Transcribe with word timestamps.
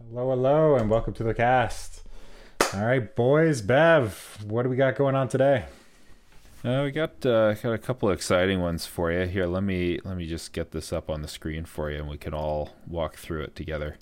Hello, 0.00 0.30
hello, 0.30 0.76
and 0.76 0.88
welcome 0.88 1.12
to 1.14 1.24
the 1.24 1.34
cast. 1.34 2.02
All 2.74 2.84
right, 2.84 3.14
boys, 3.14 3.60
Bev, 3.62 4.38
what 4.46 4.62
do 4.62 4.68
we 4.68 4.76
got 4.76 4.96
going 4.96 5.14
on 5.14 5.28
today? 5.28 5.64
Uh, 6.64 6.82
we 6.84 6.90
got 6.90 7.24
uh, 7.24 7.54
got 7.54 7.72
a 7.72 7.78
couple 7.78 8.08
of 8.08 8.14
exciting 8.14 8.60
ones 8.60 8.86
for 8.86 9.12
you 9.12 9.26
here. 9.26 9.46
Let 9.46 9.62
me 9.62 10.00
let 10.04 10.16
me 10.16 10.26
just 10.26 10.52
get 10.52 10.70
this 10.72 10.92
up 10.92 11.08
on 11.10 11.22
the 11.22 11.28
screen 11.28 11.64
for 11.64 11.90
you, 11.90 11.98
and 11.98 12.08
we 12.08 12.16
can 12.16 12.34
all 12.34 12.70
walk 12.86 13.16
through 13.16 13.42
it 13.42 13.56
together. 13.56 13.96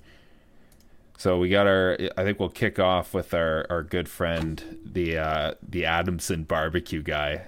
So 1.19 1.39
we 1.39 1.49
got 1.49 1.67
our. 1.67 1.99
I 2.17 2.25
think 2.25 2.39
we'll 2.41 2.49
kick 2.51 2.79
off 2.79 3.15
with 3.15 3.33
our, 3.35 3.67
our 3.71 3.83
good 3.83 4.09
friend, 4.09 4.79
the 4.85 5.19
uh, 5.19 5.55
the 5.67 5.85
Adamson 5.87 6.45
barbecue 6.45 7.03
guy. 7.03 7.47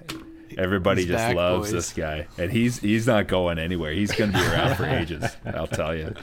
Everybody 0.56 1.02
He's 1.02 1.10
just 1.10 1.18
back, 1.18 1.36
loves 1.36 1.68
boys. 1.68 1.72
this 1.72 1.92
guy, 1.92 2.26
and 2.38 2.50
he's 2.50 2.78
he's 2.80 3.06
not 3.06 3.28
going 3.28 3.58
anywhere. 3.58 3.92
He's 3.92 4.12
going 4.12 4.32
to 4.32 4.38
be 4.38 4.44
around 4.44 4.76
for 4.76 4.86
ages. 4.88 5.36
I'll 5.44 5.66
tell 5.66 5.94
you. 5.94 6.14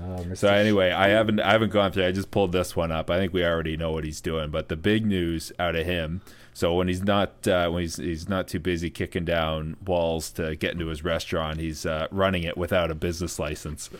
Oh, 0.00 0.34
So 0.34 0.48
anyway, 0.48 0.90
I 0.90 1.08
haven't 1.08 1.40
I 1.40 1.52
haven't 1.52 1.72
gone 1.72 1.92
through. 1.92 2.06
I 2.06 2.12
just 2.12 2.30
pulled 2.30 2.52
this 2.52 2.76
one 2.76 2.92
up. 2.92 3.10
I 3.10 3.18
think 3.18 3.32
we 3.32 3.44
already 3.44 3.76
know 3.76 3.92
what 3.92 4.04
he's 4.04 4.20
doing. 4.20 4.50
But 4.50 4.68
the 4.68 4.76
big 4.76 5.04
news 5.06 5.52
out 5.58 5.74
of 5.76 5.86
him. 5.86 6.20
So 6.54 6.74
when 6.74 6.88
he's 6.88 7.02
not 7.04 7.46
uh, 7.46 7.70
when 7.70 7.82
he's 7.82 7.96
he's 7.96 8.28
not 8.28 8.48
too 8.48 8.58
busy 8.58 8.90
kicking 8.90 9.24
down 9.24 9.76
walls 9.86 10.30
to 10.32 10.56
get 10.56 10.72
into 10.72 10.88
his 10.88 11.04
restaurant, 11.04 11.60
he's 11.60 11.86
uh, 11.86 12.08
running 12.10 12.42
it 12.42 12.56
without 12.56 12.90
a 12.90 12.96
business 12.96 13.38
license. 13.38 13.90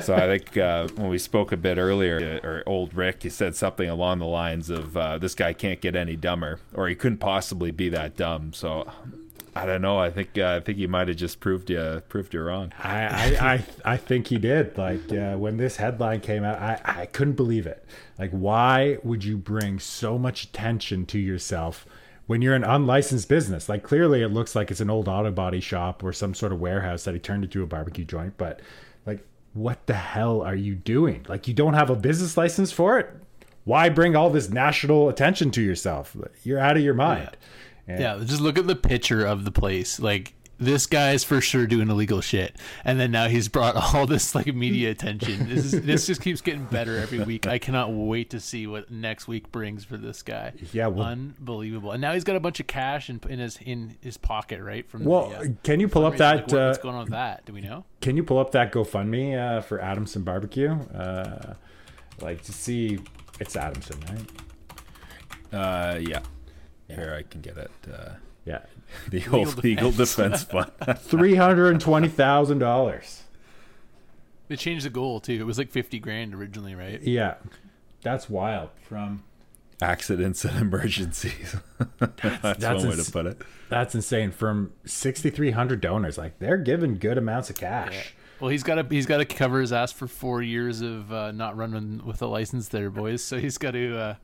so 0.00 0.14
I 0.14 0.26
think 0.26 0.56
uh, 0.56 0.88
when 0.96 1.08
we 1.10 1.18
spoke 1.18 1.52
a 1.52 1.58
bit 1.58 1.76
earlier, 1.76 2.40
or 2.42 2.62
old 2.66 2.94
Rick, 2.94 3.24
he 3.24 3.28
said 3.28 3.54
something 3.56 3.90
along 3.90 4.20
the 4.20 4.26
lines 4.26 4.70
of 4.70 4.96
uh, 4.96 5.18
this 5.18 5.34
guy 5.34 5.52
can't 5.52 5.82
get 5.82 5.94
any 5.94 6.16
dumber, 6.16 6.60
or 6.72 6.88
he 6.88 6.94
couldn't 6.94 7.18
possibly 7.18 7.70
be 7.70 7.90
that 7.90 8.16
dumb. 8.16 8.54
So. 8.54 8.90
I 9.54 9.66
don't 9.66 9.82
know. 9.82 9.98
I 9.98 10.10
think 10.10 10.38
uh, 10.38 10.56
I 10.56 10.60
think 10.60 10.78
he 10.78 10.86
might 10.86 11.08
have 11.08 11.16
just 11.16 11.40
proved 11.40 11.70
you 11.70 12.02
proved 12.08 12.34
you 12.34 12.42
wrong. 12.42 12.72
I, 12.78 13.06
I, 13.06 13.52
I, 13.52 13.64
I 13.84 13.96
think 13.96 14.28
he 14.28 14.38
did. 14.38 14.78
Like 14.78 15.12
uh, 15.12 15.36
when 15.36 15.56
this 15.56 15.76
headline 15.76 16.20
came 16.20 16.44
out, 16.44 16.58
I, 16.58 16.80
I 16.84 17.06
couldn't 17.06 17.34
believe 17.34 17.66
it. 17.66 17.84
Like, 18.18 18.30
why 18.30 18.98
would 19.02 19.24
you 19.24 19.36
bring 19.36 19.78
so 19.78 20.18
much 20.18 20.44
attention 20.44 21.06
to 21.06 21.18
yourself 21.18 21.86
when 22.26 22.42
you're 22.42 22.54
an 22.54 22.64
unlicensed 22.64 23.28
business? 23.28 23.68
Like, 23.68 23.82
clearly, 23.82 24.22
it 24.22 24.28
looks 24.28 24.54
like 24.54 24.70
it's 24.70 24.80
an 24.80 24.90
old 24.90 25.08
auto 25.08 25.32
body 25.32 25.60
shop 25.60 26.04
or 26.04 26.12
some 26.12 26.34
sort 26.34 26.52
of 26.52 26.60
warehouse 26.60 27.04
that 27.04 27.14
he 27.14 27.20
turned 27.20 27.44
into 27.44 27.62
a 27.62 27.66
barbecue 27.66 28.04
joint. 28.04 28.34
But 28.36 28.60
like, 29.04 29.26
what 29.54 29.86
the 29.86 29.94
hell 29.94 30.42
are 30.42 30.54
you 30.54 30.74
doing? 30.76 31.26
Like, 31.28 31.48
you 31.48 31.54
don't 31.54 31.74
have 31.74 31.90
a 31.90 31.96
business 31.96 32.36
license 32.36 32.70
for 32.70 32.98
it. 33.00 33.10
Why 33.64 33.88
bring 33.88 34.14
all 34.16 34.30
this 34.30 34.48
national 34.48 35.08
attention 35.08 35.50
to 35.52 35.62
yourself? 35.62 36.16
You're 36.44 36.58
out 36.58 36.76
of 36.76 36.82
your 36.82 36.94
mind. 36.94 37.36
And- 37.86 38.00
Yeah, 38.00 38.18
just 38.24 38.40
look 38.40 38.58
at 38.58 38.66
the 38.66 38.76
picture 38.76 39.24
of 39.24 39.44
the 39.44 39.50
place. 39.50 39.98
Like 40.00 40.34
this 40.62 40.86
guy's 40.86 41.24
for 41.24 41.40
sure 41.40 41.66
doing 41.66 41.88
illegal 41.88 42.20
shit, 42.20 42.54
and 42.84 43.00
then 43.00 43.10
now 43.10 43.28
he's 43.28 43.48
brought 43.48 43.76
all 43.94 44.04
this 44.06 44.34
like 44.34 44.46
media 44.54 44.90
attention. 44.90 45.48
This 45.48 45.72
is, 45.72 45.80
this 45.82 46.06
just 46.06 46.20
keeps 46.20 46.42
getting 46.42 46.64
better 46.66 46.98
every 46.98 47.20
week. 47.20 47.46
I 47.46 47.58
cannot 47.58 47.90
wait 47.94 48.28
to 48.30 48.40
see 48.40 48.66
what 48.66 48.90
next 48.90 49.26
week 49.26 49.50
brings 49.50 49.84
for 49.86 49.96
this 49.96 50.22
guy. 50.22 50.52
Yeah, 50.72 50.88
well- 50.88 51.06
unbelievable. 51.06 51.92
And 51.92 52.02
now 52.02 52.12
he's 52.12 52.24
got 52.24 52.36
a 52.36 52.40
bunch 52.40 52.60
of 52.60 52.66
cash 52.66 53.08
in, 53.08 53.20
in 53.28 53.38
his 53.38 53.56
in 53.64 53.96
his 54.02 54.18
pocket, 54.18 54.60
right? 54.60 54.86
From 54.86 55.04
Well, 55.06 55.30
the, 55.30 55.36
uh, 55.36 55.44
can 55.62 55.80
you 55.80 55.88
pull 55.88 56.04
up 56.04 56.14
fundraiser. 56.14 56.18
that? 56.18 56.34
Like, 56.36 56.46
what- 56.52 56.66
what's 56.66 56.78
uh, 56.78 56.82
going 56.82 56.94
on 56.94 57.00
with 57.04 57.10
that? 57.12 57.46
Do 57.46 57.54
we 57.54 57.62
know? 57.62 57.84
Can 58.02 58.18
you 58.18 58.22
pull 58.22 58.38
up 58.38 58.50
that 58.52 58.70
GoFundMe 58.70 59.38
uh, 59.38 59.60
for 59.62 59.80
Adamson 59.80 60.24
Barbecue? 60.24 60.72
Uh, 60.72 61.54
like 62.20 62.42
to 62.42 62.52
see 62.52 62.98
it's 63.40 63.56
Adamson, 63.56 63.98
right? 64.10 65.58
Uh, 65.58 65.98
yeah. 65.98 66.20
Here 66.94 67.14
I 67.18 67.22
can 67.22 67.40
get 67.40 67.56
it. 67.56 67.70
Uh, 67.92 68.10
Yeah, 68.44 68.60
the 69.08 69.22
old 69.32 69.62
legal 69.62 69.90
defense 69.90 70.42
fund. 70.44 70.70
three 70.98 71.34
hundred 71.36 71.72
and 71.72 71.80
twenty 71.80 72.08
thousand 72.08 72.58
dollars. 72.58 73.22
They 74.48 74.56
changed 74.56 74.84
the 74.84 74.90
goal 74.90 75.20
too. 75.20 75.34
It 75.34 75.44
was 75.46 75.58
like 75.58 75.70
fifty 75.70 75.98
grand 75.98 76.34
originally, 76.34 76.74
right? 76.74 77.00
Yeah, 77.02 77.34
that's 78.02 78.28
wild. 78.28 78.70
From 78.88 79.22
Accidents 79.82 80.44
and 80.44 80.58
emergencies. 80.60 81.56
that's 81.98 82.42
that's 82.42 82.64
one 82.64 82.88
way 82.88 82.92
ins- 82.94 83.06
to 83.06 83.12
put 83.12 83.26
it. 83.26 83.40
that's 83.70 83.94
insane. 83.94 84.30
From 84.30 84.72
sixty 84.84 85.30
three 85.30 85.52
hundred 85.52 85.80
donors, 85.80 86.18
like 86.18 86.38
they're 86.38 86.58
giving 86.58 86.98
good 86.98 87.16
amounts 87.16 87.48
of 87.48 87.56
cash. 87.56 88.14
Well, 88.40 88.50
he's 88.50 88.62
got 88.62 88.74
to 88.76 88.86
he's 88.90 89.06
got 89.06 89.18
to 89.18 89.24
cover 89.24 89.60
his 89.60 89.72
ass 89.72 89.92
for 89.92 90.06
four 90.06 90.42
years 90.42 90.80
of 90.82 91.12
uh, 91.12 91.30
not 91.32 91.56
running 91.56 92.04
with 92.04 92.20
a 92.22 92.26
license, 92.26 92.68
there, 92.68 92.90
boys. 92.90 93.22
So 93.22 93.38
he's 93.38 93.56
got 93.58 93.70
to 93.72 93.96
uh, 93.98 94.14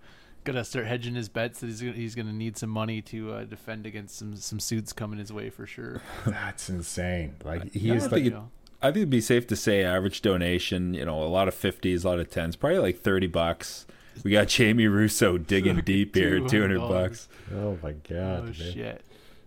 got 0.46 0.52
to 0.52 0.64
start 0.64 0.86
hedging 0.86 1.14
his 1.14 1.28
bets. 1.28 1.60
That 1.60 1.66
he's 1.66 1.80
gonna, 1.82 1.92
he's 1.92 2.14
going 2.14 2.26
to 2.26 2.32
need 2.32 2.56
some 2.56 2.70
money 2.70 3.02
to 3.02 3.32
uh, 3.32 3.44
defend 3.44 3.84
against 3.84 4.16
some 4.16 4.36
some 4.36 4.58
suits 4.60 4.92
coming 4.94 5.18
his 5.18 5.32
way 5.32 5.50
for 5.50 5.66
sure. 5.66 6.00
That's 6.26 6.70
insane. 6.70 7.34
Like 7.44 7.72
he 7.72 7.90
I 7.92 7.96
is 7.96 8.04
don't 8.04 8.12
like 8.12 8.24
it- 8.24 8.34
I 8.82 8.88
think 8.88 8.96
it'd 8.98 9.10
be 9.10 9.20
safe 9.22 9.46
to 9.48 9.56
say 9.56 9.82
average 9.82 10.20
donation, 10.22 10.92
you 10.94 11.04
know, 11.04 11.22
a 11.22 11.24
lot 11.24 11.48
of 11.48 11.54
50s, 11.54 12.04
a 12.04 12.08
lot 12.08 12.18
of 12.20 12.28
10s, 12.30 12.58
probably 12.58 12.78
like 12.78 13.00
30 13.00 13.26
bucks. 13.26 13.86
We 14.22 14.30
got 14.32 14.48
Jamie 14.48 14.86
Russo 14.86 15.38
digging 15.38 15.80
deep 15.84 16.14
here, 16.14 16.38
200 16.40 16.80
$200. 16.80 16.88
bucks. 16.88 17.28
oh 17.54 17.78
my 17.82 17.92
god. 17.92 18.40
Oh 18.40 18.42
man. 18.44 18.52
shit. 18.52 19.02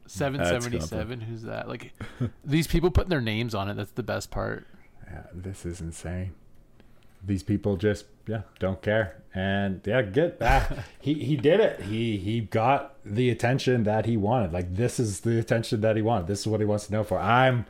Seven 0.08 0.40
That's 0.40 0.50
seventy 0.50 0.80
seven. 0.80 1.22
Who's 1.22 1.44
that? 1.44 1.68
Like 1.70 1.94
these 2.44 2.66
people 2.66 2.90
putting 2.90 3.12
their 3.12 3.22
names 3.22 3.54
on 3.54 3.70
it. 3.70 3.76
That's 3.76 3.92
the 3.92 4.02
best 4.04 4.32
part. 4.32 4.66
Yeah, 5.08 5.24
this 5.34 5.66
is 5.68 5.80
insane. 5.82 6.34
These 7.26 7.44
people 7.44 7.78
just 7.78 8.06
yeah 8.28 8.42
don't 8.60 8.82
care, 8.82 9.22
and 9.34 9.82
yeah, 9.86 10.02
get 10.02 10.38
ah, 10.42 10.86
he 11.02 11.14
he 11.16 11.36
did 11.36 11.60
it. 11.60 11.82
He 11.82 12.18
he 12.18 12.42
got 12.42 12.96
the 13.06 13.30
attention 13.30 13.84
that 13.84 14.06
he 14.06 14.18
wanted. 14.18 14.54
Like 14.54 14.76
this 14.76 15.00
is 15.00 15.22
the 15.22 15.40
attention 15.40 15.82
that 15.82 15.96
he 15.96 16.02
wanted. 16.02 16.28
This 16.28 16.42
is 16.42 16.48
what 16.48 16.60
he 16.60 16.66
wants 16.66 16.88
to 16.88 16.94
know 16.94 17.04
for. 17.04 17.20
I'm 17.20 17.66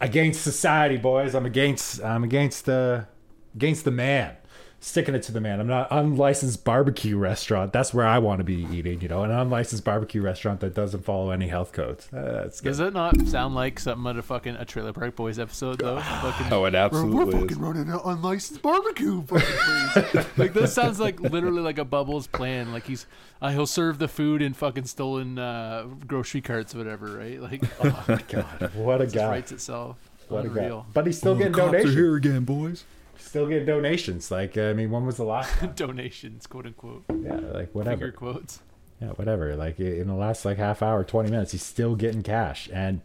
against 0.00 0.42
society, 0.42 0.96
boys. 0.96 1.34
I'm 1.34 1.46
against 1.46 2.02
I'm 2.02 2.24
against 2.24 2.66
the 2.66 3.06
against 3.54 3.84
the 3.84 3.90
man. 3.90 4.36
Sticking 4.82 5.14
it 5.14 5.22
to 5.24 5.32
the 5.32 5.42
man. 5.42 5.60
I'm 5.60 5.66
not 5.66 5.88
unlicensed 5.90 6.64
barbecue 6.64 7.18
restaurant. 7.18 7.70
That's 7.70 7.92
where 7.92 8.06
I 8.06 8.18
want 8.18 8.38
to 8.38 8.44
be 8.44 8.66
eating. 8.72 9.02
You 9.02 9.08
know, 9.08 9.24
an 9.24 9.30
unlicensed 9.30 9.84
barbecue 9.84 10.22
restaurant 10.22 10.60
that 10.60 10.74
doesn't 10.74 11.04
follow 11.04 11.30
any 11.32 11.48
health 11.48 11.72
codes. 11.72 12.08
Uh, 12.10 12.22
that's 12.44 12.62
good. 12.62 12.70
Does 12.70 12.80
it 12.80 12.94
not 12.94 13.26
sound 13.26 13.54
like 13.54 13.78
something 13.78 14.06
out 14.08 14.16
of 14.16 14.24
fucking 14.24 14.56
a 14.56 14.64
Trailer 14.64 14.94
Park 14.94 15.16
Boys 15.16 15.38
episode 15.38 15.80
though? 15.80 16.00
fucking, 16.22 16.50
Oh, 16.50 16.64
it 16.64 16.74
absolutely 16.74 17.44
is. 17.48 17.56
running 17.58 17.90
an 17.90 18.00
unlicensed 18.02 18.62
barbecue 18.62 19.22
fucking 19.22 20.02
place. 20.14 20.26
like 20.38 20.54
this 20.54 20.72
sounds 20.72 20.98
like 20.98 21.20
literally 21.20 21.60
like 21.60 21.76
a 21.76 21.84
Bubbles 21.84 22.26
plan. 22.26 22.72
Like 22.72 22.86
he's 22.86 23.04
uh, 23.42 23.50
he'll 23.50 23.66
serve 23.66 23.98
the 23.98 24.08
food 24.08 24.40
in 24.40 24.54
fucking 24.54 24.86
stolen 24.86 25.38
uh, 25.38 25.88
grocery 26.06 26.40
carts, 26.40 26.74
or 26.74 26.78
whatever, 26.78 27.18
right? 27.18 27.38
Like 27.38 27.62
oh, 27.84 28.18
God, 28.28 28.70
what 28.74 29.00
a 29.00 29.04
it 29.04 29.06
just 29.08 29.16
guy. 29.16 29.28
writes 29.28 29.52
itself. 29.52 29.98
What 30.28 30.46
a 30.46 30.48
guy. 30.48 30.82
But 30.94 31.04
he's 31.06 31.18
still 31.18 31.34
getting 31.36 31.52
donations. 31.52 31.92
Here 31.94 32.16
again, 32.16 32.44
boys. 32.44 32.84
Still 33.30 33.46
getting 33.46 33.64
donations. 33.66 34.28
Like, 34.32 34.58
I 34.58 34.72
mean, 34.72 34.90
when 34.90 35.06
was 35.06 35.16
the 35.16 35.22
last? 35.22 35.52
Donations, 35.76 36.48
quote 36.48 36.66
unquote, 36.66 37.04
Yeah, 37.22 37.36
like 37.36 37.72
whatever. 37.72 37.96
finger 37.96 38.10
quotes. 38.10 38.58
Yeah, 39.00 39.10
whatever. 39.10 39.54
Like 39.54 39.78
in 39.78 40.08
the 40.08 40.14
last 40.14 40.44
like 40.44 40.58
half 40.58 40.82
hour, 40.82 41.04
20 41.04 41.30
minutes, 41.30 41.52
he's 41.52 41.62
still 41.62 41.94
getting 41.94 42.22
cash. 42.22 42.68
And 42.72 43.02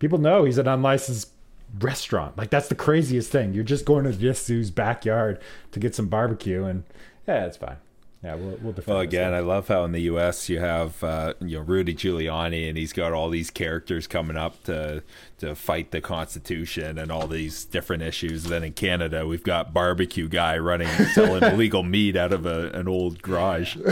people 0.00 0.18
know 0.18 0.42
he's 0.42 0.58
an 0.58 0.66
unlicensed 0.66 1.30
restaurant. 1.78 2.36
Like 2.36 2.50
that's 2.50 2.66
the 2.66 2.74
craziest 2.74 3.30
thing. 3.30 3.54
You're 3.54 3.62
just 3.62 3.84
going 3.84 4.02
to 4.02 4.10
Jisu's 4.10 4.72
backyard 4.72 5.38
to 5.70 5.78
get 5.78 5.94
some 5.94 6.08
barbecue 6.08 6.64
and 6.64 6.82
yeah, 7.28 7.46
it's 7.46 7.56
fine. 7.56 7.76
Yeah, 8.22 8.34
we'll, 8.34 8.58
we'll 8.60 8.72
defend 8.72 8.94
Well, 8.94 9.00
again. 9.00 9.32
I 9.32 9.38
love 9.38 9.68
how 9.68 9.84
in 9.84 9.92
the 9.92 10.00
U.S. 10.02 10.48
you 10.48 10.58
have 10.58 11.02
uh, 11.04 11.34
you 11.40 11.58
know 11.58 11.62
Rudy 11.62 11.94
Giuliani, 11.94 12.68
and 12.68 12.76
he's 12.76 12.92
got 12.92 13.12
all 13.12 13.30
these 13.30 13.48
characters 13.50 14.08
coming 14.08 14.36
up 14.36 14.64
to 14.64 15.04
to 15.38 15.54
fight 15.54 15.92
the 15.92 16.00
Constitution 16.00 16.98
and 16.98 17.12
all 17.12 17.28
these 17.28 17.64
different 17.64 18.02
issues. 18.02 18.42
then 18.44 18.64
in 18.64 18.72
Canada, 18.72 19.24
we've 19.24 19.44
got 19.44 19.72
barbecue 19.72 20.28
guy 20.28 20.58
running 20.58 20.88
selling 21.12 21.42
illegal 21.52 21.84
meat 21.84 22.16
out 22.16 22.32
of 22.32 22.44
a, 22.44 22.70
an 22.70 22.88
old 22.88 23.22
garage. 23.22 23.76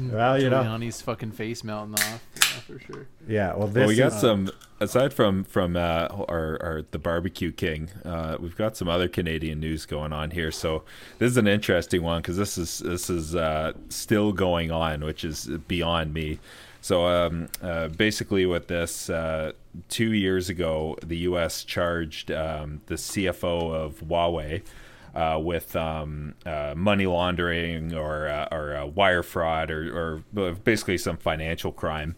Yeah, 0.00 0.14
well, 0.14 0.40
you 0.40 0.48
know, 0.50 0.62
Giuliani's 0.62 1.00
fucking 1.02 1.32
face 1.32 1.64
melting 1.64 1.94
off. 1.94 2.22
Yeah, 2.58 2.74
for 2.74 2.80
sure. 2.80 3.06
yeah. 3.26 3.54
Well, 3.54 3.68
this 3.68 3.80
Well, 3.80 3.88
we 3.88 3.96
got 3.96 4.12
is, 4.12 4.20
some 4.20 4.50
aside 4.80 5.12
from 5.12 5.44
from 5.44 5.76
uh, 5.76 6.08
our, 6.28 6.58
our 6.62 6.82
the 6.90 6.98
barbecue 6.98 7.52
king. 7.52 7.90
Uh, 8.04 8.36
we've 8.40 8.56
got 8.56 8.76
some 8.76 8.88
other 8.88 9.08
Canadian 9.08 9.60
news 9.60 9.86
going 9.86 10.12
on 10.12 10.30
here. 10.30 10.50
So 10.50 10.84
this 11.18 11.30
is 11.30 11.36
an 11.36 11.46
interesting 11.48 12.02
one 12.02 12.22
because 12.22 12.36
this 12.36 12.58
is 12.58 12.78
this 12.78 13.10
is 13.10 13.34
uh, 13.34 13.72
still 13.88 14.32
going 14.32 14.70
on, 14.70 15.04
which 15.04 15.24
is 15.24 15.46
beyond 15.68 16.12
me. 16.14 16.38
So 16.80 17.06
um, 17.06 17.48
uh, 17.60 17.88
basically, 17.88 18.46
with 18.46 18.68
this, 18.68 19.10
uh, 19.10 19.52
two 19.88 20.12
years 20.12 20.48
ago, 20.48 20.96
the 21.04 21.18
U.S. 21.18 21.64
charged 21.64 22.30
um, 22.30 22.80
the 22.86 22.94
CFO 22.94 23.74
of 23.74 24.00
Huawei 24.00 24.62
uh, 25.14 25.38
with 25.38 25.74
um, 25.74 26.34
uh, 26.46 26.74
money 26.76 27.06
laundering 27.06 27.94
or 27.94 28.28
uh, 28.28 28.48
or 28.52 28.76
uh, 28.76 28.86
wire 28.86 29.22
fraud 29.22 29.70
or, 29.70 30.22
or 30.32 30.54
basically 30.54 30.98
some 30.98 31.16
financial 31.16 31.72
crime. 31.72 32.14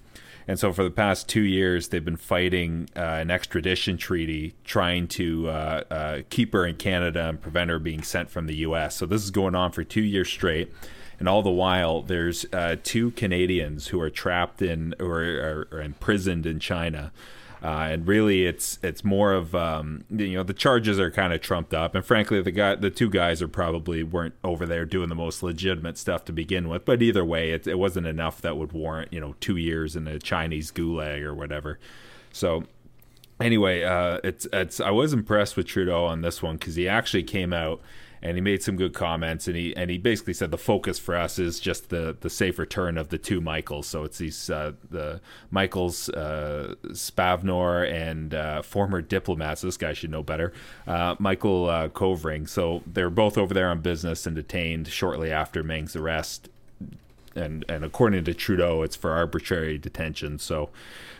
And 0.49 0.59
so, 0.59 0.73
for 0.73 0.83
the 0.83 0.91
past 0.91 1.29
two 1.29 1.43
years, 1.43 1.89
they've 1.89 2.05
been 2.05 2.17
fighting 2.17 2.89
uh, 2.97 3.01
an 3.01 3.31
extradition 3.31 3.97
treaty, 3.97 4.55
trying 4.65 5.09
to 5.09 5.49
uh, 5.49 5.85
uh, 5.91 6.19
keep 6.31 6.53
her 6.53 6.67
in 6.67 6.77
Canada 6.77 7.29
and 7.29 7.41
prevent 7.41 7.71
her 7.71 7.79
being 7.79 8.03
sent 8.03 8.31
from 8.31 8.47
the 8.47 8.57
U.S. 8.57 8.97
So 8.97 9.07
this 9.07 9.23
is 9.23 9.31
going 9.31 9.55
on 9.55 9.73
for 9.73 9.85
two 9.85 10.03
years 10.03 10.29
straight. 10.29 10.73
And 11.19 11.29
all 11.29 11.43
the 11.43 11.51
while, 11.51 12.01
there's 12.01 12.47
uh, 12.53 12.77
two 12.83 13.11
Canadians 13.11 13.89
who 13.89 14.01
are 14.01 14.09
trapped 14.09 14.63
in 14.63 14.95
or 14.99 15.21
are, 15.21 15.69
are 15.71 15.83
imprisoned 15.83 16.47
in 16.47 16.59
China 16.59 17.13
Uh, 17.63 17.89
and 17.91 18.07
really, 18.07 18.47
it's 18.47 18.79
it's 18.83 19.05
more 19.05 19.35
of 19.35 19.55
um, 19.55 20.05
you 20.09 20.35
know 20.35 20.43
the 20.43 20.55
charges 20.55 20.99
are 20.99 21.11
kind 21.11 21.33
of 21.33 21.43
trumped 21.43 21.75
up, 21.75 21.95
and 21.95 22.05
frankly, 22.05 22.41
the 22.41 22.51
guy 22.51 22.75
the 22.75 22.89
two 22.89 23.11
guys 23.11 23.43
are 23.43 23.49
probably 23.49 24.03
weren't 24.03 24.35
over 24.43 24.65
there 24.65 24.87
doing 24.87 25.11
the 25.11 25.15
most 25.15 25.43
legitimate 25.43 25.99
stuff 25.99 26.25
to 26.25 26.33
begin 26.33 26.69
with. 26.71 26.87
But 26.87 27.03
either 27.03 27.25
way, 27.25 27.51
it, 27.51 27.67
it 27.67 27.79
wasn't 27.79 28.07
enough 28.07 28.41
that 28.41 28.57
would 28.57 28.73
warrant 28.73 29.13
you 29.13 29.21
know 29.21 29.35
two 29.41 29.57
years 29.57 29.95
in 29.95 30.09
a 30.09 30.19
Chinese 30.19 30.73
gulag 30.73 31.23
or 31.23 31.35
whatever. 31.35 31.79
So 32.33 32.65
anyway, 33.41 33.83
uh, 33.83 34.21
it's 34.25 34.47
it's 34.53 34.81
I 34.81 34.91
was 34.91 35.13
impressed 35.13 35.57
with 35.57 35.67
Trudeau 35.67 36.05
on 36.07 36.23
this 36.23 36.43
one 36.43 36.57
because 36.57 36.77
he 36.77 36.89
actually 36.89 37.25
came 37.25 37.53
out 37.53 37.83
and 38.23 38.37
he 38.37 38.41
made 38.41 38.63
some 38.63 38.77
good 38.77 38.93
comments 38.93 39.49
and 39.49 39.57
he 39.57 39.75
and 39.77 39.91
he 39.91 39.97
basically 39.99 40.35
said 40.35 40.51
the 40.51 40.59
focus 40.59 40.99
for 40.99 41.17
us 41.17 41.39
is 41.39 41.59
just 41.59 41.89
the 41.89 42.17
the 42.21 42.29
safe 42.29 42.59
return 42.59 42.99
of 42.99 43.09
the 43.09 43.19
two 43.19 43.41
Michaels. 43.41 43.87
So 43.87 44.05
it's 44.05 44.19
these 44.19 44.51
uh, 44.51 44.73
the 44.91 45.21
Michaels 45.51 46.09
uh, 46.11 46.75
Spavor 46.89 47.91
and 47.91 48.35
uh, 48.35 48.63
former 48.63 49.01
diplomats. 49.01 49.63
This 49.63 49.77
guy 49.77 49.95
should 49.95 50.11
know 50.11 50.23
better. 50.23 50.53
Uh, 50.87 51.17
Michael 51.19 51.69
uh, 51.69 51.89
Kovrig. 51.89 52.49
So 52.49 52.83
they're 52.87 53.11
both 53.11 53.39
over 53.39 53.55
there 53.55 53.71
on 53.71 53.81
business 53.81 54.27
and 54.27 54.37
detained 54.37 54.89
shortly 54.89 55.33
after 55.33 55.63
Meng's 55.63 55.97
arrest. 55.97 56.49
And 57.35 57.65
and 57.69 57.85
according 57.85 58.25
to 58.25 58.35
Trudeau, 58.35 58.83
it's 58.83 58.97
for 58.97 59.13
arbitrary 59.13 59.79
detention. 59.79 60.39
So 60.39 60.69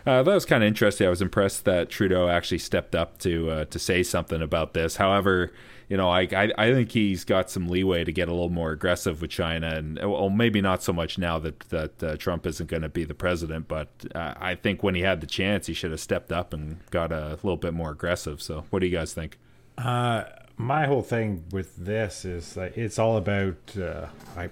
uh, 0.07 0.23
that 0.23 0.35
was 0.35 0.45
kind 0.45 0.63
of 0.63 0.69
interesting. 0.69 1.07
I 1.07 1.11
was 1.11 1.23
impressed 1.23 1.65
that 1.65 1.89
Trudeau 1.89 2.29
actually 2.29 2.59
stepped 2.59 2.95
up 2.95 3.19
to 3.19 3.51
uh, 3.51 3.65
to 3.67 3.79
say 3.79 4.03
something 4.03 4.43
about 4.43 4.75
this. 4.75 4.97
However, 4.97 5.53
you 5.91 5.97
know, 5.97 6.09
I, 6.09 6.21
I, 6.21 6.53
I 6.57 6.73
think 6.73 6.93
he's 6.93 7.25
got 7.25 7.51
some 7.51 7.67
leeway 7.67 8.05
to 8.05 8.13
get 8.13 8.29
a 8.29 8.31
little 8.31 8.49
more 8.49 8.71
aggressive 8.71 9.21
with 9.21 9.31
China, 9.33 9.75
and 9.75 9.99
well, 9.99 10.31
maybe 10.31 10.61
not 10.61 10.85
so 10.85 10.93
much 10.93 11.19
now 11.19 11.41
that 11.41 11.61
that 11.71 12.03
uh, 12.03 12.17
Trump 12.17 12.47
isn't 12.47 12.71
going 12.71 12.83
to 12.83 12.89
be 12.89 13.03
the 13.03 13.13
president. 13.13 13.67
But 13.67 13.89
uh, 14.15 14.35
I 14.37 14.55
think 14.55 14.85
when 14.85 14.95
he 14.95 15.01
had 15.01 15.21
the 15.21 15.27
chance, 15.27 15.67
he 15.67 15.75
should 15.75 15.91
have 15.91 15.99
stepped 15.99 16.31
up 16.31 16.55
and 16.55 16.79
got 16.91 17.11
a 17.11 17.31
little 17.43 17.57
bit 17.57 17.75
more 17.75 17.91
aggressive. 17.91 18.41
So, 18.41 18.67
what 18.71 18.79
do 18.79 18.87
you 18.87 18.97
guys 18.97 19.13
think? 19.13 19.37
Uh, 19.77 20.25
my 20.57 20.87
whole 20.87 21.03
thing 21.03 21.45
with 21.51 21.75
this 21.77 22.25
is 22.25 22.57
it's 22.57 23.01
all 23.01 23.17
about. 23.17 23.77
Uh, 23.77 24.07
I 24.37 24.49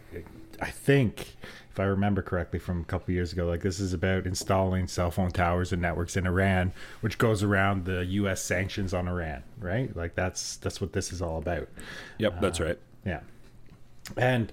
I 0.61 0.71
think 0.71 1.37
if 1.79 1.83
I 1.83 1.87
remember 1.87 2.23
correctly 2.23 2.59
from 2.59 2.81
a 2.81 2.85
couple 2.85 3.15
years 3.15 3.33
ago, 3.33 3.47
like 3.47 3.61
this 3.61 3.79
is 3.79 3.93
about 3.93 4.27
installing 4.27 4.89
cell 4.89 5.13
phone 5.13 5.31
towers 5.31 5.73
and 5.73 5.81
networks 5.81 6.17
in 6.17 6.27
Iran, 6.27 6.73
which 7.03 7.19
goes 7.19 7.45
around 7.45 7.85
the 7.85 8.05
U.S. 8.05 8.43
sanctions 8.43 8.93
on 8.93 9.07
Iran, 9.07 9.45
right? 9.61 9.95
Like 9.97 10.17
that's 10.17 10.57
that's 10.57 10.81
what 10.81 10.93
this 10.93 11.13
is 11.13 11.23
all 11.23 11.39
about. 11.39 11.69
Yep, 12.19 12.41
that's 12.41 12.59
right. 12.59 12.81
Yeah, 13.07 13.21
and 14.17 14.53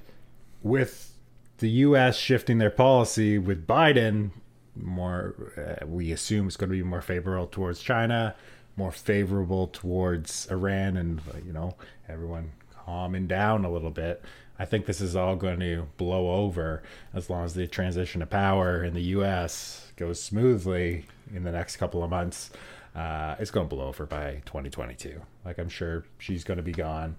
with 0.62 1.14
the 1.58 1.70
U.S. 1.70 2.16
shifting 2.16 2.60
their 2.60 2.70
policy 2.70 3.40
with 3.40 3.66
Biden, 3.66 4.30
more 4.76 5.34
uh, 5.58 5.84
we 5.88 6.12
assume 6.12 6.46
it's 6.46 6.58
going 6.58 6.70
to 6.70 6.76
be 6.76 6.84
more 6.84 7.02
favorable 7.02 7.48
towards 7.48 7.82
China, 7.82 8.36
more 8.78 8.92
favorable 8.92 9.66
towards 9.66 10.48
Iran, 10.52 10.96
and 10.96 11.22
you 11.44 11.54
know 11.54 11.74
everyone 12.08 12.52
calming 12.86 13.26
down 13.26 13.66
a 13.66 13.72
little 13.72 13.90
bit. 13.90 14.24
I 14.58 14.66
think 14.66 14.86
this 14.86 15.02
is 15.02 15.16
all 15.16 15.36
going 15.36 15.60
to 15.60 15.88
blow 15.98 16.44
over 16.44 16.84
as 17.14 17.30
long 17.30 17.46
as 17.46 17.54
the 17.54 17.68
transition 17.68 18.22
of 18.22 18.30
power 18.30 18.84
in 18.84 18.94
the 18.94 19.02
U.S. 19.04 19.92
goes 19.98 20.22
smoothly 20.22 21.06
in 21.34 21.44
the 21.44 21.52
next 21.52 21.78
couple 21.78 22.04
of 22.04 22.10
months. 22.10 22.52
Uh, 22.96 23.36
it's 23.40 23.52
going 23.52 23.68
to 23.68 23.76
blow 23.76 23.88
over 23.88 24.06
by 24.06 24.42
2022. 24.46 25.22
Like 25.44 25.58
I'm 25.58 25.70
sure 25.70 26.06
she's 26.18 26.44
going 26.44 26.58
to 26.58 26.64
be 26.64 26.72
gone. 26.72 27.18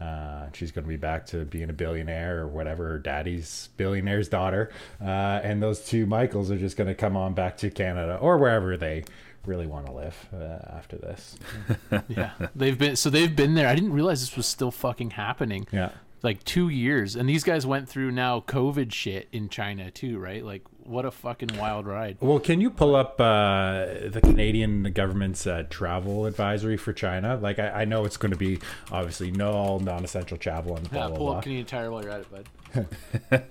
Uh, 0.00 0.46
she's 0.52 0.70
going 0.70 0.84
to 0.84 0.88
be 0.88 0.96
back 0.96 1.26
to 1.26 1.44
being 1.44 1.70
a 1.70 1.72
billionaire 1.72 2.40
or 2.40 2.46
whatever, 2.46 2.88
her 2.90 2.98
daddy's 2.98 3.68
billionaire's 3.76 4.28
daughter. 4.28 4.70
Uh, 5.02 5.40
and 5.42 5.62
those 5.62 5.84
two 5.84 6.06
Michaels 6.06 6.50
are 6.50 6.56
just 6.56 6.76
going 6.76 6.86
to 6.86 6.94
come 6.94 7.16
on 7.16 7.34
back 7.34 7.56
to 7.58 7.70
Canada 7.70 8.16
or 8.20 8.38
wherever 8.38 8.76
they 8.76 9.04
really 9.44 9.66
want 9.66 9.86
to 9.86 9.92
live 9.92 10.28
uh, 10.32 10.76
after 10.76 10.96
this. 10.96 11.36
yeah, 12.08 12.30
they've 12.54 12.78
been 12.78 12.94
so 12.96 13.10
they've 13.10 13.34
been 13.34 13.54
there. 13.54 13.66
I 13.66 13.74
didn't 13.74 13.92
realize 13.92 14.20
this 14.20 14.36
was 14.36 14.46
still 14.46 14.70
fucking 14.70 15.10
happening. 15.10 15.66
Yeah. 15.72 15.90
Like 16.22 16.42
two 16.44 16.68
years, 16.68 17.14
and 17.16 17.28
these 17.28 17.44
guys 17.44 17.66
went 17.66 17.88
through 17.88 18.10
now 18.10 18.40
COVID 18.40 18.92
shit 18.92 19.28
in 19.32 19.48
China 19.48 19.90
too, 19.90 20.18
right? 20.18 20.44
Like, 20.44 20.64
what 20.88 21.04
a 21.04 21.10
fucking 21.10 21.50
wild 21.58 21.86
ride. 21.86 22.16
Well, 22.20 22.40
can 22.40 22.60
you 22.60 22.70
pull 22.70 22.96
up 22.96 23.20
uh, 23.20 23.84
the 24.08 24.20
Canadian 24.22 24.84
government's 24.92 25.46
uh, 25.46 25.64
travel 25.68 26.26
advisory 26.26 26.76
for 26.76 26.92
China? 26.92 27.36
Like, 27.36 27.58
I, 27.58 27.82
I 27.82 27.84
know 27.84 28.04
it's 28.04 28.16
going 28.16 28.32
to 28.32 28.38
be 28.38 28.58
obviously 28.90 29.30
no 29.30 29.52
all 29.52 29.80
non-essential 29.80 30.38
travel 30.38 30.76
and 30.76 30.90
blah 30.90 31.02
Yeah, 31.02 31.08
blah 31.08 31.16
pull 31.16 31.26
blah. 31.26 31.36
up 31.36 31.42
Canadian 31.42 31.66
Tire 31.66 31.90
while 31.90 32.02
you're 32.02 32.12
at 32.12 32.20
it, 32.20 32.30
bud. 32.30 32.46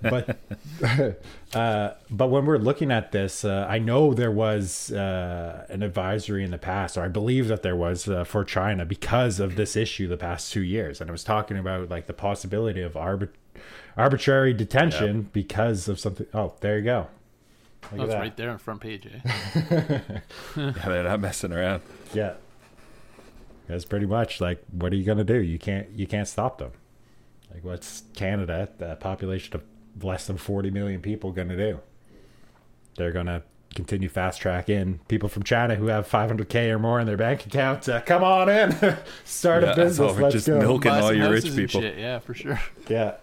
but 0.02 0.38
uh, 1.54 1.94
but 2.10 2.28
when 2.28 2.44
we're 2.46 2.58
looking 2.58 2.90
at 2.90 3.12
this, 3.12 3.44
uh, 3.44 3.66
I 3.68 3.78
know 3.78 4.14
there 4.14 4.30
was 4.30 4.92
uh, 4.92 5.66
an 5.68 5.82
advisory 5.82 6.44
in 6.44 6.50
the 6.50 6.58
past, 6.58 6.96
or 6.96 7.02
I 7.02 7.08
believe 7.08 7.48
that 7.48 7.62
there 7.62 7.76
was 7.76 8.08
uh, 8.08 8.24
for 8.24 8.44
China 8.44 8.84
because 8.84 9.40
of 9.40 9.56
this 9.56 9.76
issue 9.76 10.06
the 10.08 10.16
past 10.16 10.52
two 10.52 10.62
years, 10.62 11.00
and 11.00 11.08
it 11.08 11.12
was 11.12 11.24
talking 11.24 11.56
about 11.58 11.88
like 11.88 12.06
the 12.06 12.12
possibility 12.12 12.82
of 12.82 12.92
arbit- 12.94 13.30
arbitrary 13.96 14.52
detention 14.52 15.30
because 15.32 15.88
of 15.88 15.98
something. 15.98 16.26
Oh, 16.32 16.54
there 16.60 16.78
you 16.78 16.84
go. 16.84 17.08
Look 17.92 18.00
at 18.00 18.04
it's 18.04 18.12
that. 18.14 18.20
right 18.20 18.36
there 18.36 18.50
on 18.50 18.58
front 18.58 18.80
page, 18.80 19.06
eh? 19.06 19.20
Yeah, 20.56 20.72
they're 20.86 21.04
not 21.04 21.20
messing 21.20 21.52
around. 21.52 21.82
Yeah. 22.12 22.34
That's 23.66 23.84
pretty 23.84 24.06
much 24.06 24.40
like 24.40 24.62
what 24.70 24.92
are 24.92 24.96
you 24.96 25.04
gonna 25.04 25.24
do? 25.24 25.40
You 25.42 25.58
can't 25.58 25.88
you 25.90 26.06
can't 26.06 26.26
stop 26.28 26.58
them. 26.58 26.72
Like 27.52 27.64
what's 27.64 28.02
Canada, 28.14 28.68
the 28.78 28.96
population 28.96 29.54
of 29.56 29.62
less 30.04 30.26
than 30.26 30.36
forty 30.38 30.70
million 30.70 31.00
people 31.00 31.32
gonna 31.32 31.56
do? 31.56 31.80
They're 32.96 33.12
gonna 33.12 33.42
continue 33.74 34.08
fast 34.08 34.40
track 34.40 34.68
in 34.70 34.98
people 35.08 35.28
from 35.28 35.42
China 35.42 35.76
who 35.76 35.86
have 35.86 36.08
500k 36.08 36.70
or 36.70 36.78
more 36.78 36.98
in 36.98 37.06
their 37.06 37.18
bank 37.18 37.44
account. 37.46 37.86
Uh, 37.88 38.00
come 38.00 38.24
on 38.24 38.48
in, 38.48 38.72
start 39.24 39.62
Yeah, 39.62 39.72
a 39.72 39.76
business. 39.76 40.16
Let's 40.18 40.32
just 40.34 40.46
go. 40.46 40.58
milking 40.58 40.90
Buy 40.90 41.00
all 41.00 41.12
your 41.14 41.30
rich 41.30 41.44
people. 41.54 41.82
shit, 41.82 41.98
Yeah, 41.98 42.18
for 42.18 42.34
sure. 42.34 42.58
Yeah. 42.88 43.16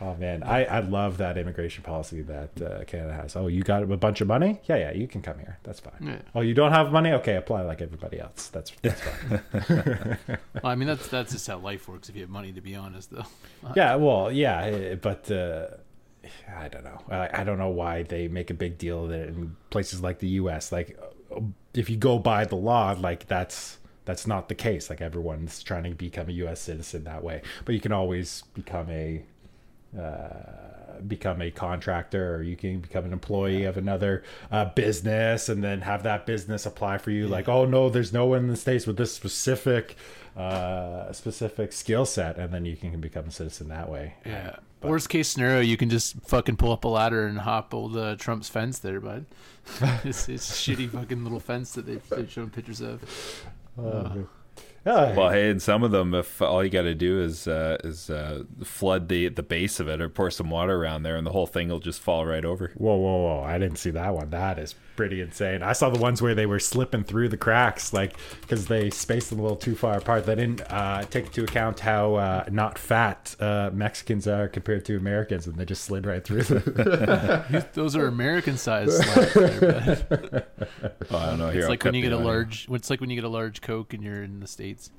Oh 0.00 0.14
man, 0.14 0.42
I, 0.42 0.64
I 0.64 0.80
love 0.80 1.18
that 1.18 1.38
immigration 1.38 1.82
policy 1.82 2.22
that 2.22 2.62
uh, 2.62 2.84
Canada 2.84 3.14
has. 3.14 3.34
Oh, 3.34 3.46
you 3.46 3.62
got 3.62 3.82
a 3.82 3.96
bunch 3.96 4.20
of 4.20 4.28
money? 4.28 4.60
Yeah, 4.64 4.76
yeah, 4.76 4.92
you 4.92 5.08
can 5.08 5.22
come 5.22 5.38
here. 5.38 5.58
That's 5.62 5.80
fine. 5.80 5.94
Yeah. 6.00 6.18
Oh, 6.34 6.42
you 6.42 6.54
don't 6.54 6.72
have 6.72 6.92
money? 6.92 7.12
Okay, 7.12 7.36
apply 7.36 7.62
like 7.62 7.80
everybody 7.80 8.20
else. 8.20 8.48
That's 8.48 8.72
that's 8.82 9.00
fine. 9.00 10.18
Well, 10.62 10.72
I 10.72 10.74
mean, 10.74 10.88
that's 10.88 11.08
that's 11.08 11.32
just 11.32 11.46
how 11.46 11.58
life 11.58 11.88
works. 11.88 12.08
If 12.08 12.16
you 12.16 12.22
have 12.22 12.30
money, 12.30 12.52
to 12.52 12.60
be 12.60 12.74
honest, 12.74 13.10
though. 13.10 13.26
yeah, 13.76 13.94
well, 13.96 14.32
yeah, 14.32 14.64
eh, 14.64 14.94
but 14.96 15.30
uh, 15.30 15.68
I 16.56 16.68
don't 16.68 16.84
know. 16.84 17.02
I, 17.10 17.40
I 17.40 17.44
don't 17.44 17.58
know 17.58 17.68
why 17.70 18.02
they 18.02 18.28
make 18.28 18.50
a 18.50 18.54
big 18.54 18.78
deal 18.78 19.04
of 19.04 19.10
it 19.10 19.28
in 19.28 19.56
places 19.70 20.02
like 20.02 20.18
the 20.18 20.28
U.S. 20.28 20.72
Like, 20.72 20.98
uh, 21.34 21.40
if 21.74 21.88
you 21.88 21.96
go 21.96 22.18
by 22.18 22.44
the 22.44 22.56
law, 22.56 22.96
like 22.98 23.26
that's 23.28 23.78
that's 24.04 24.26
not 24.26 24.48
the 24.48 24.54
case. 24.54 24.88
Like 24.88 25.00
everyone's 25.00 25.62
trying 25.62 25.84
to 25.84 25.90
become 25.90 26.28
a 26.28 26.32
U.S. 26.32 26.60
citizen 26.60 27.04
that 27.04 27.22
way, 27.22 27.42
but 27.64 27.74
you 27.74 27.80
can 27.80 27.92
always 27.92 28.42
become 28.54 28.88
a 28.90 29.22
uh, 29.98 31.00
become 31.06 31.42
a 31.42 31.50
contractor 31.50 32.34
or 32.36 32.42
you 32.42 32.56
can 32.56 32.80
become 32.80 33.04
an 33.04 33.12
employee 33.12 33.64
of 33.64 33.76
another 33.76 34.22
uh, 34.50 34.64
business 34.64 35.48
and 35.48 35.62
then 35.62 35.82
have 35.82 36.02
that 36.04 36.24
business 36.24 36.64
apply 36.64 36.96
for 36.96 37.10
you 37.10 37.28
like 37.28 37.48
oh 37.48 37.66
no 37.66 37.90
there's 37.90 38.12
no 38.14 38.24
one 38.26 38.38
in 38.40 38.48
the 38.48 38.56
states 38.56 38.86
with 38.86 38.96
this 38.96 39.12
specific 39.14 39.94
uh, 40.38 41.12
specific 41.12 41.72
skill 41.72 42.06
set 42.06 42.38
and 42.38 42.52
then 42.52 42.64
you 42.64 42.76
can 42.76 42.98
become 43.00 43.26
a 43.26 43.30
citizen 43.30 43.68
that 43.68 43.88
way 43.90 44.14
Yeah. 44.24 44.56
But- 44.80 44.90
Worst 44.90 45.08
case 45.08 45.28
scenario, 45.28 45.60
you 45.60 45.76
can 45.78 45.88
just 45.88 46.16
fucking 46.26 46.56
pull 46.56 46.70
up 46.70 46.84
a 46.84 46.88
ladder 46.88 47.26
and 47.26 47.38
hop 47.38 47.72
old 47.72 47.96
uh, 47.96 48.14
Trump's 48.16 48.50
fence 48.50 48.78
there, 48.78 49.00
bud. 49.00 49.24
it's, 50.04 50.28
it's 50.28 50.50
shitty 50.50 50.90
fucking 50.90 51.24
little 51.24 51.40
fence 51.40 51.72
that 51.72 51.86
they've, 51.86 52.06
they've 52.10 52.30
shown 52.30 52.50
pictures 52.50 52.82
of. 52.82 53.02
Uh, 53.82 54.10
yeah, 54.86 55.16
Well, 55.16 55.30
hey, 55.30 55.50
and 55.50 55.60
some 55.60 55.82
of 55.82 55.90
them, 55.90 56.14
if 56.14 56.40
all 56.40 56.62
you 56.64 56.70
got 56.70 56.82
to 56.82 56.94
do 56.94 57.20
is 57.20 57.48
uh, 57.48 57.76
is 57.82 58.08
uh, 58.08 58.44
flood 58.62 59.08
the 59.08 59.28
the 59.28 59.42
base 59.42 59.80
of 59.80 59.88
it 59.88 60.00
or 60.00 60.08
pour 60.08 60.30
some 60.30 60.48
water 60.48 60.76
around 60.80 61.02
there, 61.02 61.16
and 61.16 61.26
the 61.26 61.32
whole 61.32 61.46
thing 61.46 61.68
will 61.68 61.80
just 61.80 62.00
fall 62.00 62.24
right 62.24 62.44
over. 62.44 62.72
whoa 62.76 62.96
whoa 62.96 63.16
whoa. 63.16 63.42
I 63.42 63.58
didn't 63.58 63.78
see 63.78 63.90
that 63.90 64.14
one. 64.14 64.30
That 64.30 64.58
is 64.58 64.74
pretty 64.96 65.20
insane 65.20 65.62
i 65.62 65.72
saw 65.72 65.90
the 65.90 65.98
ones 66.00 66.22
where 66.22 66.34
they 66.34 66.46
were 66.46 66.58
slipping 66.58 67.04
through 67.04 67.28
the 67.28 67.36
cracks 67.36 67.92
like 67.92 68.16
because 68.40 68.66
they 68.66 68.88
spaced 68.90 69.30
them 69.30 69.38
a 69.38 69.42
little 69.42 69.56
too 69.56 69.74
far 69.76 69.98
apart 69.98 70.24
they 70.26 70.34
didn't 70.34 70.60
uh, 70.72 71.02
take 71.10 71.26
into 71.26 71.44
account 71.44 71.80
how 71.80 72.14
uh, 72.14 72.44
not 72.50 72.78
fat 72.78 73.36
uh, 73.40 73.70
mexicans 73.72 74.26
are 74.26 74.48
compared 74.48 74.84
to 74.84 74.96
americans 74.96 75.46
and 75.46 75.56
they 75.56 75.64
just 75.64 75.84
slid 75.84 76.06
right 76.06 76.24
through 76.24 76.42
the 76.42 77.66
Those 77.74 77.94
are 77.94 78.06
American 78.06 78.56
sized 78.56 78.92
slabs 79.04 79.34
there, 79.34 79.60
bud. 79.60 80.46
Oh, 81.10 81.16
I 81.18 81.26
don't 81.26 81.38
know. 81.38 81.50
Here, 81.50 81.56
It's 81.60 81.64
I'll 81.64 81.70
like 81.70 81.84
when 81.84 81.94
you 81.94 82.02
get 82.02 82.12
a 82.12 82.16
audio. 82.16 82.26
large. 82.26 82.66
It's 82.70 82.90
like 82.90 83.00
when 83.00 83.10
you 83.10 83.16
get 83.16 83.24
a 83.24 83.28
large 83.28 83.60
Coke 83.60 83.92
and 83.92 84.02
you're 84.02 84.22
in 84.22 84.40
the 84.40 84.46
states. 84.46 84.90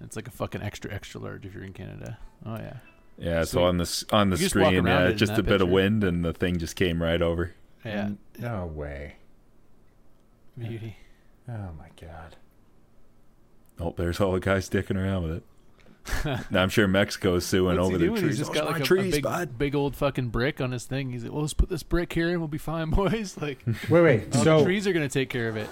It's 0.00 0.16
like 0.16 0.28
a 0.28 0.30
fucking 0.30 0.62
extra 0.62 0.92
extra 0.92 1.20
large 1.20 1.44
if 1.44 1.54
you're 1.54 1.64
in 1.64 1.72
Canada. 1.72 2.18
Oh 2.46 2.54
yeah. 2.56 2.76
Yeah, 3.18 3.40
Sweet. 3.42 3.48
so 3.48 3.64
on 3.64 3.76
the 3.78 4.04
on 4.12 4.30
the 4.30 4.36
You 4.36 4.48
screen, 4.48 4.86
around 4.86 5.10
yeah, 5.10 5.12
just 5.12 5.32
that 5.34 5.40
a 5.40 5.42
bit 5.42 5.60
of 5.60 5.68
wind, 5.68 6.04
and 6.04 6.24
the 6.24 6.32
thing 6.32 6.58
just 6.58 6.76
came 6.76 7.02
right 7.02 7.20
over. 7.20 7.52
Yeah. 7.84 8.10
no 8.38 8.66
way 8.66 9.14
Beauty. 10.58 10.96
oh 11.48 11.70
my 11.78 11.88
god 12.00 12.36
Oh, 13.82 13.94
there's 13.96 14.20
all 14.20 14.32
the 14.32 14.40
guys 14.40 14.66
sticking 14.66 14.98
around 14.98 15.22
with 15.22 15.32
it. 15.38 15.42
now 16.50 16.62
I'm 16.62 16.68
sure 16.68 16.86
Mexico's 16.86 17.46
suing 17.46 17.76
What's 17.78 17.86
over 17.86 17.92
he 17.92 17.98
the 17.98 18.04
doing? 18.08 18.20
trees. 18.20 18.30
He's 18.32 18.38
just 18.40 18.52
Those 18.52 18.60
got 18.62 18.68
are 18.68 18.72
like 18.74 18.82
a, 18.82 18.84
trees, 18.84 19.12
a 19.14 19.16
big, 19.16 19.22
bud. 19.22 19.58
big 19.58 19.74
old 19.74 19.96
fucking 19.96 20.28
brick 20.28 20.60
on 20.60 20.72
his 20.72 20.84
thing. 20.84 21.10
He's 21.10 21.22
like, 21.24 21.32
"Well, 21.32 21.40
let's 21.42 21.54
put 21.54 21.70
this 21.70 21.82
brick 21.82 22.12
here 22.12 22.28
and 22.28 22.38
we'll 22.40 22.48
be 22.48 22.58
fine, 22.58 22.90
boys." 22.90 23.38
Like, 23.40 23.64
wait 23.88 24.02
wait 24.02 24.36
all 24.36 24.44
so 24.44 24.58
the 24.58 24.64
trees 24.64 24.86
are 24.86 24.92
gonna 24.92 25.08
take 25.08 25.30
care 25.30 25.48
of 25.48 25.56
it. 25.56 25.68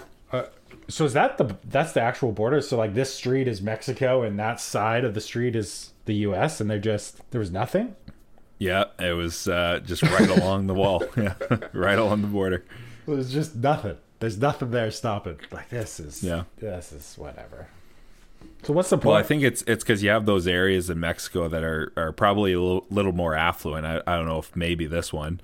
So 0.88 1.04
is 1.04 1.12
that 1.12 1.37
the 1.37 1.56
that's 1.64 1.92
the 1.92 2.00
actual 2.00 2.32
border? 2.32 2.62
So 2.62 2.78
like 2.78 2.94
this 2.94 3.12
street 3.12 3.47
is 3.47 3.61
Mexico 3.61 4.23
and 4.23 4.38
that 4.38 4.58
side 4.58 5.04
of 5.04 5.12
the 5.12 5.20
street 5.20 5.54
is 5.54 5.92
the 6.06 6.14
U.S. 6.14 6.62
and 6.62 6.70
they're 6.70 6.78
just 6.78 7.30
there 7.30 7.40
was 7.40 7.50
nothing. 7.50 7.94
Yeah, 8.58 8.85
it 8.99 9.12
was 9.12 9.47
uh, 9.49 9.80
just 9.85 10.02
right 10.02 10.28
along 10.38 10.66
the 10.66 10.75
wall. 10.75 11.04
Yeah, 11.14 11.35
right 11.75 11.99
along 11.99 12.23
the 12.23 12.28
border. 12.28 12.64
It 13.06 13.11
was 13.11 13.30
just 13.30 13.54
nothing. 13.56 13.99
There's 14.20 14.38
nothing 14.38 14.70
there 14.70 14.90
stopping. 14.90 15.38
Like 15.50 15.68
this 15.68 16.00
is 16.00 16.22
Yeah. 16.22 16.44
This 16.58 16.92
is 16.92 17.14
whatever. 17.16 17.68
So 18.62 18.72
what's 18.72 18.90
the 18.90 18.96
point? 18.96 19.06
Well, 19.06 19.16
I 19.16 19.22
think 19.22 19.42
it's 19.42 19.62
it's 19.66 19.84
because 19.84 20.02
you 20.02 20.10
have 20.10 20.26
those 20.26 20.46
areas 20.46 20.90
in 20.90 21.00
Mexico 21.00 21.48
that 21.48 21.62
are, 21.62 21.92
are 21.96 22.12
probably 22.12 22.52
a 22.52 22.60
little, 22.60 22.87
little 22.90 23.12
more 23.12 23.34
affluent. 23.34 23.87
I, 23.87 24.00
I 24.06 24.16
don't 24.16 24.26
know 24.26 24.38
if 24.38 24.54
maybe 24.56 24.87
this 24.87 25.12
one, 25.12 25.40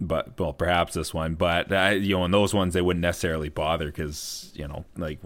but 0.00 0.38
well, 0.38 0.52
perhaps 0.52 0.94
this 0.94 1.14
one. 1.14 1.34
But 1.34 1.72
uh, 1.72 1.94
you 1.98 2.16
know, 2.16 2.24
in 2.24 2.30
those 2.30 2.54
ones, 2.54 2.74
they 2.74 2.82
wouldn't 2.82 3.02
necessarily 3.02 3.48
bother 3.48 3.86
because 3.86 4.52
you 4.54 4.68
know, 4.68 4.84
like 4.96 5.18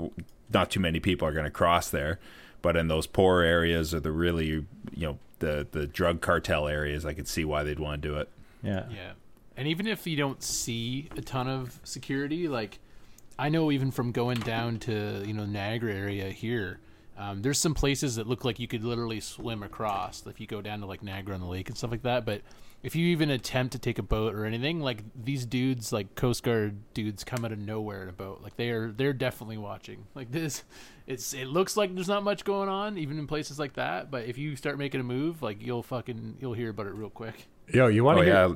not 0.53 0.71
too 0.71 0.81
many 0.81 1.01
people 1.01 1.27
are 1.27 1.33
going 1.33 1.45
to 1.45 1.51
cross 1.51 1.91
there. 1.91 2.19
But 2.63 2.77
in 2.77 2.89
those 2.89 3.07
poor 3.07 3.43
areas 3.43 3.95
or 3.95 4.01
the 4.01 4.13
really 4.13 4.47
you 4.47 4.67
know 4.97 5.19
the 5.41 5.67
the 5.71 5.87
drug 5.87 6.21
cartel 6.21 6.69
areas, 6.69 7.05
I 7.05 7.15
could 7.15 7.29
see 7.29 7.45
why 7.45 7.63
they'd 7.63 7.79
want 7.81 8.03
to 8.03 8.09
do 8.09 8.17
it. 8.17 8.29
yeah. 8.63 8.85
Yeah. 8.91 9.13
And 9.59 9.67
even 9.67 9.89
if 9.89 10.07
you 10.07 10.17
don't 10.17 10.41
see 10.41 11.09
a 11.17 11.21
ton 11.21 11.49
of 11.49 11.81
security, 11.83 12.47
like 12.47 12.79
I 13.37 13.49
know 13.49 13.73
even 13.73 13.91
from 13.91 14.13
going 14.13 14.39
down 14.39 14.79
to, 14.81 15.25
you 15.27 15.35
know, 15.35 15.47
Niagara 15.47 15.93
area 15.93 16.31
here, 16.31 16.79
um, 17.17 17.43
there's 17.43 17.59
some 17.59 17.75
places 17.75 18.15
that 18.15 18.29
look 18.29 18.45
like 18.45 18.61
you 18.61 18.69
could 18.69 18.85
literally 18.85 19.19
swim 19.19 19.65
across 19.65 20.25
if 20.29 20.39
you 20.39 20.47
go 20.47 20.63
down 20.63 20.79
to 20.81 20.87
like 20.87 21.03
Niagara 21.03 21.35
on 21.35 21.41
the 21.41 21.47
lake 21.49 21.69
and 21.69 21.77
stuff 21.77 21.91
like 21.91 22.03
that. 22.03 22.25
But 22.25 22.43
if 22.85 22.95
you 22.95 23.09
even 23.09 23.31
attempt 23.31 23.73
to 23.73 23.81
take 23.81 23.99
a 23.99 24.03
boat 24.05 24.33
or 24.33 24.45
anything, 24.45 24.79
like 24.79 25.03
these 25.21 25.45
dudes, 25.45 25.93
like 25.93 26.15
Coast 26.15 26.45
Guard 26.45 26.77
dudes, 26.95 27.25
come 27.25 27.45
out 27.45 27.51
of 27.51 27.59
nowhere 27.59 28.05
in 28.05 28.09
a 28.09 28.13
boat. 28.13 28.41
Like 28.41 28.57
they 28.57 28.71
are, 28.71 28.93
they're 28.93 29.13
definitely 29.13 29.59
watching. 29.59 30.07
Like 30.15 30.31
this, 30.33 30.63
it's 31.09 31.35
it 31.35 31.49
looks 31.49 31.77
like 31.77 31.93
there's 31.97 32.07
not 32.07 32.23
much 32.23 32.45
going 32.45 32.69
on, 32.69 32.97
even 32.97 33.19
in 33.19 33.27
places 33.27 33.59
like 33.59 33.73
that. 33.73 34.09
But 34.09 34.27
if 34.27 34.39
you 34.39 34.55
start 34.55 34.79
making 34.79 35.01
a 35.01 35.05
move, 35.05 35.43
like 35.43 35.61
you'll 35.61 35.83
fucking 35.83 36.37
you'll 36.41 36.55
hear 36.55 36.71
about 36.71 36.87
it 36.87 36.95
real 36.95 37.11
quick. 37.11 37.49
Yo, 37.75 37.89
you 37.89 38.05
want 38.05 38.19
Oh 38.21 38.23
to 38.23 38.29
yeah, 38.29 38.55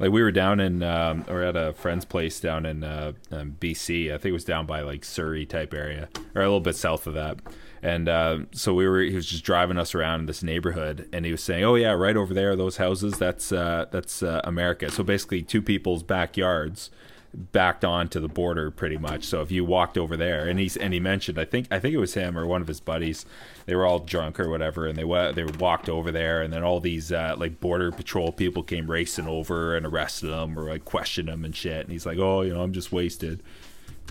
like 0.00 0.10
we 0.10 0.22
were 0.22 0.32
down 0.32 0.58
in 0.58 0.82
um, 0.82 1.24
or 1.28 1.42
at 1.42 1.56
a 1.56 1.74
friend's 1.74 2.06
place 2.06 2.40
down 2.40 2.64
in 2.64 2.82
uh, 2.82 3.12
um, 3.30 3.56
BC. 3.60 4.12
I 4.12 4.16
think 4.16 4.30
it 4.30 4.32
was 4.32 4.44
down 4.44 4.66
by 4.66 4.80
like 4.80 5.04
Surrey 5.04 5.44
type 5.44 5.74
area 5.74 6.08
or 6.34 6.40
a 6.40 6.46
little 6.46 6.60
bit 6.60 6.74
south 6.74 7.06
of 7.06 7.14
that. 7.14 7.38
And 7.82 8.08
uh, 8.08 8.40
so 8.52 8.74
we 8.74 8.88
were. 8.88 9.00
He 9.00 9.14
was 9.14 9.26
just 9.26 9.44
driving 9.44 9.78
us 9.78 9.94
around 9.94 10.20
in 10.20 10.26
this 10.26 10.42
neighborhood, 10.42 11.08
and 11.14 11.24
he 11.24 11.30
was 11.30 11.42
saying, 11.42 11.64
"Oh 11.64 11.76
yeah, 11.76 11.92
right 11.92 12.16
over 12.16 12.34
there, 12.34 12.54
those 12.54 12.76
houses. 12.76 13.18
That's 13.18 13.52
uh, 13.52 13.86
that's 13.90 14.22
uh, 14.22 14.42
America." 14.44 14.90
So 14.90 15.02
basically, 15.02 15.42
two 15.42 15.62
people's 15.62 16.02
backyards 16.02 16.90
backed 17.34 17.84
onto 17.84 18.20
the 18.20 18.28
border 18.28 18.70
pretty 18.70 18.96
much. 18.96 19.24
So 19.24 19.40
if 19.42 19.50
you 19.50 19.64
walked 19.64 19.96
over 19.96 20.16
there, 20.16 20.48
and 20.48 20.58
he's 20.58 20.76
and 20.76 20.92
he 20.92 21.00
mentioned, 21.00 21.38
I 21.38 21.44
think 21.44 21.66
I 21.70 21.78
think 21.78 21.94
it 21.94 21.98
was 21.98 22.14
him 22.14 22.36
or 22.38 22.46
one 22.46 22.60
of 22.62 22.68
his 22.68 22.80
buddies, 22.80 23.24
they 23.66 23.74
were 23.74 23.86
all 23.86 23.98
drunk 24.00 24.40
or 24.40 24.48
whatever, 24.50 24.86
and 24.86 24.98
they 24.98 25.04
went 25.04 25.36
they 25.36 25.44
walked 25.44 25.88
over 25.88 26.10
there, 26.10 26.42
and 26.42 26.52
then 26.52 26.62
all 26.62 26.80
these 26.80 27.12
uh, 27.12 27.34
like 27.38 27.60
border 27.60 27.92
patrol 27.92 28.32
people 28.32 28.62
came 28.62 28.90
racing 28.90 29.28
over 29.28 29.76
and 29.76 29.86
arrested 29.86 30.28
them 30.28 30.58
or 30.58 30.68
like 30.68 30.84
questioned 30.84 31.28
them 31.28 31.44
and 31.44 31.54
shit. 31.54 31.82
And 31.82 31.90
he's 31.92 32.06
like, 32.06 32.18
oh, 32.18 32.42
you 32.42 32.52
know, 32.54 32.62
I'm 32.62 32.72
just 32.72 32.92
wasted. 32.92 33.42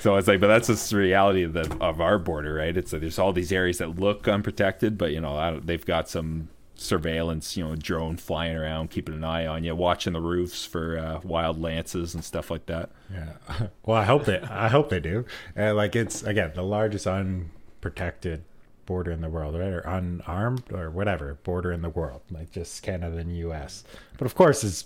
so 0.00 0.16
it's 0.16 0.28
like, 0.28 0.40
but 0.40 0.48
that's 0.48 0.66
just 0.66 0.90
the 0.90 0.96
reality 0.96 1.42
of 1.44 1.52
the 1.54 1.76
of 1.80 2.00
our 2.00 2.18
border, 2.18 2.54
right? 2.54 2.76
It's 2.76 2.92
like 2.92 3.00
there's 3.00 3.18
all 3.18 3.32
these 3.32 3.52
areas 3.52 3.78
that 3.78 3.98
look 3.98 4.28
unprotected, 4.28 4.98
but 4.98 5.12
you 5.12 5.20
know, 5.20 5.36
I 5.36 5.50
don't- 5.50 5.66
they've 5.66 5.84
got 5.84 6.08
some 6.08 6.48
surveillance, 6.80 7.56
you 7.56 7.64
know, 7.64 7.76
drone 7.76 8.16
flying 8.16 8.56
around, 8.56 8.90
keeping 8.90 9.14
an 9.14 9.22
eye 9.22 9.46
on 9.46 9.64
you, 9.64 9.74
watching 9.76 10.14
the 10.14 10.20
roofs 10.20 10.64
for 10.64 10.98
uh, 10.98 11.20
wild 11.22 11.60
lances 11.60 12.14
and 12.14 12.24
stuff 12.24 12.50
like 12.50 12.66
that. 12.66 12.90
Yeah. 13.12 13.34
Well, 13.84 13.96
I 13.96 14.04
hope 14.04 14.24
they. 14.24 14.40
I 14.40 14.68
hope 14.68 14.88
they 14.88 15.00
do. 15.00 15.24
Uh, 15.56 15.74
like 15.74 15.96
it's 15.96 16.22
again 16.22 16.52
the 16.54 16.62
largest 16.62 17.06
unprotected 17.06 18.44
border 18.86 19.10
in 19.10 19.20
the 19.20 19.28
world, 19.28 19.54
right? 19.54 19.72
Or 19.72 19.80
unarmed 19.80 20.72
or 20.72 20.90
whatever 20.90 21.34
border 21.42 21.72
in 21.72 21.82
the 21.82 21.88
world, 21.88 22.22
like 22.30 22.50
just 22.52 22.82
Canada 22.82 23.16
and 23.18 23.36
U.S. 23.38 23.84
But 24.16 24.26
of 24.26 24.34
course, 24.34 24.62
it's 24.62 24.84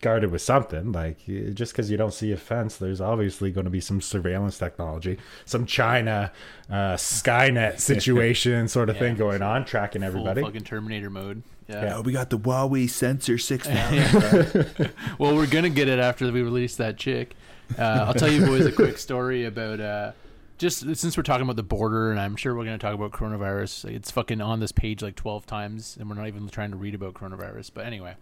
guarded 0.00 0.30
with 0.30 0.42
something. 0.42 0.92
Like 0.92 1.18
just 1.54 1.72
because 1.72 1.90
you 1.90 1.96
don't 1.96 2.12
see 2.14 2.32
a 2.32 2.36
fence, 2.36 2.76
there's 2.76 3.00
obviously 3.00 3.50
going 3.50 3.64
to 3.64 3.70
be 3.70 3.80
some 3.80 4.00
surveillance 4.00 4.58
technology, 4.58 5.18
some 5.44 5.66
China 5.66 6.32
uh, 6.70 6.94
Skynet 6.94 7.80
situation 7.80 8.68
sort 8.68 8.88
of 8.90 8.96
Yeah. 8.96 9.00
thing 9.00 9.16
going 9.16 9.42
on, 9.42 9.64
tracking 9.64 10.02
everybody. 10.02 10.42
fucking 10.42 10.62
Terminator 10.64 11.10
mode. 11.10 11.42
Yeah. 11.68 11.82
Yeah. 11.84 12.00
we 12.00 12.12
got 12.12 12.30
the 12.30 12.38
Huawei 12.38 12.88
Sensor 12.88 13.36
Six 13.38 13.66
thousand. 13.68 14.90
Well, 15.18 15.34
we're 15.34 15.46
gonna 15.46 15.68
get 15.70 15.88
it 15.88 15.98
after 15.98 16.30
we 16.32 16.42
release 16.42 16.76
that 16.76 16.96
chick. 16.96 17.34
Uh, 17.78 17.82
I'll 18.06 18.14
tell 18.14 18.30
you 18.32 18.46
boys 18.46 18.64
a 18.64 18.72
quick 18.72 18.96
story 18.96 19.44
about 19.44 19.78
uh, 19.80 20.12
just 20.56 20.80
since 20.96 21.16
we're 21.16 21.22
talking 21.22 21.42
about 21.42 21.56
the 21.56 21.62
border, 21.62 22.10
and 22.10 22.18
I'm 22.18 22.34
sure 22.36 22.54
we're 22.54 22.64
gonna 22.64 22.78
talk 22.78 22.94
about 22.94 23.10
coronavirus. 23.12 23.84
It's 23.92 24.10
fucking 24.10 24.40
on 24.40 24.60
this 24.60 24.72
page 24.72 25.02
like 25.02 25.16
12 25.16 25.44
times, 25.46 25.96
and 26.00 26.08
we're 26.08 26.16
not 26.16 26.26
even 26.28 26.48
trying 26.48 26.70
to 26.70 26.76
read 26.78 26.94
about 26.94 27.12
coronavirus. 27.14 27.72
But 27.74 27.84
anyway, 27.84 28.14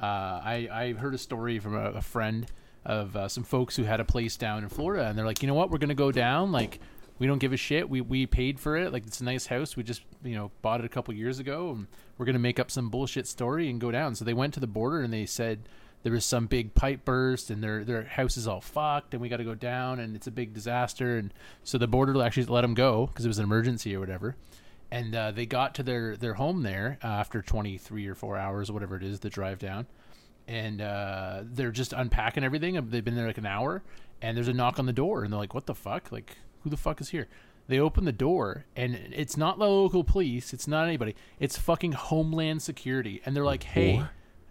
uh, 0.00 0.40
I 0.42 0.68
I 0.72 0.92
heard 0.92 1.14
a 1.14 1.18
story 1.18 1.58
from 1.58 1.74
a, 1.74 1.90
a 1.92 2.02
friend 2.02 2.46
of 2.84 3.16
uh, 3.16 3.28
some 3.28 3.44
folks 3.44 3.76
who 3.76 3.84
had 3.84 4.00
a 4.00 4.04
place 4.04 4.36
down 4.36 4.62
in 4.62 4.68
Florida, 4.68 5.06
and 5.06 5.18
they're 5.18 5.26
like, 5.26 5.42
you 5.42 5.48
know 5.48 5.54
what, 5.54 5.70
we're 5.70 5.78
gonna 5.78 5.94
go 5.94 6.12
down 6.12 6.52
like. 6.52 6.80
We 7.18 7.26
don't 7.26 7.38
give 7.38 7.54
a 7.54 7.56
shit. 7.56 7.88
We 7.88 8.02
we 8.02 8.26
paid 8.26 8.60
for 8.60 8.76
it. 8.76 8.92
Like 8.92 9.06
it's 9.06 9.22
a 9.22 9.24
nice 9.24 9.46
house. 9.46 9.74
We 9.74 9.82
just 9.82 10.02
you 10.22 10.34
know 10.34 10.50
bought 10.60 10.80
it 10.80 10.84
a 10.84 10.88
couple 10.90 11.14
years 11.14 11.38
ago, 11.38 11.70
and 11.70 11.86
we're 12.18 12.26
gonna 12.26 12.38
make 12.38 12.60
up 12.60 12.70
some 12.70 12.90
bullshit 12.90 13.26
story 13.26 13.70
and 13.70 13.80
go 13.80 13.90
down. 13.90 14.14
So 14.14 14.26
they 14.26 14.34
went 14.34 14.52
to 14.52 14.60
the 14.60 14.66
border 14.66 15.00
and 15.00 15.10
they 15.10 15.24
said 15.24 15.60
there 16.06 16.12
was 16.12 16.24
some 16.24 16.46
big 16.46 16.72
pipe 16.74 17.04
burst 17.04 17.50
and 17.50 17.64
their 17.64 17.82
their 17.82 18.04
house 18.04 18.36
is 18.36 18.46
all 18.46 18.60
fucked 18.60 19.12
and 19.12 19.20
we 19.20 19.28
got 19.28 19.38
to 19.38 19.44
go 19.44 19.56
down 19.56 19.98
and 19.98 20.14
it's 20.14 20.28
a 20.28 20.30
big 20.30 20.54
disaster 20.54 21.18
and 21.18 21.34
so 21.64 21.78
the 21.78 21.88
border 21.88 22.22
actually 22.22 22.44
let 22.44 22.60
them 22.60 22.74
go 22.74 23.06
because 23.06 23.24
it 23.24 23.28
was 23.28 23.38
an 23.38 23.44
emergency 23.44 23.92
or 23.92 23.98
whatever 23.98 24.36
and 24.90 25.14
uh, 25.14 25.30
they 25.30 25.46
got 25.46 25.74
to 25.74 25.82
their 25.82 26.16
their 26.16 26.34
home 26.34 26.62
there 26.62 26.98
uh, 27.02 27.06
after 27.06 27.42
23 27.42 28.06
or 28.06 28.14
4 28.14 28.36
hours 28.36 28.70
whatever 28.70 28.96
it 28.96 29.02
is 29.02 29.20
the 29.20 29.30
drive 29.30 29.58
down 29.58 29.86
and 30.48 30.80
uh, 30.80 31.42
they're 31.44 31.72
just 31.72 31.92
unpacking 31.92 32.44
everything 32.44 32.74
they've 32.90 33.04
been 33.04 33.16
there 33.16 33.26
like 33.26 33.38
an 33.38 33.46
hour 33.46 33.82
and 34.22 34.36
there's 34.36 34.48
a 34.48 34.52
knock 34.52 34.78
on 34.78 34.86
the 34.86 34.92
door 34.92 35.24
and 35.24 35.32
they're 35.32 35.40
like 35.40 35.54
what 35.54 35.66
the 35.66 35.74
fuck 35.74 36.12
like 36.12 36.38
who 36.62 36.70
the 36.70 36.76
fuck 36.76 37.00
is 37.00 37.08
here 37.10 37.26
they 37.68 37.80
open 37.80 38.04
the 38.04 38.12
door 38.12 38.64
and 38.76 38.94
it's 39.12 39.36
not 39.36 39.58
the 39.58 39.64
local 39.64 40.04
police 40.04 40.52
it's 40.52 40.68
not 40.68 40.86
anybody 40.86 41.14
it's 41.40 41.58
fucking 41.58 41.92
homeland 41.92 42.62
security 42.62 43.20
and 43.26 43.34
they're 43.36 43.44
like 43.44 43.64
hey 43.64 43.96
What? 43.96 44.08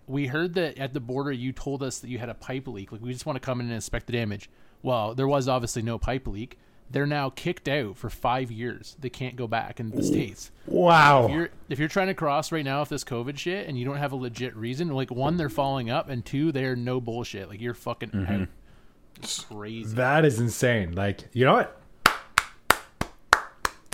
we 0.07 0.27
heard 0.27 0.53
that 0.53 0.77
at 0.77 0.93
the 0.93 0.99
border 0.99 1.31
you 1.31 1.51
told 1.51 1.81
us 1.81 1.99
that 1.99 2.09
you 2.09 2.19
had 2.19 2.29
a 2.29 2.35
pipe 2.35 2.67
leak. 2.67 2.91
Like 2.91 3.01
we 3.01 3.11
just 3.11 3.25
want 3.25 3.37
to 3.37 3.39
come 3.39 3.59
in 3.59 3.65
and 3.65 3.73
inspect 3.73 4.05
the 4.05 4.13
damage. 4.13 4.51
Well, 4.83 5.15
there 5.15 5.27
was 5.27 5.47
obviously 5.47 5.81
no 5.81 5.97
pipe 5.97 6.27
leak. 6.27 6.59
They're 6.89 7.07
now 7.07 7.29
kicked 7.29 7.67
out 7.67 7.97
for 7.97 8.09
five 8.09 8.51
years. 8.51 8.95
They 8.99 9.09
can't 9.09 9.35
go 9.35 9.47
back 9.47 9.79
in 9.79 9.89
the 9.89 10.03
states. 10.03 10.51
Wow. 10.67 11.25
If 11.25 11.31
you're 11.31 11.49
if 11.69 11.79
you're 11.79 11.87
trying 11.87 12.07
to 12.07 12.13
cross 12.13 12.51
right 12.51 12.63
now 12.63 12.81
with 12.81 12.89
this 12.89 13.03
COVID 13.03 13.37
shit 13.37 13.67
and 13.67 13.77
you 13.77 13.85
don't 13.85 13.97
have 13.97 14.11
a 14.11 14.15
legit 14.15 14.55
reason, 14.55 14.89
like 14.89 15.11
one, 15.11 15.37
they're 15.37 15.49
following 15.49 15.89
up, 15.89 16.09
and 16.09 16.23
two, 16.23 16.51
they're 16.51 16.75
no 16.75 17.01
bullshit. 17.01 17.49
Like 17.49 17.59
you're 17.59 17.73
fucking 17.73 18.11
mm-hmm. 18.11 18.41
out. 18.43 18.47
It's 19.17 19.41
crazy. 19.41 19.95
That 19.95 20.25
is 20.25 20.39
insane. 20.39 20.93
Like, 20.93 21.21
you 21.33 21.45
know 21.45 21.53
what? 21.53 21.81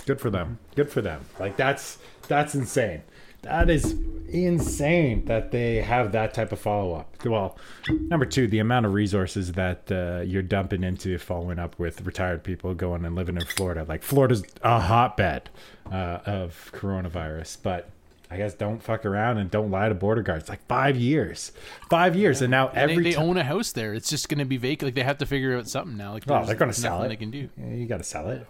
Good 0.04 0.20
for 0.20 0.30
them. 0.30 0.58
Good 0.74 0.90
for 0.90 1.00
them. 1.00 1.24
Like 1.38 1.56
that's 1.56 1.98
that's 2.28 2.54
insane. 2.54 3.02
That 3.42 3.70
is 3.70 3.96
insane 4.28 5.24
that 5.26 5.50
they 5.50 5.82
have 5.82 6.12
that 6.12 6.32
type 6.32 6.52
of 6.52 6.58
follow 6.58 6.94
up. 6.94 7.14
Well, 7.24 7.58
number 7.88 8.24
two, 8.24 8.46
the 8.46 8.60
amount 8.60 8.86
of 8.86 8.94
resources 8.94 9.52
that 9.52 9.90
uh, 9.92 10.22
you're 10.24 10.42
dumping 10.42 10.82
into 10.84 11.18
following 11.18 11.58
up 11.58 11.78
with 11.78 12.00
retired 12.02 12.42
people 12.44 12.72
going 12.74 13.04
and 13.04 13.14
living 13.14 13.36
in 13.36 13.44
Florida. 13.44 13.84
Like 13.86 14.02
Florida's 14.02 14.44
a 14.62 14.80
hotbed 14.80 15.50
uh, 15.90 16.20
of 16.24 16.70
coronavirus, 16.72 17.58
but 17.62 17.90
I 18.30 18.38
guess 18.38 18.54
don't 18.54 18.82
fuck 18.82 19.04
around 19.04 19.36
and 19.38 19.50
don't 19.50 19.70
lie 19.70 19.88
to 19.88 19.94
border 19.94 20.22
guards. 20.22 20.48
Like 20.48 20.64
five 20.66 20.96
years, 20.96 21.52
five 21.90 22.16
years, 22.16 22.40
and 22.40 22.50
now 22.50 22.68
And 22.68 22.88
they, 22.88 22.92
every 22.94 23.04
they 23.04 23.16
own 23.16 23.36
a 23.36 23.44
house 23.44 23.72
there. 23.72 23.92
It's 23.92 24.08
just 24.08 24.28
going 24.28 24.38
to 24.38 24.46
be 24.46 24.56
vacant. 24.56 24.86
Like 24.86 24.94
they 24.94 25.02
have 25.02 25.18
to 25.18 25.26
figure 25.26 25.58
out 25.58 25.68
something 25.68 25.96
now. 25.96 26.12
Like 26.12 26.24
Oh, 26.28 26.44
they're 26.46 26.54
gonna 26.54 26.72
sell 26.72 27.02
it. 27.02 27.08
They 27.08 27.16
can 27.16 27.30
do. 27.30 27.50
Yeah, 27.58 27.74
you 27.74 27.86
got 27.86 27.98
to 27.98 28.04
sell 28.04 28.30
it 28.30 28.46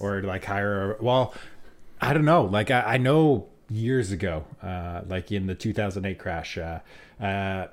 or 0.00 0.22
like 0.22 0.44
hire 0.46 0.94
a 0.94 1.02
well 1.02 1.34
i 2.00 2.14
don't 2.14 2.24
know 2.24 2.44
like 2.44 2.70
i, 2.70 2.80
I 2.94 2.96
know 2.96 3.46
years 3.70 4.12
ago 4.12 4.44
uh, 4.62 5.02
like 5.08 5.30
in 5.32 5.46
the 5.46 5.54
2008 5.54 6.18
crash 6.18 6.58
uh, 6.58 6.80
uh, 7.20 7.66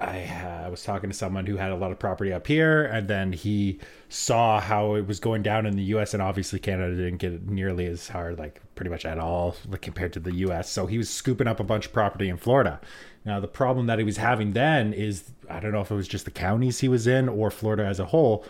I 0.00 0.24
uh, 0.24 0.70
was 0.70 0.82
talking 0.82 1.10
to 1.10 1.16
someone 1.16 1.44
who 1.44 1.56
had 1.56 1.72
a 1.72 1.76
lot 1.76 1.92
of 1.92 1.98
property 1.98 2.32
up 2.32 2.46
here, 2.46 2.84
and 2.84 3.06
then 3.06 3.32
he 3.32 3.80
saw 4.08 4.58
how 4.58 4.94
it 4.94 5.06
was 5.06 5.20
going 5.20 5.42
down 5.42 5.66
in 5.66 5.76
the 5.76 5.82
U.S. 5.84 6.14
And 6.14 6.22
obviously, 6.22 6.58
Canada 6.58 6.96
didn't 6.96 7.18
get 7.18 7.46
nearly 7.46 7.84
as 7.84 8.08
hard, 8.08 8.38
like 8.38 8.62
pretty 8.76 8.90
much 8.90 9.04
at 9.04 9.18
all, 9.18 9.56
like 9.68 9.82
compared 9.82 10.14
to 10.14 10.20
the 10.20 10.34
U.S. 10.36 10.70
So 10.70 10.86
he 10.86 10.96
was 10.96 11.10
scooping 11.10 11.46
up 11.46 11.60
a 11.60 11.64
bunch 11.64 11.86
of 11.86 11.92
property 11.92 12.30
in 12.30 12.38
Florida. 12.38 12.80
Now, 13.26 13.40
the 13.40 13.48
problem 13.48 13.86
that 13.88 13.98
he 13.98 14.04
was 14.04 14.16
having 14.16 14.54
then 14.54 14.94
is 14.94 15.32
I 15.50 15.60
don't 15.60 15.72
know 15.72 15.82
if 15.82 15.90
it 15.90 15.94
was 15.94 16.08
just 16.08 16.24
the 16.24 16.30
counties 16.30 16.80
he 16.80 16.88
was 16.88 17.06
in 17.06 17.28
or 17.28 17.50
Florida 17.50 17.84
as 17.84 18.00
a 18.00 18.06
whole 18.06 18.46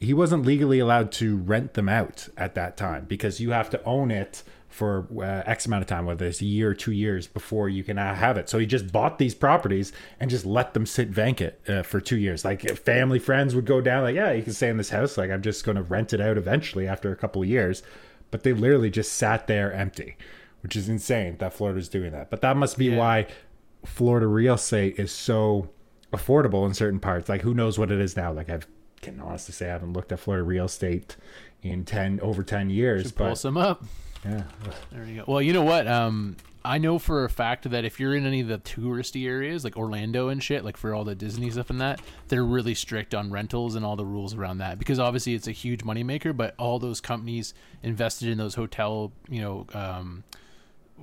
he 0.00 0.12
wasn't 0.12 0.44
legally 0.44 0.78
allowed 0.78 1.10
to 1.12 1.36
rent 1.36 1.74
them 1.74 1.88
out 1.88 2.28
at 2.36 2.54
that 2.54 2.76
time 2.76 3.06
because 3.06 3.40
you 3.40 3.50
have 3.52 3.70
to 3.70 3.82
own 3.84 4.10
it 4.10 4.42
for 4.74 5.06
uh, 5.18 5.42
X 5.46 5.66
amount 5.66 5.82
of 5.82 5.86
time, 5.86 6.04
whether 6.04 6.26
it's 6.26 6.40
a 6.40 6.44
year 6.44 6.70
or 6.70 6.74
two 6.74 6.90
years 6.90 7.28
before 7.28 7.68
you 7.68 7.84
can 7.84 7.96
have 7.96 8.36
it. 8.36 8.48
So 8.48 8.58
he 8.58 8.66
just 8.66 8.90
bought 8.90 9.18
these 9.18 9.32
properties 9.32 9.92
and 10.18 10.28
just 10.28 10.44
let 10.44 10.74
them 10.74 10.84
sit 10.84 11.10
vacant 11.10 11.54
uh, 11.68 11.84
for 11.84 12.00
two 12.00 12.16
years. 12.16 12.44
Like 12.44 12.68
family 12.78 13.20
friends 13.20 13.54
would 13.54 13.66
go 13.66 13.80
down, 13.80 14.02
like, 14.02 14.16
yeah, 14.16 14.32
you 14.32 14.42
can 14.42 14.52
stay 14.52 14.68
in 14.68 14.76
this 14.76 14.90
house. 14.90 15.16
Like 15.16 15.30
I'm 15.30 15.42
just 15.42 15.64
going 15.64 15.76
to 15.76 15.82
rent 15.82 16.12
it 16.12 16.20
out 16.20 16.36
eventually 16.36 16.88
after 16.88 17.12
a 17.12 17.16
couple 17.16 17.40
of 17.40 17.48
years. 17.48 17.84
But 18.32 18.42
they 18.42 18.52
literally 18.52 18.90
just 18.90 19.12
sat 19.12 19.46
there 19.46 19.72
empty, 19.72 20.16
which 20.64 20.74
is 20.74 20.88
insane 20.88 21.36
that 21.38 21.52
Florida's 21.52 21.88
doing 21.88 22.10
that. 22.10 22.28
But 22.30 22.40
that 22.40 22.56
must 22.56 22.76
be 22.76 22.86
Yeah. 22.86 22.98
why 22.98 23.26
Florida 23.84 24.26
real 24.26 24.54
estate 24.54 24.98
is 24.98 25.12
so 25.12 25.70
affordable 26.12 26.66
in 26.66 26.74
certain 26.74 26.98
parts. 26.98 27.28
Like 27.28 27.42
who 27.42 27.54
knows 27.54 27.78
what 27.78 27.92
it 27.92 28.00
is 28.00 28.16
now? 28.16 28.32
Like 28.32 28.50
I've, 28.50 28.66
can 29.02 29.20
honestly 29.20 29.52
say 29.52 29.66
I 29.68 29.72
haven't 29.72 29.92
looked 29.92 30.10
at 30.10 30.18
Florida 30.18 30.42
real 30.42 30.64
estate 30.64 31.16
in 31.62 31.84
ten 31.84 32.18
over 32.20 32.42
ten 32.42 32.70
years. 32.70 33.12
Pull 33.12 33.28
But 33.28 33.34
some 33.36 33.56
up. 33.56 33.84
Yeah, 34.24 34.42
There 34.92 35.04
you 35.04 35.16
go. 35.16 35.24
Well, 35.26 35.42
you 35.42 35.52
know 35.52 35.62
what? 35.62 35.86
Um, 35.86 36.36
I 36.64 36.78
know 36.78 36.98
for 36.98 37.24
a 37.24 37.28
fact 37.28 37.68
that 37.70 37.84
if 37.84 38.00
you're 38.00 38.14
in 38.14 38.24
any 38.24 38.40
of 38.40 38.48
the 38.48 38.58
touristy 38.58 39.26
areas, 39.26 39.64
like 39.64 39.76
Orlando 39.76 40.28
and 40.28 40.42
shit, 40.42 40.64
like 40.64 40.78
for 40.78 40.94
all 40.94 41.04
the 41.04 41.14
Disney 41.14 41.50
stuff 41.50 41.68
and 41.68 41.80
that, 41.82 42.00
they're 42.28 42.44
really 42.44 42.74
strict 42.74 43.14
on 43.14 43.30
rentals 43.30 43.74
and 43.74 43.84
all 43.84 43.96
the 43.96 44.06
rules 44.06 44.34
around 44.34 44.58
that 44.58 44.78
because 44.78 44.98
obviously 44.98 45.34
it's 45.34 45.46
a 45.46 45.52
huge 45.52 45.80
moneymaker. 45.80 46.34
But 46.34 46.54
all 46.58 46.78
those 46.78 47.02
companies 47.02 47.52
invested 47.82 48.28
in 48.28 48.38
those 48.38 48.54
hotel, 48.54 49.12
you 49.28 49.42
know, 49.42 49.66
um, 49.74 50.24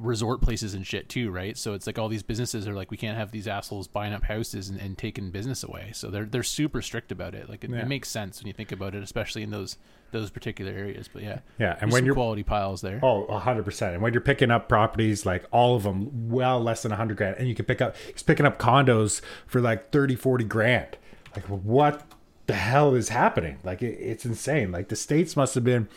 resort 0.02 0.42
places 0.42 0.74
and 0.74 0.86
shit 0.86 1.08
too, 1.10 1.32
right? 1.32 1.58
So 1.58 1.74
it's 1.74 1.86
like 1.88 2.00
all 2.00 2.08
these 2.10 2.24
businesses 2.24 2.68
are 2.68 2.74
like, 2.74 2.92
we 2.92 2.98
can't 2.98 3.18
have 3.18 3.32
these 3.32 3.48
assholes 3.48 3.88
buying 3.88 4.14
up 4.14 4.24
houses 4.24 4.70
and, 4.70 4.80
and 4.80 4.98
taking 4.98 5.32
business 5.32 5.64
away. 5.64 5.92
So 5.94 6.10
they're 6.10 6.26
they're 6.26 6.44
super 6.44 6.82
strict 6.82 7.12
about 7.12 7.36
it. 7.36 7.50
Like 7.50 7.64
it, 7.64 7.70
Yeah. 7.70 7.80
it 7.82 7.88
makes 7.88 8.10
sense 8.10 8.40
when 8.42 8.48
you 8.48 8.54
think 8.54 8.72
about 8.72 8.96
it, 8.96 9.04
especially 9.04 9.44
in 9.44 9.52
those 9.52 9.78
those 10.12 10.30
particular 10.30 10.72
areas. 10.72 11.08
But 11.08 11.24
yeah, 11.24 11.40
Yeah, 11.58 11.78
and 11.80 11.92
when 11.92 12.04
you're- 12.06 12.16
quality 12.16 12.44
piles 12.44 12.82
there. 12.82 13.00
Oh, 13.02 13.26
100%. 13.30 13.94
And 13.94 14.02
when 14.02 14.12
you're 14.14 14.22
picking 14.22 14.52
up 14.52 14.68
properties, 14.68 15.26
like 15.26 15.46
all 15.52 15.76
of 15.76 15.84
them, 15.84 16.30
well 16.30 16.60
less 16.62 16.84
than 16.84 16.92
a 16.92 16.96
100 16.96 17.16
grand, 17.16 17.38
and 17.38 17.48
you 17.48 17.56
can 17.56 17.64
pick 17.66 17.80
up, 17.82 17.96
he's 18.12 18.24
picking 18.24 18.46
up 18.46 18.60
condos 18.60 19.22
for 19.48 19.62
like 19.62 19.92
30, 19.92 20.16
40 20.16 20.44
grand. 20.44 20.98
Like, 21.36 21.46
what 21.46 22.06
the 22.48 22.56
hell 22.56 22.94
is 22.94 23.08
happening? 23.08 23.60
Like, 23.64 23.82
it, 23.82 23.98
it's 24.02 24.26
insane. 24.26 24.70
Like, 24.74 24.90
the 24.90 24.98
States 24.98 25.38
must 25.38 25.56
have 25.56 25.64
been 25.64 25.88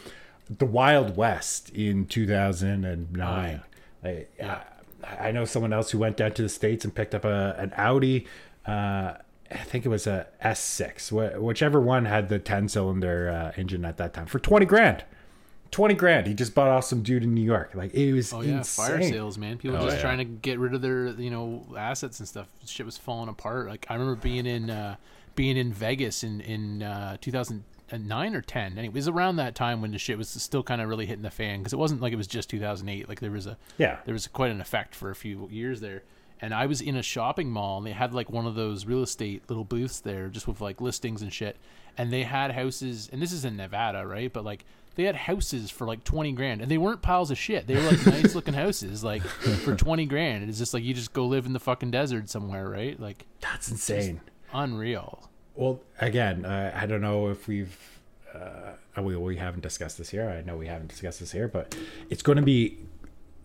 the 0.48 0.66
Wild 0.66 1.16
West 1.16 1.70
in 1.70 2.06
2009. 2.06 3.18
Like, 3.18 3.50
Yeah. 3.50 3.58
I, 4.04 4.26
I 5.18 5.32
know 5.32 5.44
someone 5.44 5.72
else 5.72 5.90
who 5.90 5.98
went 5.98 6.16
down 6.16 6.32
to 6.32 6.42
the 6.42 6.48
States 6.48 6.84
and 6.84 6.94
picked 6.94 7.14
up 7.14 7.24
a, 7.24 7.54
an 7.58 7.72
Audi. 7.76 8.26
Uh, 8.66 9.14
I 9.50 9.58
think 9.58 9.84
it 9.84 9.88
was 9.90 10.06
a 10.06 10.26
S6, 10.42 11.10
wh- 11.10 11.42
whichever 11.42 11.80
one 11.80 12.06
had 12.06 12.28
the 12.28 12.38
10 12.38 12.68
cylinder 12.68 13.28
uh, 13.30 13.52
engine 13.60 13.84
at 13.84 13.98
that 13.98 14.14
time 14.14 14.26
for 14.26 14.38
20 14.38 14.64
grand. 14.66 15.04
20 15.70 15.94
grand. 15.94 16.26
He 16.26 16.34
just 16.34 16.54
bought 16.54 16.68
off 16.68 16.84
some 16.84 17.02
dude 17.02 17.24
in 17.24 17.34
New 17.34 17.42
York. 17.42 17.72
Like 17.74 17.92
it 17.94 18.12
was 18.12 18.32
Oh 18.32 18.40
yeah, 18.40 18.58
insane. 18.58 18.86
fire 18.86 19.02
sales, 19.02 19.36
man. 19.36 19.58
People 19.58 19.76
Oh, 19.76 19.84
just 19.84 19.96
yeah. 19.96 20.02
trying 20.02 20.18
to 20.18 20.24
get 20.24 20.58
rid 20.58 20.72
of 20.72 20.82
their, 20.82 21.08
you 21.08 21.30
know, 21.30 21.66
assets 21.76 22.20
and 22.20 22.28
stuff. 22.28 22.46
Shit 22.64 22.86
was 22.86 22.96
falling 22.96 23.28
apart. 23.28 23.66
Like 23.68 23.84
I 23.90 23.94
remember 23.94 24.14
being 24.14 24.46
in 24.46 24.70
uh 24.70 24.94
being 25.34 25.56
in 25.56 25.72
Vegas 25.72 26.22
in 26.22 26.40
in 26.42 26.82
uh 26.84 27.16
Uh, 27.92 27.96
2009 27.96 28.34
or 28.34 28.40
10. 28.40 28.72
Anyway, 28.78 28.86
it 28.86 28.94
was 28.94 29.08
around 29.08 29.36
that 29.36 29.54
time 29.54 29.80
when 29.82 29.92
the 29.92 29.98
shit 29.98 30.16
was 30.18 30.28
still 30.28 30.62
kind 30.62 30.80
of 30.80 30.88
really 30.88 31.06
hitting 31.06 31.22
the 31.22 31.30
fan 31.30 31.58
because 31.60 31.72
it 31.72 31.78
wasn't 31.78 32.00
like 32.00 32.12
it 32.12 32.16
was 32.16 32.26
just 32.26 32.48
2008. 32.50 33.08
Like 33.08 33.20
there 33.20 33.30
was 33.30 33.46
a 33.46 33.56
Yeah. 33.78 33.98
there 34.04 34.12
was 34.14 34.26
quite 34.26 34.50
an 34.50 34.60
effect 34.60 34.94
for 34.94 35.10
a 35.10 35.14
few 35.14 35.48
years 35.50 35.80
there. 35.80 36.02
And 36.40 36.52
I 36.52 36.66
was 36.66 36.80
in 36.80 36.96
a 36.96 37.02
shopping 37.02 37.50
mall 37.50 37.78
and 37.78 37.86
they 37.86 37.92
had 37.92 38.12
like 38.12 38.28
one 38.30 38.46
of 38.46 38.54
those 38.54 38.84
real 38.86 39.02
estate 39.02 39.42
little 39.48 39.64
booths 39.64 40.00
there 40.00 40.28
just 40.28 40.48
with 40.48 40.60
like 40.60 40.80
listings 40.80 41.22
and 41.22 41.32
shit. 41.32 41.56
And 41.96 42.12
they 42.12 42.24
had 42.24 42.50
houses 42.52 43.08
and 43.12 43.22
this 43.22 43.32
is 43.32 43.44
in 43.44 43.56
Nevada, 43.56 44.06
right? 44.06 44.32
But 44.32 44.44
like 44.44 44.64
they 44.96 45.04
had 45.04 45.16
houses 45.16 45.70
for 45.70 45.86
like 45.86 46.04
20 46.04 46.32
grand 46.32 46.60
and 46.60 46.70
they 46.70 46.78
weren't 46.78 47.02
piles 47.02 47.30
of 47.30 47.38
shit. 47.38 47.66
They 47.66 47.74
were 47.76 47.82
like 47.82 48.04
nice 48.06 48.34
looking 48.36 48.54
houses 48.54 49.04
like 49.04 49.22
for 49.22 49.74
20 49.76 50.06
grand. 50.06 50.48
It's 50.48 50.58
just 50.58 50.74
like 50.74 50.82
you 50.84 50.94
just 50.94 51.12
go 51.12 51.26
live 51.26 51.46
in 51.46 51.52
the 51.52 51.60
fucking 51.60 51.90
desert 51.92 52.28
somewhere, 52.30 52.68
right? 52.68 52.98
Like 52.98 53.26
That's 53.40 53.70
insane. 53.70 54.20
unreal. 54.52 55.30
Well, 55.54 55.80
again, 56.00 56.44
uh, 56.44 56.72
I 56.74 56.86
don't 56.86 57.00
know 57.00 57.28
if 57.28 57.46
we've 57.46 57.76
uh, 58.34 59.02
we 59.02 59.16
we 59.16 59.36
haven't 59.36 59.62
discussed 59.62 59.98
this 59.98 60.10
here. 60.10 60.28
I 60.28 60.42
know 60.42 60.56
we 60.56 60.66
haven't 60.66 60.88
discussed 60.88 61.20
this 61.20 61.32
here, 61.32 61.48
but 61.48 61.76
it's 62.10 62.22
going 62.22 62.36
to 62.36 62.42
be 62.42 62.78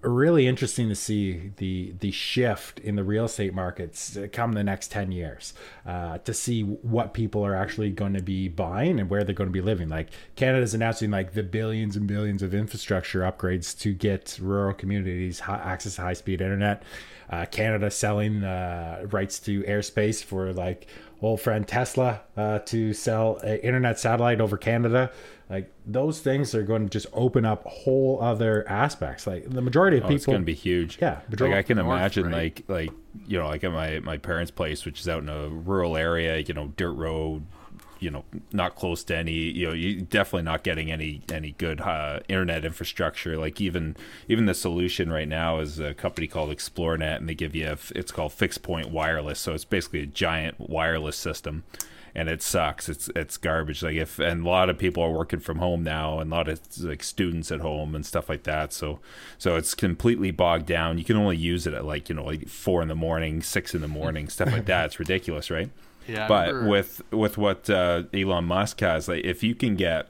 really 0.01 0.47
interesting 0.47 0.87
to 0.87 0.95
see 0.95 1.51
the 1.57 1.93
the 1.99 2.09
shift 2.09 2.79
in 2.79 2.95
the 2.95 3.03
real 3.03 3.25
estate 3.25 3.53
markets 3.53 4.17
come 4.31 4.53
the 4.53 4.63
next 4.63 4.91
10 4.91 5.11
years 5.11 5.53
uh, 5.85 6.17
to 6.19 6.33
see 6.33 6.63
what 6.63 7.13
people 7.13 7.45
are 7.45 7.53
actually 7.53 7.89
going 7.89 8.13
to 8.13 8.21
be 8.21 8.47
buying 8.47 8.97
and 8.97 9.09
where 9.09 9.25
they're 9.25 9.35
going 9.35 9.49
to 9.49 9.53
be 9.53 9.59
living 9.59 9.89
like 9.89 10.07
canada's 10.37 10.73
announcing 10.73 11.11
like 11.11 11.33
the 11.33 11.43
billions 11.43 11.97
and 11.97 12.07
billions 12.07 12.41
of 12.41 12.53
infrastructure 12.53 13.21
upgrades 13.21 13.77
to 13.77 13.93
get 13.93 14.39
rural 14.41 14.73
communities 14.73 15.41
high, 15.41 15.57
access 15.57 15.95
to 15.95 16.01
high 16.01 16.13
speed 16.13 16.39
internet 16.39 16.81
uh, 17.29 17.45
canada 17.47 17.91
selling 17.91 18.41
uh, 18.45 19.05
rights 19.11 19.37
to 19.37 19.63
airspace 19.63 20.23
for 20.23 20.53
like 20.53 20.87
old 21.21 21.41
friend 21.41 21.67
tesla 21.67 22.21
uh, 22.37 22.59
to 22.59 22.93
sell 22.93 23.37
an 23.37 23.57
internet 23.59 23.99
satellite 23.99 24.39
over 24.41 24.57
canada 24.57 25.11
like 25.49 25.71
those 25.85 26.19
things 26.19 26.53
are 26.53 26.61
going 26.63 26.83
to 26.83 26.89
just 26.89 27.07
open 27.13 27.43
up 27.43 27.63
whole 27.65 28.21
other 28.21 28.67
aspects 28.69 29.25
like 29.25 29.49
the 29.49 29.61
majority 29.61 29.97
of 29.97 30.03
Oh, 30.03 30.07
people 30.07 30.15
it's 30.15 30.25
going 30.27 30.41
to 30.41 30.45
be 30.45 30.53
huge. 30.53 30.99
Yeah, 31.01 31.21
like 31.39 31.53
I 31.53 31.63
can 31.63 31.77
North, 31.77 31.97
imagine, 31.97 32.25
right? 32.25 32.33
like 32.33 32.63
like 32.67 32.91
you 33.27 33.39
know, 33.39 33.47
like 33.47 33.63
at 33.63 33.71
my 33.71 33.99
my 34.01 34.17
parents' 34.17 34.51
place, 34.51 34.85
which 34.85 34.99
is 34.99 35.09
out 35.09 35.23
in 35.23 35.29
a 35.29 35.49
rural 35.49 35.97
area, 35.97 36.37
you 36.37 36.53
know, 36.53 36.67
dirt 36.77 36.91
road, 36.91 37.47
you 37.99 38.09
know, 38.09 38.23
not 38.51 38.75
close 38.75 39.03
to 39.05 39.15
any, 39.15 39.33
you 39.33 39.67
know, 39.67 39.73
you 39.73 40.01
definitely 40.01 40.43
not 40.43 40.63
getting 40.63 40.91
any 40.91 41.21
any 41.31 41.51
good 41.57 41.81
uh, 41.81 42.19
internet 42.27 42.65
infrastructure. 42.65 43.37
Like 43.37 43.59
even 43.61 43.95
even 44.27 44.45
the 44.45 44.53
solution 44.53 45.11
right 45.11 45.27
now 45.27 45.59
is 45.59 45.79
a 45.79 45.93
company 45.93 46.27
called 46.27 46.49
Xplornet, 46.49 47.17
and 47.17 47.27
they 47.27 47.35
give 47.35 47.55
you 47.55 47.67
a, 47.67 47.77
it's 47.95 48.11
called 48.11 48.33
fixed 48.33 48.63
point 48.63 48.89
wireless, 48.89 49.39
so 49.39 49.53
it's 49.53 49.65
basically 49.65 50.01
a 50.01 50.05
giant 50.05 50.59
wireless 50.59 51.17
system. 51.17 51.63
And 52.15 52.27
it 52.27 52.41
sucks. 52.41 52.89
It's 52.89 53.07
it's 53.15 53.37
garbage. 53.37 53.83
Like 53.83 53.95
if 53.95 54.17
and 54.17 54.43
a 54.43 54.49
lot 54.49 54.69
of 54.71 54.79
people 54.79 55.03
are 55.03 55.11
working 55.11 55.39
from 55.39 55.59
home 55.59 55.83
now, 55.83 56.19
and 56.19 56.31
a 56.31 56.35
lot 56.35 56.49
of 56.49 56.59
like 56.79 57.03
students 57.03 57.51
at 57.51 57.59
home 57.59 57.93
and 57.93 58.03
stuff 58.03 58.27
like 58.27 58.43
that. 58.43 58.73
So 58.73 58.99
so 59.37 59.57
it's 59.57 59.75
completely 59.75 60.31
bogged 60.31 60.65
down. 60.65 60.97
You 60.97 61.03
can 61.03 61.17
only 61.17 61.37
use 61.37 61.67
it 61.67 61.75
at 61.75 61.85
like 61.85 62.09
you 62.09 62.15
know 62.15 62.25
like 62.25 62.49
four 62.49 62.81
in 62.81 62.87
the 62.87 62.95
morning, 62.95 63.43
six 63.43 63.75
in 63.75 63.81
the 63.81 63.87
morning, 63.87 64.27
stuff 64.27 64.51
like 64.51 64.65
that. 64.65 64.87
It's 64.87 64.99
ridiculous, 64.99 65.51
right? 65.51 65.69
Yeah, 66.09 66.27
but 66.27 66.63
with 66.65 67.01
with 67.11 67.37
what 67.37 67.69
uh, 67.69 68.03
Elon 68.13 68.45
Musk 68.45 68.79
has, 68.81 69.07
like 69.07 69.23
if 69.23 69.43
you 69.43 69.55
can 69.55 69.75
get 69.75 70.09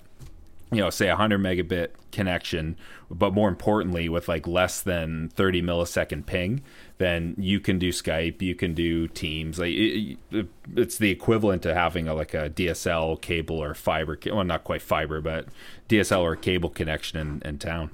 you 0.72 0.78
know 0.82 0.90
say 0.92 1.08
a 1.08 1.12
100 1.18 1.40
megabit 1.40 1.90
connection 2.12 2.76
but 3.10 3.34
more 3.34 3.50
importantly 3.50 4.08
with 4.08 4.28
like 4.28 4.46
less 4.48 4.82
than 4.82 5.30
30 5.30 5.64
millisecond 5.64 6.28
ping 6.28 6.62
then 7.00 7.34
you 7.40 7.60
can 7.60 7.80
do 7.80 7.90
skype 7.92 8.40
you 8.42 8.54
can 8.54 8.76
do 8.76 9.08
teams 9.08 9.58
like 9.58 9.72
it, 9.74 10.18
it- 10.32 10.48
it's 10.76 10.98
the 11.00 11.10
equivalent 11.10 11.64
to 11.64 11.74
having 11.74 12.08
a 12.08 12.14
like 12.14 12.36
a 12.36 12.52
dsl 12.52 13.20
cable 13.20 13.58
or 13.58 13.74
fiber 13.74 14.18
well 14.28 14.44
not 14.44 14.64
quite 14.64 14.82
fiber 14.82 15.20
but 15.22 15.48
dsl 15.88 16.22
or 16.22 16.36
cable 16.36 16.70
connection 16.70 17.18
in, 17.20 17.42
in 17.44 17.58
town. 17.58 17.90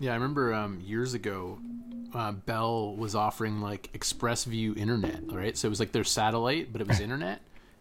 Yeah, 0.00 0.12
I 0.12 0.14
remember 0.14 0.52
um, 0.54 0.80
years 0.80 1.12
ago, 1.14 1.58
uh, 2.14 2.32
Bell 2.32 2.94
was 2.96 3.14
offering 3.14 3.60
like 3.60 3.90
ExpressVu 3.92 4.76
internet, 4.76 5.20
right? 5.32 5.56
So 5.56 5.66
it 5.66 5.70
was 5.70 5.80
like 5.80 5.92
their 5.92 6.04
satellite, 6.04 6.72
but 6.72 6.80
it 6.80 6.86
was 6.86 7.00
internet, 7.08 7.40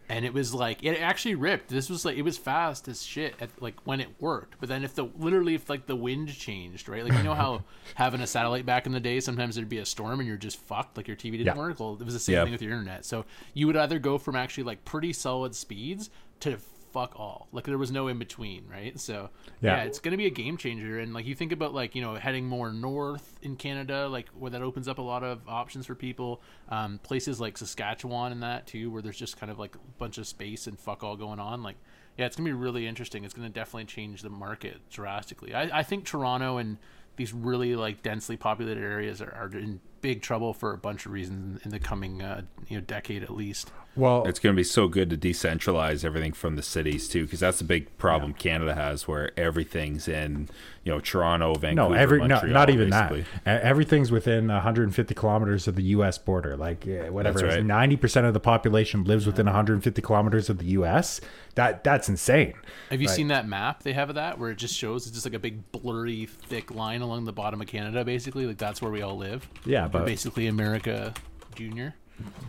and 0.10 0.26
it 0.26 0.34
was 0.34 0.54
like 0.54 0.84
it 0.84 1.00
actually 1.00 1.36
ripped. 1.36 1.70
This 1.70 1.90
was 1.90 2.04
like 2.06 2.18
it 2.18 2.22
was 2.24 2.38
fast 2.38 2.88
as 2.88 3.04
shit 3.04 3.36
at 3.40 3.50
like 3.62 3.76
when 3.86 4.02
it 4.02 4.10
worked, 4.20 4.56
but 4.60 4.70
then 4.70 4.84
if 4.84 4.96
the 4.96 5.06
literally 5.18 5.56
if 5.56 5.70
like 5.70 5.86
the 5.86 5.96
wind 5.96 6.34
changed, 6.36 6.90
right? 6.90 7.04
Like 7.04 7.14
you 7.14 7.24
know 7.24 7.34
how 7.36 7.64
having 7.96 8.22
a 8.22 8.28
satellite 8.28 8.66
back 8.66 8.86
in 8.86 8.92
the 8.92 9.00
day, 9.00 9.20
sometimes 9.20 9.56
there'd 9.56 9.70
be 9.70 9.78
a 9.78 9.86
storm 9.86 10.20
and 10.20 10.28
you're 10.28 10.38
just 10.38 10.60
fucked, 10.60 10.98
like 10.98 11.08
your 11.08 11.18
TV 11.18 11.32
didn't 11.34 11.46
Yeah. 11.48 11.56
work. 11.58 11.80
Well, 11.80 11.98
it 12.00 12.04
was 12.04 12.14
the 12.14 12.20
same 12.20 12.34
Yeah. 12.36 12.44
thing 12.44 12.52
with 12.52 12.62
your 12.62 12.72
internet. 12.72 13.06
So 13.06 13.26
you 13.54 13.68
would 13.68 13.78
either 13.78 14.00
go 14.00 14.18
from 14.18 14.36
actually 14.36 14.64
like 14.66 14.84
pretty 14.86 15.14
solid 15.14 15.56
speeds 15.56 16.10
to 16.42 16.58
fuck 16.94 17.20
all. 17.20 17.48
Like 17.52 17.66
there 17.66 17.78
was 17.78 17.92
no 17.92 18.08
in 18.08 18.20
between, 18.20 18.66
right? 18.70 18.98
So 19.00 19.30
Yeah. 19.62 19.78
yeah, 19.78 19.84
it's 19.84 20.00
going 20.00 20.12
to 20.12 20.18
be 20.18 20.28
a 20.28 20.32
game 20.32 20.56
changer. 20.58 21.00
And 21.00 21.14
like 21.14 21.26
you 21.26 21.36
think 21.36 21.52
about 21.52 21.74
like 21.74 21.96
you 21.96 22.02
know 22.02 22.16
heading 22.16 22.46
more 22.46 22.72
north 22.72 23.38
in 23.42 23.56
Canada, 23.58 24.08
like 24.08 24.30
where 24.30 24.52
that 24.52 24.62
opens 24.62 24.88
up 24.88 25.00
a 25.00 25.02
lot 25.02 25.24
of 25.24 25.42
options 25.48 25.86
for 25.88 25.96
people. 25.96 26.42
Um, 26.70 27.00
places 27.04 27.42
like 27.42 27.58
Saskatchewan 27.58 28.32
and 28.32 28.44
that 28.44 28.68
too, 28.68 28.90
where 28.92 29.02
there's 29.02 29.18
just 29.18 29.38
kind 29.38 29.52
of 29.52 29.60
like 29.60 29.76
a 29.76 29.80
bunch 29.98 30.18
of 30.18 30.28
space 30.28 30.68
and 30.68 30.80
fuck 30.80 31.04
all 31.04 31.18
going 31.18 31.40
on. 31.40 31.64
Like 31.64 31.78
yeah, 32.18 32.28
it's 32.28 32.36
gonna 32.36 32.48
be 32.48 32.54
really 32.54 32.86
interesting. 32.88 33.24
It's 33.26 33.34
gonna 33.34 33.50
definitely 33.50 33.86
change 33.86 34.22
the 34.22 34.30
market 34.30 34.88
drastically. 34.90 35.54
I, 35.56 35.80
I 35.80 35.84
think 35.84 36.06
Toronto 36.06 36.58
and 36.58 36.78
these 37.16 37.34
really 37.34 37.76
like 37.76 38.02
densely 38.04 38.38
populated 38.38 38.82
areas 38.84 39.22
are, 39.22 39.32
are 39.34 39.50
in 39.58 39.80
big 40.04 40.22
trouble 40.22 40.54
for 40.54 40.72
a 40.74 40.78
bunch 40.78 41.08
of 41.08 41.12
reasons 41.12 41.60
in 41.66 41.72
the 41.72 41.80
coming 41.80 42.22
uh, 42.22 42.42
you 42.68 42.78
know 42.78 42.82
decade 42.86 43.24
at 43.24 43.32
least. 43.32 43.72
Well, 43.96 44.24
It's 44.26 44.40
going 44.40 44.56
to 44.56 44.60
be 44.60 44.64
so 44.64 44.88
good 44.88 45.12
to 45.12 45.18
decentralize 45.18 46.04
everything 46.04 46.34
from 46.34 46.56
the 46.56 46.64
cities 46.64 47.08
too, 47.08 47.26
because 47.26 47.42
that's 47.42 47.60
the 47.60 47.64
big 47.64 47.96
problem 48.00 48.34
Canada 48.34 48.74
has, 48.74 49.08
where 49.08 49.30
everything's 49.40 50.08
in, 50.08 50.50
you 50.84 50.92
know, 50.92 51.00
Toronto, 51.00 51.54
Vancouver, 51.54 51.90
no, 51.90 51.94
every 51.94 52.18
no, 52.28 52.42
not 52.42 52.72
even 52.72 52.90
basically. 52.90 53.26
that. 53.44 53.62
Everything's 53.62 54.12
within 54.12 54.48
150 54.48 55.14
kilometers 55.14 55.68
of 55.68 55.76
the 55.76 55.84
U.S. 55.84 56.18
border. 56.18 56.58
Like 56.58 56.88
eh, 56.88 57.10
whatever, 57.10 57.38
That's 57.42 57.44
it 57.44 57.50
is, 57.50 57.56
right. 57.58 57.66
90 57.66 57.96
percent 57.98 58.26
of 58.26 58.34
the 58.34 58.40
population 58.40 59.04
lives 59.04 59.28
within 59.28 59.46
150 59.46 60.02
kilometers 60.02 60.50
of 60.50 60.58
the 60.58 60.66
U.S. 60.82 61.22
That 61.54 61.84
that's 61.84 62.10
insane. 62.10 62.56
Have 62.90 63.00
you 63.00 63.08
Right. 63.08 63.16
seen 63.16 63.28
that 63.28 63.48
map 63.48 63.84
they 63.84 63.94
have 63.94 64.10
of 64.10 64.16
that 64.16 64.40
where 64.40 64.50
it 64.50 64.58
just 64.58 64.76
shows 64.76 65.06
it's 65.06 65.14
just 65.14 65.26
like 65.28 65.36
a 65.36 65.40
big 65.40 65.72
blurry 65.72 66.26
thick 66.26 66.72
line 66.74 67.02
along 67.02 67.26
the 67.26 67.32
bottom 67.32 67.62
of 67.62 67.68
Canada 67.68 68.04
basically 68.04 68.48
like 68.48 68.58
that's 68.58 68.82
where 68.82 68.92
we 68.92 69.04
all 69.04 69.18
live. 69.18 69.48
Yeah, 69.68 69.84
We're 69.86 69.93
but 69.94 70.06
basically 70.06 70.48
America 70.48 71.14
Junior. 71.56 71.96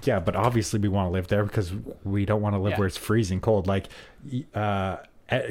yeah, 0.05 0.19
but 0.21 0.35
obviously 0.37 0.81
we 0.81 0.89
want 0.89 1.07
to 1.09 1.11
live 1.13 1.29
there 1.29 1.45
because 1.45 1.73
we 2.05 2.25
don't 2.25 2.43
want 2.43 2.55
to 2.55 2.59
live 2.59 2.73
Yeah. 2.73 2.79
where 2.79 2.87
it's 2.89 2.97
freezing 2.97 3.41
cold. 3.41 3.67
Like, 3.67 3.87
uh, 4.55 4.97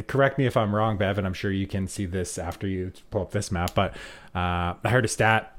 correct 0.08 0.38
me 0.38 0.46
if 0.46 0.56
I'm 0.58 0.74
wrong, 0.76 0.98
Bev, 0.98 1.18
and 1.18 1.26
I'm 1.26 1.34
sure 1.34 1.52
you 1.52 1.68
can 1.68 1.88
see 1.88 2.06
this 2.06 2.38
after 2.38 2.68
you 2.68 2.92
pull 3.12 3.22
up 3.24 3.32
this 3.32 3.52
map. 3.52 3.72
But 3.74 3.94
uh, 4.36 4.76
I 4.84 4.90
heard 4.90 5.06
a 5.06 5.08
stat 5.08 5.56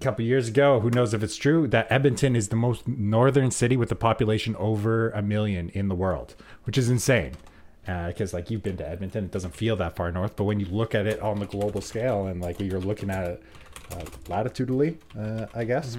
a 0.00 0.04
couple 0.04 0.24
years 0.24 0.48
ago. 0.48 0.80
Who 0.80 0.90
knows 0.90 1.14
if 1.14 1.22
it's 1.22 1.36
true? 1.36 1.66
That 1.68 1.90
Edmonton 1.90 2.36
is 2.36 2.48
the 2.48 2.56
most 2.56 2.86
northern 2.88 3.50
city 3.50 3.76
with 3.76 3.90
a 3.92 3.96
population 3.96 4.54
over 4.56 5.10
a 5.10 5.22
million 5.22 5.70
in 5.70 5.88
the 5.88 5.94
world, 5.94 6.34
which 6.64 6.76
is 6.76 6.90
insane. 6.90 7.32
Because 7.86 8.32
like 8.32 8.50
you've 8.50 8.62
been 8.62 8.76
to 8.78 8.88
Edmonton, 8.88 9.24
it 9.24 9.30
doesn't 9.30 9.54
feel 9.54 9.76
that 9.76 9.94
far 9.96 10.10
north, 10.10 10.36
but 10.36 10.44
when 10.44 10.58
you 10.58 10.66
look 10.66 10.94
at 10.94 11.06
it 11.06 11.20
on 11.20 11.38
the 11.38 11.46
global 11.46 11.80
scale 11.82 12.26
and 12.26 12.40
like 12.40 12.58
you're 12.58 12.80
looking 12.80 13.10
at 13.10 13.24
it 13.28 13.42
uh, 13.92 14.04
latitudinally, 14.28 14.98
uh, 15.18 15.46
I 15.54 15.64
guess 15.64 15.96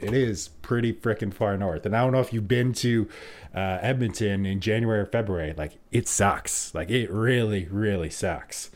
it 0.00 0.14
is 0.14 0.48
pretty 0.62 0.92
freaking 0.92 1.32
far 1.32 1.56
north. 1.56 1.86
And 1.86 1.96
I 1.96 2.00
don't 2.00 2.12
know 2.12 2.20
if 2.20 2.32
you've 2.32 2.48
been 2.48 2.72
to 2.74 3.08
uh, 3.54 3.78
Edmonton 3.80 4.44
in 4.44 4.60
January 4.60 5.00
or 5.00 5.06
February. 5.06 5.54
Like 5.56 5.72
it 5.90 6.08
sucks. 6.08 6.74
Like 6.74 6.90
it 6.90 7.10
really, 7.10 7.66
really 7.70 8.10
sucks. 8.10 8.70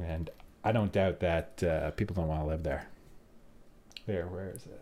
And 0.00 0.30
I 0.62 0.72
don't 0.72 0.92
doubt 0.92 1.20
that 1.20 1.62
uh, 1.62 1.90
people 1.92 2.14
don't 2.14 2.28
want 2.28 2.42
to 2.42 2.46
live 2.46 2.62
there. 2.62 2.86
There, 4.06 4.26
where 4.26 4.50
is 4.50 4.66
it? 4.66 4.80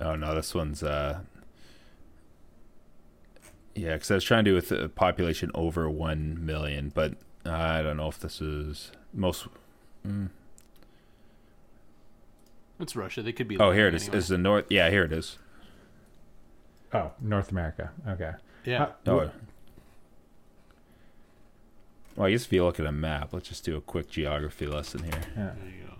Oh 0.00 0.14
no, 0.16 0.34
this 0.34 0.54
one's 0.54 0.82
uh 0.82 1.20
yeah, 3.74 3.94
because 3.94 4.10
I 4.10 4.14
was 4.14 4.24
trying 4.24 4.44
to 4.44 4.50
do 4.50 4.54
with 4.54 4.70
a 4.70 4.88
population 4.88 5.50
over 5.54 5.88
one 5.88 6.44
million, 6.44 6.92
but 6.94 7.14
I 7.44 7.82
don't 7.82 7.96
know 7.96 8.08
if 8.08 8.18
this 8.18 8.40
is 8.40 8.92
most. 9.14 9.46
Mm. 10.06 10.28
It's 12.80 12.96
Russia. 12.96 13.22
They 13.22 13.32
could 13.32 13.48
be. 13.48 13.58
Oh, 13.58 13.70
here 13.70 13.86
it 13.88 13.94
is. 13.94 14.02
anyway. 14.04 14.18
Is 14.18 14.28
the 14.28 14.38
north? 14.38 14.64
Yeah, 14.70 14.90
here 14.90 15.04
it 15.04 15.12
is. 15.12 15.38
Oh, 16.92 17.12
North 17.20 17.50
America. 17.50 17.90
Okay. 18.08 18.32
Yeah. 18.64 18.82
Uh, 18.82 19.10
Oh. 19.10 19.30
Well, 22.16 22.26
I 22.26 22.30
guess 22.30 22.44
if 22.44 22.52
you 22.52 22.64
look 22.64 22.78
at 22.78 22.84
a 22.86 22.92
map, 22.92 23.32
let's 23.32 23.48
just 23.48 23.64
do 23.64 23.76
a 23.76 23.80
quick 23.80 24.10
geography 24.10 24.66
lesson 24.66 25.04
here. 25.04 25.20
yeah. 25.36 25.52
There 25.58 25.66
you 25.70 25.86
go. 25.86 25.94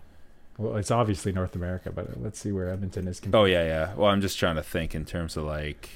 Well, 0.58 0.76
it's 0.76 0.90
obviously 0.90 1.32
North 1.32 1.54
America, 1.56 1.90
but 1.90 2.20
let's 2.20 2.38
see 2.38 2.52
where 2.52 2.68
Edmonton 2.68 3.08
is. 3.08 3.18
compared. 3.20 3.40
Oh 3.40 3.44
yeah, 3.46 3.64
yeah. 3.64 3.94
Well, 3.94 4.11
I'm 4.11 4.20
just 4.20 4.38
trying 4.38 4.56
to 4.56 4.62
think 4.62 4.94
in 4.94 5.04
terms 5.06 5.37
of 5.37 5.44
like. 5.44 5.88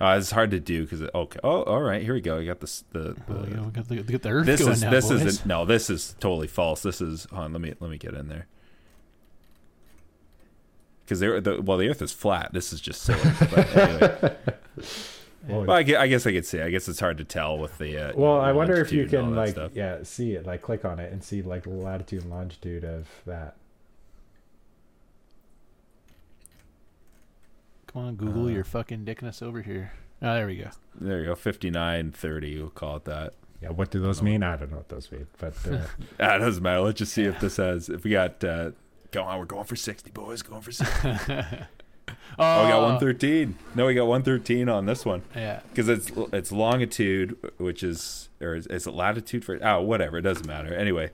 Uh, 0.00 0.16
it's 0.18 0.30
hard 0.30 0.50
to 0.52 0.60
do 0.60 0.84
because 0.84 1.02
okay. 1.02 1.40
Oh, 1.42 1.62
all 1.62 1.80
right. 1.80 2.02
Here 2.02 2.14
we 2.14 2.20
go. 2.20 2.38
I 2.38 2.44
got 2.44 2.60
this. 2.60 2.84
The, 2.92 3.14
the 3.14 3.16
Well, 3.28 3.48
you 3.48 3.54
know, 3.56 3.64
get 3.64 3.88
the, 3.88 3.96
get 4.02 4.22
the 4.22 4.28
earth 4.28 4.46
this 4.46 4.60
going 4.60 4.72
is 4.72 4.82
now, 4.82 4.90
this 4.90 5.08
boys. 5.08 5.22
is 5.24 5.46
no. 5.46 5.64
This 5.64 5.90
is 5.90 6.14
totally 6.20 6.46
false. 6.46 6.82
This 6.82 7.00
is. 7.00 7.26
Hold 7.30 7.44
on, 7.46 7.52
let 7.54 7.62
me 7.62 7.74
let 7.80 7.90
me 7.90 7.96
get 7.98 8.12
in 8.14 8.28
there. 8.28 8.46
Because 11.08 11.20
there, 11.20 11.40
the, 11.40 11.62
well, 11.62 11.78
the 11.78 11.88
Earth 11.88 12.02
is 12.02 12.12
flat. 12.12 12.52
This 12.52 12.70
is 12.70 12.82
just 12.82 13.00
silly. 13.00 13.18
But 13.50 13.76
anyway, 13.76 14.36
Well, 15.48 15.60
well, 15.64 15.70
I, 15.70 15.82
gue- 15.82 15.96
I 15.96 16.06
guess 16.08 16.26
I 16.26 16.32
could 16.32 16.44
see. 16.44 16.60
I 16.60 16.68
guess 16.68 16.86
it's 16.88 17.00
hard 17.00 17.16
to 17.16 17.24
tell 17.24 17.56
with 17.56 17.78
the. 17.78 17.96
Uh, 18.10 18.12
Well, 18.14 18.38
I 18.38 18.52
wonder 18.52 18.74
if 18.78 18.92
you 18.92 19.04
longitude 19.04 19.18
and 19.20 19.28
all 19.28 19.30
can 19.30 19.36
like 19.36 19.50
stuff. 19.52 19.70
yeah 19.74 20.02
see 20.02 20.32
it 20.32 20.44
like 20.44 20.60
click 20.60 20.84
on 20.84 20.98
it 20.98 21.10
and 21.10 21.24
see 21.24 21.40
like 21.40 21.66
latitude 21.66 22.22
and 22.24 22.30
longitude 22.30 22.84
of 22.84 23.08
that. 23.24 23.56
Come 27.86 28.02
on, 28.02 28.14
Google, 28.16 28.44
Uh, 28.46 28.48
you're 28.50 28.64
fucking 28.64 29.04
dicking 29.06 29.24
us 29.26 29.40
over 29.40 29.62
here. 29.62 29.92
Oh, 30.20 30.34
there 30.34 30.46
we 30.46 30.56
go. 30.56 30.68
There 31.00 31.20
you 31.20 31.26
go. 31.26 31.34
Fifty 31.34 31.70
nine 31.70 32.12
thirty. 32.12 32.58
We'll 32.60 32.68
call 32.70 32.96
it 32.96 33.04
that. 33.06 33.32
Yeah, 33.62 33.70
what 33.70 33.90
do 33.90 34.00
those 34.00 34.20
mean? 34.22 34.42
I 34.42 34.56
don't 34.56 34.70
know 34.70 34.76
what 34.78 34.88
those 34.88 35.10
mean, 35.10 35.26
but 35.38 35.54
uh, 35.66 35.78
Ah, 36.20 36.36
it 36.36 36.40
doesn't 36.40 36.62
matter. 36.62 36.80
Let's 36.80 36.98
just 36.98 37.12
see 37.14 37.24
if 37.24 37.40
this 37.40 37.56
has. 37.56 37.88
If 37.88 38.04
we 38.04 38.10
got. 38.10 38.42
Uh, 38.44 38.72
go 39.10 39.22
on. 39.24 39.38
We're 39.38 39.44
going 39.44 39.64
for 39.64 39.76
sixty, 39.76 40.10
boys. 40.10 40.42
Going 40.42 40.62
for 40.62 40.72
sixty. 40.72 41.08
Oh, 42.38 42.64
we 42.64 42.70
got 42.70 42.78
uh, 42.82 42.90
one 42.92 43.00
thirteen. 43.00 43.56
No, 43.74 43.84
we 43.86 43.92
got 43.94 44.06
one 44.06 44.22
thirteen 44.22 44.68
on 44.68 44.86
this 44.86 45.04
one. 45.04 45.22
Yeah. 45.36 45.60
because 45.70 45.88
it's 45.88 46.10
it's 46.32 46.50
longitude, 46.52 47.36
which 47.58 47.82
is 47.82 48.28
or 48.40 48.54
is, 48.54 48.66
is 48.68 48.86
it 48.86 48.94
latitude 48.94 49.44
for 49.44 49.58
oh 49.62 49.82
whatever 49.82 50.16
it 50.18 50.22
doesn't 50.22 50.46
matter 50.46 50.72
anyway. 50.74 51.10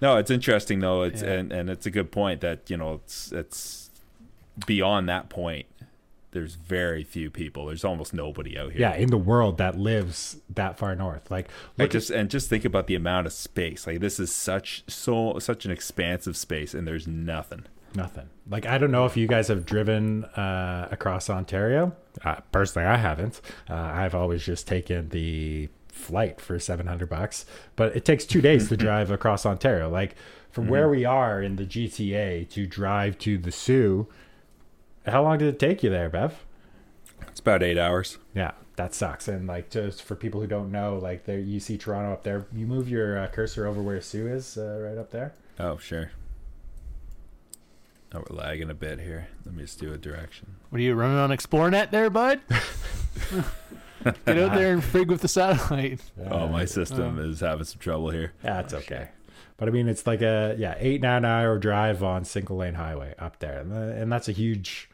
No, 0.00 0.16
it's 0.16 0.30
interesting 0.30 0.80
though. 0.80 1.02
It's 1.02 1.20
Yeah. 1.22 1.32
and 1.32 1.52
and 1.52 1.68
it's 1.68 1.84
a 1.84 1.90
good 1.90 2.12
point 2.12 2.40
that 2.40 2.70
you 2.70 2.76
know 2.78 2.94
it's 3.04 3.30
it's 3.32 3.90
beyond 4.66 5.08
that 5.10 5.28
point. 5.28 5.66
There's 6.36 6.54
very 6.54 7.02
few 7.02 7.30
people. 7.30 7.64
There's 7.64 7.82
almost 7.84 8.12
nobody 8.12 8.58
out 8.58 8.72
here. 8.72 8.82
yeah, 8.82 8.94
in 8.94 9.08
the 9.08 9.16
world 9.16 9.56
that 9.56 9.78
lives 9.78 10.36
that 10.54 10.76
far 10.78 10.94
north, 10.94 11.30
like 11.30 11.48
just 11.90 12.10
and 12.10 12.28
just 12.28 12.50
think 12.50 12.66
about 12.66 12.88
the 12.88 12.94
amount 12.94 13.26
of 13.26 13.32
space. 13.32 13.86
Like 13.86 14.00
this 14.00 14.20
is 14.20 14.30
such 14.30 14.84
so 14.86 15.38
such 15.38 15.64
an 15.64 15.70
expansive 15.70 16.36
space, 16.36 16.74
and 16.74 16.86
there's 16.86 17.06
nothing. 17.06 17.64
nothing. 17.94 18.28
Like 18.50 18.66
I 18.66 18.76
don't 18.76 18.90
know 18.90 19.06
if 19.06 19.16
you 19.16 19.26
guys 19.26 19.48
have 19.48 19.64
driven 19.64 20.24
uh, 20.26 20.88
across 20.90 21.30
Ontario. 21.30 21.96
Uh, 22.22 22.36
personally, 22.52 22.86
I 22.86 22.98
haven't. 22.98 23.40
Uh, 23.70 23.74
I've 23.74 24.14
always 24.14 24.44
just 24.44 24.68
taken 24.68 25.08
the 25.08 25.70
flight 25.88 26.38
for 26.38 26.58
seven 26.58 26.86
hundred 26.86 27.08
bucks, 27.08 27.46
but 27.76 27.96
it 27.96 28.04
takes 28.04 28.26
two 28.26 28.42
days 28.42 28.68
to 28.68 28.76
drive 28.86 29.10
across 29.10 29.46
Ontario. 29.46 29.88
Like 29.88 30.16
from 30.50 30.68
where 30.68 30.88
we 30.88 31.04
are 31.06 31.42
in 31.42 31.56
the 31.56 31.64
GTA 31.64 32.48
to 32.50 32.66
drive 32.66 33.18
to 33.20 33.38
the 33.38 33.52
Soo. 33.52 34.06
How 35.06 35.22
long 35.22 35.38
did 35.38 35.48
it 35.48 35.58
take 35.58 35.82
you 35.82 35.90
there, 35.90 36.08
Bev? 36.08 36.44
It's 37.28 37.40
about 37.40 37.62
eight 37.62 37.78
hours. 37.78 38.18
Yeah, 38.34 38.52
that 38.76 38.94
sucks. 38.94 39.28
And 39.28 39.46
like 39.46 39.70
just 39.70 40.02
for 40.02 40.16
people 40.16 40.40
who 40.40 40.46
don't 40.46 40.72
know, 40.72 40.98
like 41.00 41.24
there 41.24 41.38
you 41.38 41.60
see 41.60 41.78
Toronto 41.78 42.12
up 42.12 42.24
there. 42.24 42.46
You 42.52 42.66
move 42.66 42.88
your 42.88 43.18
uh, 43.18 43.28
cursor 43.28 43.66
over 43.66 43.82
where 43.82 44.00
Soo 44.00 44.26
is, 44.26 44.56
uh, 44.58 44.80
right 44.82 44.98
up 44.98 45.10
there. 45.10 45.34
Oh 45.58 45.78
sure. 45.78 46.10
Oh, 48.14 48.24
we're 48.28 48.36
lagging 48.36 48.70
a 48.70 48.74
bit 48.74 49.00
here. 49.00 49.28
Let 49.44 49.54
me 49.54 49.62
just 49.62 49.78
do 49.80 49.92
a 49.92 49.98
direction. 49.98 50.56
What 50.70 50.78
are 50.78 50.82
you 50.82 50.94
running 50.94 51.18
on 51.18 51.30
Xplornet 51.30 51.90
there, 51.90 52.08
bud? 52.08 52.40
Get 54.24 54.38
out 54.38 54.54
there 54.54 54.72
and 54.72 54.82
frig 54.82 55.08
with 55.08 55.20
the 55.20 55.28
satellite. 55.28 56.00
oh, 56.30 56.46
my 56.46 56.64
system 56.64 57.18
is 57.18 57.40
having 57.40 57.64
some 57.64 57.80
trouble 57.80 58.10
here. 58.10 58.32
That's 58.42 58.72
okay. 58.72 59.08
But 59.56 59.68
I 59.68 59.72
mean, 59.72 59.88
it's 59.88 60.06
like 60.06 60.22
a 60.22 60.54
yeah 60.58 60.74
eight 60.78 61.00
nine 61.00 61.24
hour 61.24 61.58
drive 61.58 62.02
on 62.02 62.24
single 62.24 62.56
lane 62.56 62.74
highway 62.74 63.14
up 63.18 63.38
there, 63.38 63.58
and, 63.60 63.72
uh, 63.72 64.00
and 64.00 64.12
that's 64.12 64.28
a 64.28 64.32
huge 64.32 64.88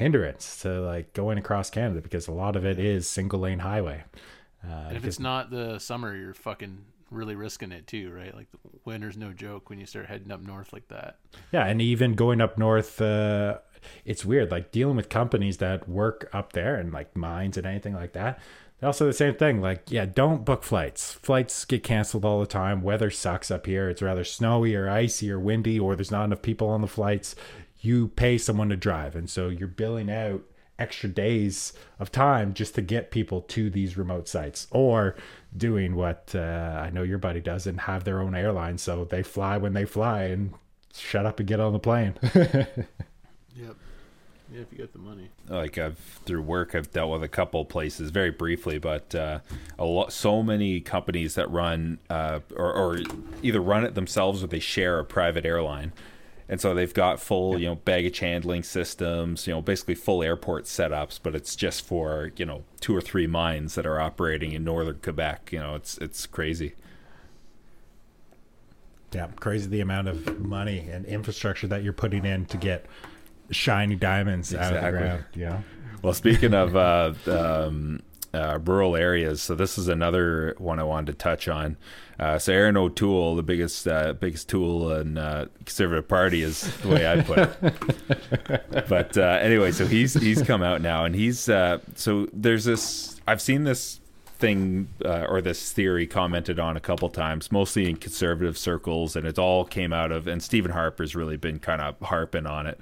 hindrance 0.00 0.62
to 0.62 0.80
like 0.80 1.12
going 1.12 1.38
across 1.38 1.70
Canada 1.70 2.00
because 2.00 2.26
a 2.26 2.32
lot 2.32 2.56
of 2.56 2.64
it 2.64 2.78
is 2.78 3.06
single 3.06 3.38
lane 3.40 3.60
highway. 3.60 4.02
Uh, 4.64 4.86
And 4.88 4.96
if 4.96 5.04
it's 5.04 5.20
not 5.20 5.50
the 5.50 5.78
summer, 5.78 6.16
you're 6.16 6.34
fucking 6.34 6.78
really 7.10 7.34
risking 7.34 7.70
it 7.70 7.86
too, 7.86 8.10
right? 8.10 8.34
Like 8.34 8.50
the 8.50 8.58
winter's 8.84 9.16
no 9.16 9.32
joke 9.32 9.68
when 9.68 9.78
you 9.78 9.86
start 9.86 10.06
heading 10.06 10.32
up 10.32 10.40
north 10.40 10.72
like 10.72 10.88
that. 10.88 11.18
Yeah, 11.52 11.66
and 11.66 11.82
even 11.82 12.14
going 12.14 12.40
up 12.40 12.56
north, 12.58 13.00
uh, 13.00 13.58
it's 14.04 14.24
weird. 14.24 14.50
Like 14.50 14.72
dealing 14.72 14.96
with 14.96 15.08
companies 15.08 15.58
that 15.58 15.88
work 15.88 16.28
up 16.32 16.52
there 16.52 16.76
and 16.76 16.92
like 16.92 17.14
mines 17.14 17.56
and 17.56 17.66
anything 17.66 17.94
like 17.94 18.12
that. 18.14 18.40
They 18.80 18.86
also 18.86 19.04
the 19.04 19.12
same 19.12 19.34
thing. 19.34 19.60
Like, 19.60 19.90
yeah, 19.90 20.06
don't 20.06 20.44
book 20.46 20.62
flights. 20.62 21.12
Flights 21.12 21.66
get 21.66 21.82
canceled 21.82 22.24
all 22.24 22.40
the 22.40 22.46
time. 22.46 22.80
Weather 22.80 23.10
sucks 23.10 23.50
up 23.50 23.66
here. 23.66 23.90
It's 23.90 24.00
rather 24.00 24.24
snowy 24.24 24.74
or 24.74 24.88
icy 24.88 25.30
or 25.30 25.38
windy, 25.38 25.78
or 25.78 25.94
there's 25.94 26.10
not 26.10 26.24
enough 26.24 26.40
people 26.40 26.68
on 26.68 26.80
the 26.80 26.86
flights. 26.86 27.34
You 27.80 28.08
pay 28.08 28.38
someone 28.38 28.68
to 28.68 28.76
drive, 28.76 29.16
and 29.16 29.28
so 29.28 29.48
you're 29.48 29.68
billing 29.68 30.10
out 30.10 30.42
extra 30.78 31.08
days 31.08 31.72
of 31.98 32.10
time 32.10 32.54
just 32.54 32.74
to 32.74 32.82
get 32.82 33.10
people 33.10 33.42
to 33.42 33.68
these 33.68 33.98
remote 33.98 34.26
sites 34.26 34.66
or 34.70 35.14
doing 35.54 35.94
what 35.94 36.32
uh, 36.34 36.38
I 36.82 36.90
know 36.90 37.02
your 37.02 37.18
buddy 37.18 37.40
does 37.40 37.66
and 37.66 37.82
have 37.82 38.04
their 38.04 38.20
own 38.20 38.34
airline 38.34 38.78
so 38.78 39.04
they 39.04 39.22
fly 39.22 39.58
when 39.58 39.74
they 39.74 39.84
fly 39.84 40.22
and 40.24 40.54
shut 40.94 41.26
up 41.26 41.38
and 41.38 41.46
get 41.46 41.60
on 41.60 41.72
the 41.72 41.78
plane. 41.78 42.14
Yep. 43.56 43.76
Yeah, 44.52 44.60
if 44.62 44.72
you 44.72 44.78
got 44.78 44.92
the 44.92 44.98
money. 44.98 45.28
like 45.48 45.78
I've 45.78 45.98
through 45.98 46.42
work 46.42 46.74
I've 46.74 46.90
dealt 46.90 47.10
with 47.12 47.22
a 47.22 47.28
couple 47.28 47.64
places 47.64 48.10
very 48.10 48.30
briefly, 48.30 48.78
but 48.78 49.14
uh, 49.14 49.40
a 49.78 49.84
lot 49.84 50.12
so 50.12 50.42
many 50.42 50.80
companies 50.80 51.34
that 51.36 51.48
run 51.50 51.98
uh, 52.08 52.40
or, 52.56 52.72
or 52.72 52.98
either 53.42 53.60
run 53.60 53.84
it 53.84 53.94
themselves 53.94 54.42
or 54.42 54.48
they 54.48 54.58
share 54.58 54.98
a 54.98 55.04
private 55.04 55.44
airline, 55.44 55.92
and 56.50 56.60
so 56.60 56.74
they've 56.74 56.92
got 56.92 57.20
full 57.20 57.58
you 57.58 57.66
know 57.66 57.76
baggage 57.76 58.18
handling 58.18 58.64
systems, 58.64 59.46
you 59.46 59.54
know 59.54 59.62
basically 59.62 59.94
full 59.94 60.22
airport 60.22 60.64
setups, 60.64 61.20
but 61.22 61.34
it's 61.36 61.54
just 61.54 61.86
for 61.86 62.32
you 62.36 62.44
know 62.44 62.64
two 62.80 62.94
or 62.94 63.00
three 63.00 63.28
mines 63.28 63.76
that 63.76 63.86
are 63.86 64.00
operating 64.00 64.50
in 64.50 64.64
northern 64.64 64.98
Quebec. 65.00 65.50
You 65.52 65.60
know 65.60 65.76
it's 65.76 65.96
it's 65.98 66.26
crazy. 66.26 66.74
yeah, 69.12 69.28
crazy 69.36 69.68
the 69.68 69.80
amount 69.80 70.08
of 70.08 70.40
money 70.40 70.80
and 70.90 71.06
infrastructure 71.06 71.68
that 71.68 71.84
you're 71.84 71.92
putting 71.92 72.24
in 72.24 72.46
to 72.46 72.56
get 72.56 72.84
shiny 73.52 73.94
diamonds 73.94 74.52
out 74.52 74.74
of 74.74 74.82
the 74.82 74.90
ground. 74.90 75.24
Yeah. 75.36 75.60
Well, 76.02 76.14
speaking 76.14 76.54
of 76.54 76.74
uh, 76.74 77.12
um, 77.28 78.02
uh, 78.32 78.58
rural 78.64 78.96
areas, 78.96 79.42
so 79.42 79.54
this 79.54 79.76
is 79.78 79.88
another 79.88 80.54
one 80.58 80.78
I 80.78 80.84
wanted 80.84 81.12
to 81.12 81.18
touch 81.18 81.48
on. 81.48 81.76
Uh, 82.18 82.38
so 82.38 82.52
Erin 82.52 82.76
O'Toole, 82.76 83.34
the 83.34 83.42
biggest 83.42 83.88
uh, 83.88 84.12
biggest 84.12 84.48
tool 84.48 84.92
in 84.92 85.16
uh, 85.16 85.46
Conservative 85.64 86.06
Party, 86.06 86.42
is 86.42 86.60
the 86.82 86.88
way 86.88 87.06
I 87.06 87.22
put 87.22 87.38
it. 87.38 88.88
but 88.88 89.16
uh, 89.16 89.38
anyway, 89.40 89.72
so 89.72 89.86
he's 89.86 90.14
he's 90.14 90.42
come 90.42 90.62
out 90.62 90.82
now, 90.82 91.04
and 91.04 91.14
he's 91.14 91.48
uh, 91.48 91.78
so 91.94 92.28
there's 92.32 92.64
this. 92.64 93.20
I've 93.26 93.40
seen 93.40 93.64
this 93.64 94.00
thing 94.40 94.88
uh, 95.04 95.26
or 95.28 95.40
this 95.40 95.72
theory 95.72 96.06
commented 96.06 96.58
on 96.58 96.76
a 96.76 96.80
couple 96.80 97.08
times, 97.08 97.50
mostly 97.50 97.88
in 97.88 97.96
conservative 97.96 98.58
circles, 98.58 99.16
and 99.16 99.26
it 99.26 99.38
all 99.38 99.64
came 99.64 99.92
out 99.92 100.12
of. 100.12 100.26
And 100.26 100.42
Stephen 100.42 100.72
Harper's 100.72 101.16
really 101.16 101.36
been 101.36 101.58
kind 101.58 101.80
of 101.80 101.98
harping 102.00 102.46
on 102.46 102.66
it. 102.66 102.78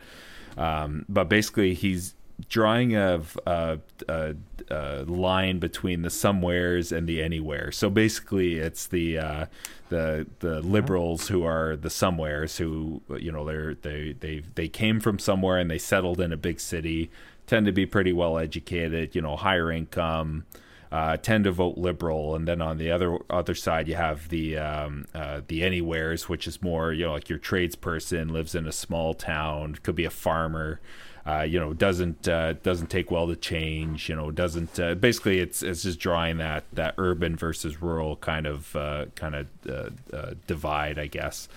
Um, 0.57 1.05
but 1.09 1.29
basically, 1.29 1.75
he's 1.75 2.15
drawing 2.49 2.97
of 2.97 3.39
a, 3.47 3.79
a, 4.09 4.35
a 4.71 5.03
line 5.05 5.59
between 5.59 6.03
the 6.03 6.11
somewheres 6.11 6.93
and 6.93 7.09
the 7.09 7.23
anywhere. 7.23 7.73
So 7.73 7.91
basically, 7.91 8.59
it's 8.59 8.87
the 8.87 9.19
uh, 9.19 9.47
the 9.89 10.27
the 10.41 10.61
liberals 10.61 11.29
who 11.29 11.45
are 11.45 11.77
the 11.77 11.91
somewheres 11.91 12.59
who 12.59 13.03
you 13.19 13.33
know 13.33 13.45
they're 13.45 13.75
they 13.75 14.15
they 14.19 14.43
they 14.55 14.69
came 14.69 15.01
from 15.01 15.19
somewhere 15.19 15.59
and 15.59 15.71
they 15.71 15.79
settled 15.79 16.21
in 16.21 16.33
a 16.33 16.37
big 16.37 16.61
city, 16.61 17.11
tend 17.47 17.67
to 17.67 17.73
be 17.73 17.87
pretty 17.87 18.13
well 18.13 18.39
educated, 18.39 19.15
you 19.15 19.23
know, 19.23 19.37
higher 19.37 19.71
income. 19.71 20.45
Uh, 20.91 21.19
tend 21.19 21.45
to 21.45 21.53
vote 21.53 21.77
liberal, 21.77 22.35
and 22.35 22.49
then 22.49 22.63
on 22.63 22.79
the 22.79 22.91
other 22.91 23.19
other 23.29 23.55
side, 23.55 23.87
you 23.87 23.95
have 23.95 24.31
the 24.31 24.57
um, 24.57 25.05
uh, 25.15 25.43
the 25.47 25.63
anywheres, 25.63 26.31
which 26.31 26.47
is 26.47 26.63
more 26.63 26.95
you 26.95 27.05
know 27.05 27.13
like 27.13 27.29
your 27.29 27.39
tradesperson 27.39 28.31
lives 28.31 28.55
in 28.55 28.67
a 28.67 28.73
small 28.73 29.13
town, 29.13 29.75
could 29.83 29.95
be 29.95 30.07
a 30.07 30.11
farmer, 30.11 30.81
uh, 31.29 31.43
you 31.43 31.61
know 31.61 31.75
doesn't 31.75 32.27
uh, 32.27 32.55
doesn't 32.55 32.89
take 32.89 33.11
well 33.11 33.27
to 33.27 33.37
change, 33.37 34.09
you 34.09 34.17
know 34.17 34.31
doesn't 34.31 34.81
uh, 34.81 34.95
basically 34.95 35.41
it's 35.41 35.63
it's 35.63 35.83
just 35.83 36.01
drawing 36.01 36.39
that 36.39 36.65
that 36.73 36.95
urban 36.97 37.37
versus 37.37 37.83
rural 37.83 38.17
kind 38.17 38.47
of 38.47 38.75
uh, 38.75 39.07
kind 39.15 39.35
of 39.35 39.47
uh, 39.69 39.91
uh, 40.17 40.35
divide, 40.47 40.99
I 40.99 41.07
guess. 41.07 41.49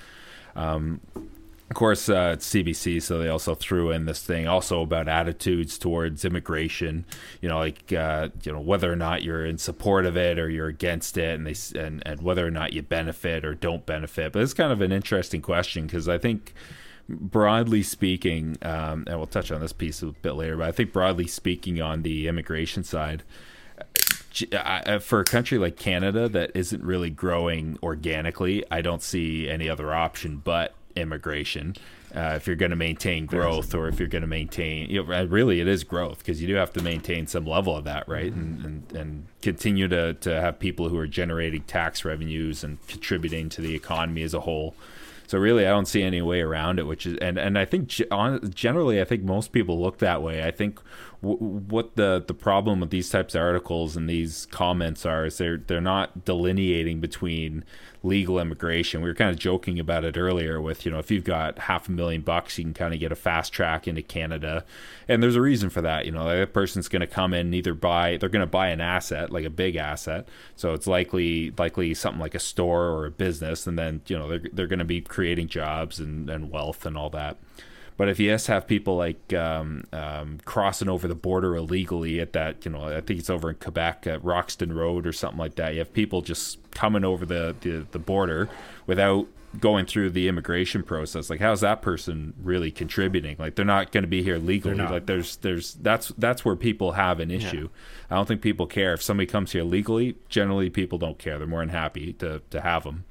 Um, 0.57 0.99
of 1.15 1.75
course, 1.75 2.09
it's 2.09 2.49
CBC, 2.49 3.01
so 3.01 3.17
they 3.17 3.29
also 3.29 3.55
threw 3.55 3.91
in 3.91 4.03
this 4.03 4.21
thing 4.21 4.45
also 4.45 4.81
about 4.81 5.07
attitudes 5.07 5.77
towards 5.77 6.25
immigration. 6.25 7.05
You 7.39 7.47
know, 7.47 7.59
like 7.59 7.89
you 7.91 8.51
know 8.51 8.59
whether 8.59 8.91
or 8.91 8.97
not 8.97 9.23
you're 9.23 9.45
in 9.45 9.57
support 9.57 10.05
of 10.05 10.17
it 10.17 10.37
or 10.37 10.49
you're 10.49 10.67
against 10.67 11.17
it, 11.17 11.39
and 11.39 11.47
they 11.47 11.79
and 11.79 12.03
and 12.05 12.21
whether 12.21 12.45
or 12.45 12.51
not 12.51 12.73
you 12.73 12.81
benefit 12.81 13.45
or 13.45 13.55
don't 13.55 13.85
benefit. 13.85 14.33
But 14.33 14.41
it's 14.41 14.53
kind 14.53 14.73
of 14.73 14.81
an 14.81 14.91
interesting 14.91 15.41
question 15.41 15.85
because 15.85 16.09
I 16.09 16.17
think 16.17 16.53
broadly 17.19 17.83
speaking, 17.83 18.57
um, 18.61 19.03
and 19.07 19.17
we'll 19.17 19.27
touch 19.27 19.51
on 19.51 19.61
this 19.61 19.73
piece 19.73 20.01
a 20.01 20.07
bit 20.07 20.33
later, 20.33 20.57
but 20.57 20.67
I 20.67 20.71
think 20.71 20.93
broadly 20.93 21.27
speaking 21.27 21.81
on 21.81 22.03
the 22.03 22.27
immigration 22.27 22.83
side, 22.83 23.23
I- 24.53 24.99
for 24.99 25.19
a 25.19 25.25
country 25.25 25.57
like 25.57 25.75
Canada 25.77 26.29
that 26.29 26.51
isn't 26.55 26.83
really 26.83 27.09
growing 27.09 27.77
organically, 27.83 28.63
I 28.71 28.81
don't 28.81 29.01
see 29.03 29.49
any 29.49 29.69
other 29.69 29.93
option 29.93 30.41
but 30.43 30.73
immigration. 30.95 31.75
Uh, 32.13 32.33
if 32.35 32.45
you're 32.45 32.57
going 32.57 32.71
to 32.71 32.75
maintain 32.75 33.25
growth, 33.25 33.73
or 33.73 33.87
if 33.87 33.97
you're 33.97 34.07
going 34.09 34.21
to 34.21 34.27
maintain, 34.27 34.89
you 34.89 35.01
know, 35.01 35.23
really, 35.25 35.61
it 35.61 35.67
is 35.67 35.85
growth 35.85 36.17
because 36.19 36.41
you 36.41 36.47
do 36.47 36.55
have 36.55 36.73
to 36.73 36.81
maintain 36.83 37.25
some 37.25 37.45
level 37.45 37.75
of 37.75 37.85
that, 37.85 38.05
right? 38.07 38.33
And 38.33 38.65
and, 38.65 38.91
and 38.91 39.25
continue 39.41 39.87
to, 39.87 40.13
to 40.15 40.41
have 40.41 40.59
people 40.59 40.89
who 40.89 40.97
are 40.97 41.07
generating 41.07 41.61
tax 41.63 42.03
revenues 42.03 42.65
and 42.65 42.85
contributing 42.87 43.47
to 43.49 43.61
the 43.61 43.73
economy 43.75 44.23
as 44.23 44.33
a 44.33 44.41
whole. 44.41 44.75
So 45.31 45.37
really, 45.37 45.65
I 45.65 45.69
don't 45.69 45.87
see 45.87 46.03
any 46.03 46.21
way 46.21 46.41
around 46.41 46.77
it. 46.77 46.83
Which 46.83 47.05
is, 47.05 47.17
and 47.21 47.37
and 47.37 47.57
I 47.57 47.63
think 47.63 47.89
on, 48.11 48.51
generally, 48.53 48.99
I 48.99 49.05
think 49.05 49.23
most 49.23 49.53
people 49.53 49.81
look 49.81 49.99
that 49.99 50.21
way. 50.21 50.43
I 50.45 50.51
think 50.51 50.81
w- 51.21 51.37
what 51.37 51.95
the 51.95 52.23
the 52.25 52.33
problem 52.33 52.79
with 52.79 52.89
these 52.89 53.09
types 53.09 53.35
of 53.35 53.41
articles 53.41 53.95
and 53.95 54.09
these 54.09 54.47
comments 54.47 55.05
are 55.05 55.25
is 55.25 55.37
they're 55.37 55.57
they're 55.57 55.81
not 55.81 56.25
delineating 56.25 56.99
between 56.99 57.63
legal 58.03 58.39
immigration. 58.39 59.01
We 59.01 59.09
were 59.09 59.15
kind 59.15 59.29
of 59.29 59.37
joking 59.37 59.79
about 59.79 60.03
it 60.03 60.17
earlier 60.17 60.59
with 60.59 60.85
you 60.85 60.91
know 60.91 60.99
if 60.99 61.11
you've 61.11 61.23
got 61.23 61.59
half 61.59 61.87
a 61.87 61.91
million 61.91 62.21
bucks, 62.21 62.57
you 62.57 62.63
can 62.63 62.73
kind 62.73 62.93
of 62.93 62.99
get 62.99 63.11
a 63.11 63.15
fast 63.15 63.53
track 63.53 63.87
into 63.87 64.01
Canada, 64.01 64.65
and 65.07 65.21
there's 65.21 65.35
a 65.35 65.41
reason 65.41 65.69
for 65.69 65.81
that. 65.81 66.05
You 66.05 66.11
know, 66.11 66.27
that 66.27 66.53
person's 66.53 66.87
going 66.87 67.01
to 67.01 67.07
come 67.07 67.33
in 67.33 67.53
either 67.53 67.73
buy 67.73 68.17
they're 68.17 68.29
going 68.29 68.41
to 68.41 68.47
buy 68.47 68.69
an 68.69 68.81
asset 68.81 69.31
like 69.31 69.45
a 69.45 69.49
big 69.49 69.75
asset, 69.75 70.27
so 70.55 70.73
it's 70.73 70.87
likely 70.87 71.51
likely 71.57 71.93
something 71.93 72.21
like 72.21 72.35
a 72.35 72.39
store 72.39 72.87
or 72.87 73.05
a 73.05 73.11
business, 73.11 73.67
and 73.67 73.77
then 73.77 74.01
you 74.07 74.17
know 74.17 74.27
they're 74.27 74.49
they're 74.51 74.67
going 74.67 74.79
to 74.79 74.85
be 74.85 75.01
creating 75.01 75.47
jobs 75.47 75.99
and, 75.99 76.29
and 76.29 76.51
wealth 76.51 76.85
and 76.85 76.97
all 76.97 77.09
that. 77.11 77.37
But 78.01 78.09
if 78.09 78.19
you 78.19 78.31
just 78.31 78.47
have 78.47 78.65
people 78.65 78.97
like 78.97 79.31
um, 79.31 79.83
um, 79.93 80.39
crossing 80.43 80.89
over 80.89 81.07
the 81.07 81.13
border 81.13 81.55
illegally 81.55 82.19
at 82.19 82.33
that, 82.33 82.65
you 82.65 82.71
know, 82.71 82.85
I 82.85 82.99
think 83.01 83.19
it's 83.19 83.29
over 83.29 83.51
in 83.51 83.57
Quebec 83.57 84.07
at 84.07 84.23
Roxham 84.23 84.71
Road 84.71 85.05
or 85.05 85.13
something 85.13 85.37
like 85.37 85.53
that. 85.57 85.73
You 85.73 85.79
have 85.81 85.93
people 85.93 86.23
just 86.23 86.57
coming 86.71 87.05
over 87.05 87.27
the, 87.27 87.55
the, 87.61 87.85
the 87.91 87.99
border 87.99 88.49
without 88.87 89.27
going 89.59 89.85
through 89.85 90.09
the 90.09 90.27
immigration 90.27 90.81
process. 90.81 91.29
Like, 91.29 91.41
how's 91.41 91.61
that 91.61 91.83
person 91.83 92.33
really 92.41 92.71
contributing? 92.71 93.35
Like, 93.37 93.53
they're 93.53 93.65
not 93.65 93.91
going 93.91 94.01
to 94.01 94.07
be 94.07 94.23
here 94.23 94.39
legally. 94.39 94.73
Like, 94.77 95.05
there's 95.05 95.35
there's 95.35 95.75
that's 95.75 96.07
that's 96.17 96.43
where 96.43 96.55
people 96.55 96.93
have 96.93 97.19
an 97.19 97.29
issue. 97.29 97.69
I 98.09 98.15
don't 98.15 98.27
think 98.27 98.41
people 98.41 98.65
care 98.65 98.93
if 98.93 99.03
somebody 99.03 99.27
comes 99.27 99.51
here 99.51 99.63
legally. 99.63 100.15
Generally, 100.27 100.71
people 100.71 100.97
don't 100.97 101.19
care. 101.19 101.37
They're 101.37 101.45
more 101.45 101.59
than 101.59 101.69
happy 101.69 102.13
to 102.13 102.41
to 102.49 102.61
have 102.61 102.83
them. 102.83 103.03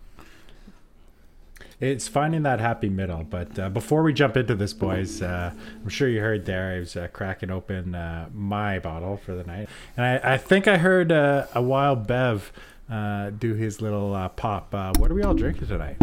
It's 1.81 2.09
finding 2.09 2.43
that 2.43 2.61
happy 2.61 2.91
middle. 2.91 3.25
But 3.25 3.59
uh, 3.59 3.69
before 3.71 4.03
we 4.03 4.13
jump 4.13 4.37
into 4.37 4.55
this, 4.55 4.75
boys, 4.75 5.23
uh, 5.23 5.53
I'm 5.83 5.89
sure 5.89 6.09
you 6.09 6.21
heard 6.21 6.45
there 6.45 6.75
I 6.77 6.81
was 6.81 6.95
uh, 6.95 7.09
cracking 7.13 7.51
open 7.51 7.95
uh, 7.95 8.29
my 8.35 8.79
bottle 8.79 9.17
for 9.17 9.35
the 9.35 9.45
night, 9.45 9.69
and 9.97 10.05
I, 10.05 10.35
I 10.35 10.37
think 10.37 10.69
I 10.69 10.77
heard 10.77 11.11
uh, 11.11 11.47
a 11.55 11.63
wild 11.63 12.07
Bev 12.07 12.53
uh, 12.91 13.31
do 13.31 13.55
his 13.55 13.81
little 13.81 14.15
uh, 14.15 14.29
pop. 14.29 14.75
Uh, 14.75 14.93
what 14.99 15.11
are 15.11 15.15
we 15.15 15.23
all 15.23 15.35
drinking 15.35 15.69
tonight? 15.69 15.97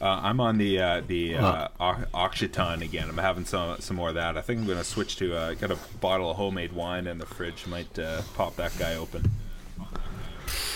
Uh, 0.00 0.20
I'm 0.22 0.40
on 0.40 0.58
the 0.58 0.80
uh, 0.80 1.02
the 1.06 1.34
uh, 1.36 1.68
Occitan 1.80 2.82
again. 2.82 3.08
I'm 3.08 3.18
having 3.18 3.44
some 3.44 3.80
some 3.80 3.96
more 3.96 4.10
of 4.10 4.14
that. 4.14 4.36
I 4.36 4.42
think 4.42 4.60
I'm 4.60 4.66
going 4.66 4.78
to 4.78 4.84
switch 4.84 5.16
to 5.16 5.34
uh, 5.34 5.54
got 5.54 5.70
a 5.72 5.78
bottle 6.00 6.30
of 6.30 6.36
homemade 6.36 6.72
wine 6.72 7.06
in 7.06 7.18
the 7.18 7.26
fridge. 7.26 7.66
Might 7.66 7.98
uh, 7.98 8.22
pop 8.34 8.56
that 8.56 8.76
guy 8.78 8.94
open. 8.94 9.28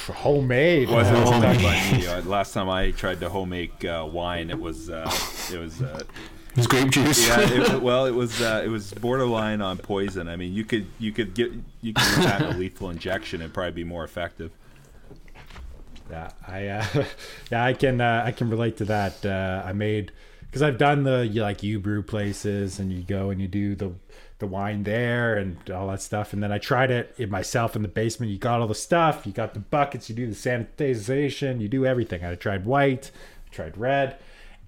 Homemade. 0.09 0.89
Wasn't 0.89 1.17
done 1.17 1.41
by 1.41 1.93
me. 1.93 2.21
Last 2.23 2.53
time 2.53 2.69
I 2.69 2.91
tried 2.91 3.21
to 3.21 3.29
homemade 3.29 3.85
uh, 3.85 4.09
wine, 4.11 4.51
it 4.51 4.61
was 4.61 4.91
uh, 4.91 5.11
it 5.53 5.59
was 5.59 5.81
uh, 5.83 6.03
It's 6.57 6.67
grape 6.67 6.91
juice. 6.91 7.27
yeah. 7.27 7.41
It, 7.41 7.83
well, 7.83 8.07
it 8.07 8.13
was 8.15 8.41
uh, 8.43 8.63
it 8.65 8.69
was 8.69 8.93
borderline 8.93 9.61
on 9.63 9.79
poison. 9.79 10.29
I 10.29 10.37
mean, 10.37 10.53
you 10.53 10.65
could 10.65 10.87
you 10.99 11.13
could 11.13 11.35
get 11.35 11.53
you 11.81 11.93
could 11.95 12.05
use 12.05 12.17
that 12.25 12.43
a 12.43 12.49
lethal 12.59 12.91
injection 12.91 13.41
and 13.43 13.53
probably 13.53 13.73
be 13.73 13.85
more 13.85 14.05
effective. 14.05 14.51
Yeah, 16.11 16.31
I 16.47 16.67
uh, 16.69 16.85
yeah 17.51 17.65
I 17.65 17.73
can 17.73 18.01
uh, 18.01 18.23
I 18.27 18.33
can 18.33 18.51
relate 18.51 18.77
to 18.79 18.85
that. 18.87 19.25
Uh, 19.25 19.63
I 19.65 19.73
made 19.73 20.13
because 20.43 20.61
I've 20.63 20.77
done 20.79 21.05
the 21.05 21.25
like 21.25 21.63
you 21.63 21.81
brew 21.81 22.03
places 22.03 22.79
and 22.79 22.93
you 22.93 23.03
go 23.03 23.31
and 23.31 23.41
you 23.41 23.49
do 23.49 23.75
the 23.75 23.93
the 24.43 24.47
wine 24.47 24.83
there 24.83 25.37
and 25.37 25.71
all 25.71 25.89
that 25.89 26.03
stuff, 26.03 26.33
and 26.33 26.43
then 26.43 26.53
I 26.53 26.59
tried 26.59 26.91
it 26.91 27.15
in 27.17 27.31
myself 27.31 27.75
in 27.75 27.83
the 27.83 27.89
basement. 27.89 28.31
You 28.31 28.39
got 28.39 28.61
all 28.61 28.67
the 28.67 28.75
stuff, 28.75 29.27
you 29.27 29.33
got 29.33 29.55
the 29.55 29.61
buckets, 29.61 30.09
you 30.11 30.15
do 30.15 30.27
the 30.27 30.35
sanitization, 30.35 31.61
you 31.61 31.69
do 31.69 31.87
everything. 31.87 32.25
I 32.25 32.35
tried 32.35 32.67
white, 32.67 33.11
tried 33.51 33.79
red. 33.79 34.17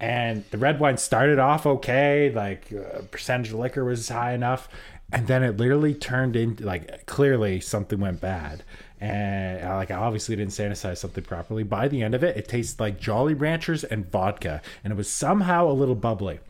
And 0.00 0.44
the 0.50 0.58
red 0.58 0.80
wine 0.80 0.96
started 0.96 1.38
off 1.38 1.66
okay, 1.66 2.32
like 2.34 2.72
uh, 2.72 3.02
percentage 3.10 3.52
of 3.52 3.58
liquor 3.58 3.84
was 3.84 4.08
high 4.08 4.32
enough, 4.32 4.68
and 5.12 5.26
then 5.26 5.42
it 5.42 5.56
literally 5.56 5.94
turned 5.94 6.34
into 6.34 6.64
like 6.64 7.06
clearly 7.06 7.60
something 7.60 8.00
went 8.00 8.20
bad 8.20 8.64
and 9.04 9.62
uh, 9.62 9.76
like 9.76 9.90
I 9.90 9.96
obviously 9.96 10.34
didn't 10.34 10.52
sanitize 10.52 10.96
something 10.96 11.24
properly. 11.24 11.62
By 11.62 11.88
the 11.88 12.02
end 12.02 12.14
of 12.14 12.24
it, 12.24 12.38
it 12.38 12.48
tasted 12.48 12.80
like 12.80 12.98
Jolly 12.98 13.34
Ranchers 13.34 13.84
and 13.84 14.10
vodka, 14.10 14.62
and 14.82 14.92
it 14.92 14.96
was 14.96 15.10
somehow 15.10 15.68
a 15.68 15.72
little 15.72 15.94
bubbly. 15.94 16.40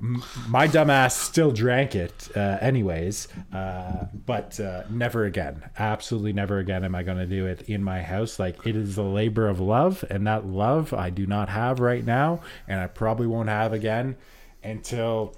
My 0.00 0.66
dumbass 0.66 1.12
still 1.12 1.52
drank 1.52 1.94
it, 1.94 2.28
uh, 2.36 2.58
anyways, 2.60 3.28
uh, 3.52 4.06
but 4.26 4.58
uh, 4.60 4.82
never 4.90 5.24
again. 5.24 5.62
Absolutely 5.78 6.32
never 6.32 6.58
again 6.58 6.84
am 6.84 6.94
I 6.94 7.02
going 7.02 7.18
to 7.18 7.26
do 7.26 7.46
it 7.46 7.62
in 7.62 7.82
my 7.82 8.02
house. 8.02 8.38
Like 8.38 8.66
it 8.66 8.76
is 8.76 8.98
a 8.98 9.02
labor 9.02 9.48
of 9.48 9.60
love, 9.60 10.04
and 10.10 10.26
that 10.26 10.46
love 10.46 10.92
I 10.92 11.10
do 11.10 11.26
not 11.26 11.48
have 11.48 11.80
right 11.80 12.04
now, 12.04 12.40
and 12.66 12.80
I 12.80 12.86
probably 12.86 13.26
won't 13.26 13.48
have 13.48 13.72
again 13.72 14.16
until 14.62 15.36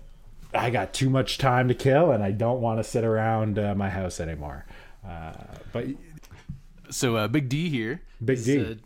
I 0.55 0.71
got 0.71 0.95
too 0.95 1.11
much 1.11 1.39
time 1.39 1.69
to 1.69 1.75
kill, 1.75 2.11
and 2.11 2.23
I 2.23 2.31
don't 2.31 2.61
want 2.61 2.79
to 2.79 2.85
sit 2.85 3.05
around 3.05 3.59
uh, 3.59 3.75
my 3.75 3.91
house 3.91 4.21
anymore. 4.21 4.65
Uh, 5.07 5.33
but 5.73 5.87
So 6.91 7.17
uh, 7.17 7.29
Big 7.29 7.49
D 7.49 7.69
here. 7.69 8.03
Big 8.25 8.43
D. 8.45 8.79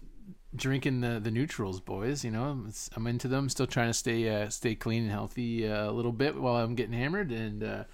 drinking 0.55 1.01
the 1.01 1.21
the 1.21 1.31
neutrals, 1.31 1.81
boys. 1.81 2.25
You 2.25 2.31
know, 2.31 2.65
it's, 2.69 2.91
I'm 2.97 3.07
into 3.07 3.29
them. 3.29 3.49
Still 3.49 3.67
trying 3.67 3.89
to 3.89 3.95
stay 3.95 4.29
uh, 4.29 4.49
stay 4.49 4.75
clean 4.75 5.03
and 5.05 5.13
healthy 5.13 5.69
uh, 5.69 5.91
a 5.91 5.93
little 5.93 6.13
bit 6.13 6.37
while 6.37 6.57
I'm 6.57 6.75
getting 6.75 6.95
hammered. 6.95 7.31
And 7.31 7.63
uh, 7.63 7.85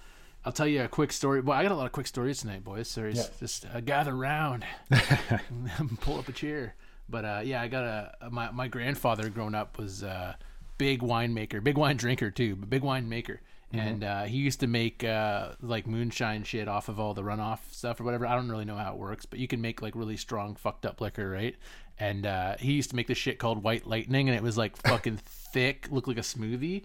I'll 0.45 0.51
tell 0.53 0.67
you 0.67 0.83
a 0.83 0.87
quick 0.87 1.11
story. 1.11 1.41
Well, 1.41 1.57
I 1.57 1.63
got 1.63 1.71
a 1.71 1.75
lot 1.75 1.85
of 1.85 1.91
quick 1.91 2.07
stories 2.07 2.39
tonight, 2.41 2.63
boys. 2.63 2.87
So 2.87 3.05
Yeah. 3.05 3.23
just 3.39 3.65
uh, 3.73 3.79
gather 3.81 4.15
round, 4.15 4.65
pull 6.01 6.19
up 6.19 6.27
a 6.27 6.31
chair. 6.31 6.75
But 7.09 7.25
uh, 7.25 7.41
yeah, 7.43 7.61
I 7.61 7.67
got 7.67 7.83
a 7.83 8.29
my 8.29 8.51
my 8.51 8.67
grandfather 8.67 9.29
growing 9.29 9.55
up 9.55 9.77
was 9.77 10.03
uh, 10.03 10.33
big 10.77 11.01
winemaker, 11.01 11.63
big 11.63 11.77
wine 11.77 11.97
drinker 11.97 12.31
too, 12.31 12.55
but 12.55 12.69
big 12.69 12.81
winemaker. 12.81 13.39
And 13.73 14.01
uh, 14.05 14.23
he 14.23 14.37
used 14.37 14.61
to 14.61 14.67
make 14.67 15.03
uh, 15.03 15.49
like 15.61 15.85
moonshine 15.87 16.43
shit 16.45 16.69
off 16.69 16.87
of 16.87 17.01
all 17.01 17.13
the 17.13 17.21
runoff 17.21 17.59
stuff 17.71 17.99
or 17.99 18.05
whatever. 18.05 18.25
I 18.25 18.33
don't 18.33 18.49
really 18.49 18.63
know 18.63 18.77
how 18.77 18.93
it 18.93 18.97
works, 18.97 19.25
but 19.25 19.39
you 19.39 19.47
can 19.47 19.59
make 19.59 19.81
like 19.81 19.93
really 19.93 20.15
strong 20.15 20.55
fucked 20.55 20.85
up 20.85 21.01
liquor, 21.01 21.29
right? 21.29 21.53
And 21.99 22.25
uh, 22.25 22.57
he 22.59 22.73
used 22.73 22.91
to 22.91 22.95
make 22.95 23.07
this 23.07 23.17
shit 23.17 23.39
called 23.39 23.63
White 23.63 23.87
Lightning, 23.87 24.29
and 24.29 24.37
it 24.37 24.43
was 24.43 24.57
like 24.57 24.77
fucking 24.87 25.17
thick, 25.17 25.87
looked 25.91 26.07
like 26.07 26.17
a 26.17 26.21
smoothie. 26.21 26.83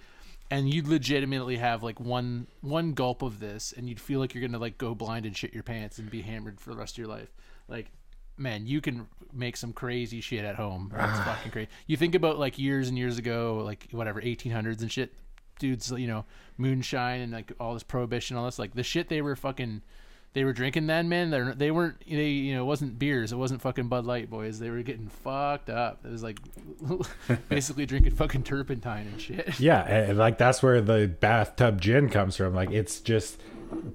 And 0.51 0.73
you'd 0.73 0.87
legitimately 0.87 1.57
have 1.57 1.83
like 1.83 1.99
one 1.99 2.47
one 2.61 2.93
gulp 2.93 3.23
of 3.23 3.41
this, 3.41 3.73
and 3.77 3.89
you'd 3.89 4.01
feel 4.01 4.21
like 4.21 4.35
you're 4.35 4.47
gonna 4.47 4.59
like 4.59 4.77
go 4.77 4.95
blind 4.95 5.25
and 5.25 5.37
shit 5.37 5.55
your 5.55 5.63
pants 5.63 5.99
and 5.99 6.11
be 6.11 6.23
hammered 6.23 6.61
for 6.61 6.71
the 6.71 6.77
rest 6.77 6.95
of 6.95 6.99
your 6.99 7.09
life. 7.09 7.33
Like 7.69 7.91
man, 8.37 8.67
you 8.67 8.81
can 8.81 9.07
make 9.33 9.57
some 9.57 9.73
crazy 9.73 10.21
shit 10.21 10.45
at 10.45 10.57
home. 10.57 10.93
That's 10.95 11.19
fucking 11.25 11.53
crazy. 11.53 11.69
You 11.87 11.97
think 11.97 12.15
about 12.15 12.39
like 12.39 12.59
years 12.59 12.89
and 12.89 12.99
years 12.99 13.19
ago, 13.19 13.63
like 13.65 13.89
whatever, 13.93 14.21
1800s 14.21 14.81
and 14.81 14.91
shit. 14.91 15.13
Dudes, 15.59 15.91
you 15.93 16.09
know, 16.09 16.25
moonshine 16.57 17.21
and 17.21 17.33
like 17.33 17.53
all 17.61 17.75
this 17.75 17.83
prohibition, 17.83 18.37
all 18.37 18.47
this, 18.47 18.59
like 18.59 18.75
the 18.75 18.83
shit 18.83 19.09
they 19.09 19.23
were 19.23 19.37
fucking, 19.37 19.83
they 20.35 20.45
were 20.45 20.53
drinking 20.53 20.87
then, 20.87 21.09
man. 21.09 21.31
They 21.31 21.53
they 21.55 21.71
weren't, 21.71 22.03
they 22.09 22.29
you 22.29 22.55
know, 22.55 22.63
it 22.63 22.67
wasn't 22.67 22.99
beers, 22.99 23.33
it 23.33 23.37
wasn't 23.37 23.61
fucking 23.61 23.89
Bud 23.89 24.07
Light, 24.07 24.31
boys. 24.31 24.59
They 24.59 24.71
were 24.71 24.83
getting 24.83 25.09
fucked 25.09 25.69
up. 25.69 26.01
It 26.05 26.11
was 26.11 26.23
like 26.23 26.39
basically 27.49 27.85
drinking 27.85 28.15
fucking 28.15 28.45
turpentine 28.45 29.09
and 29.09 29.21
shit. 29.21 29.51
Yeah, 29.61 29.83
and 29.83 30.19
like 30.19 30.39
that's 30.39 30.63
where 30.63 30.81
the 30.81 31.07
bathtub 31.07 31.81
gin 31.81 32.09
comes 32.09 32.37
from. 32.37 32.55
Like 32.55 32.71
it's 32.71 33.01
just 33.01 33.41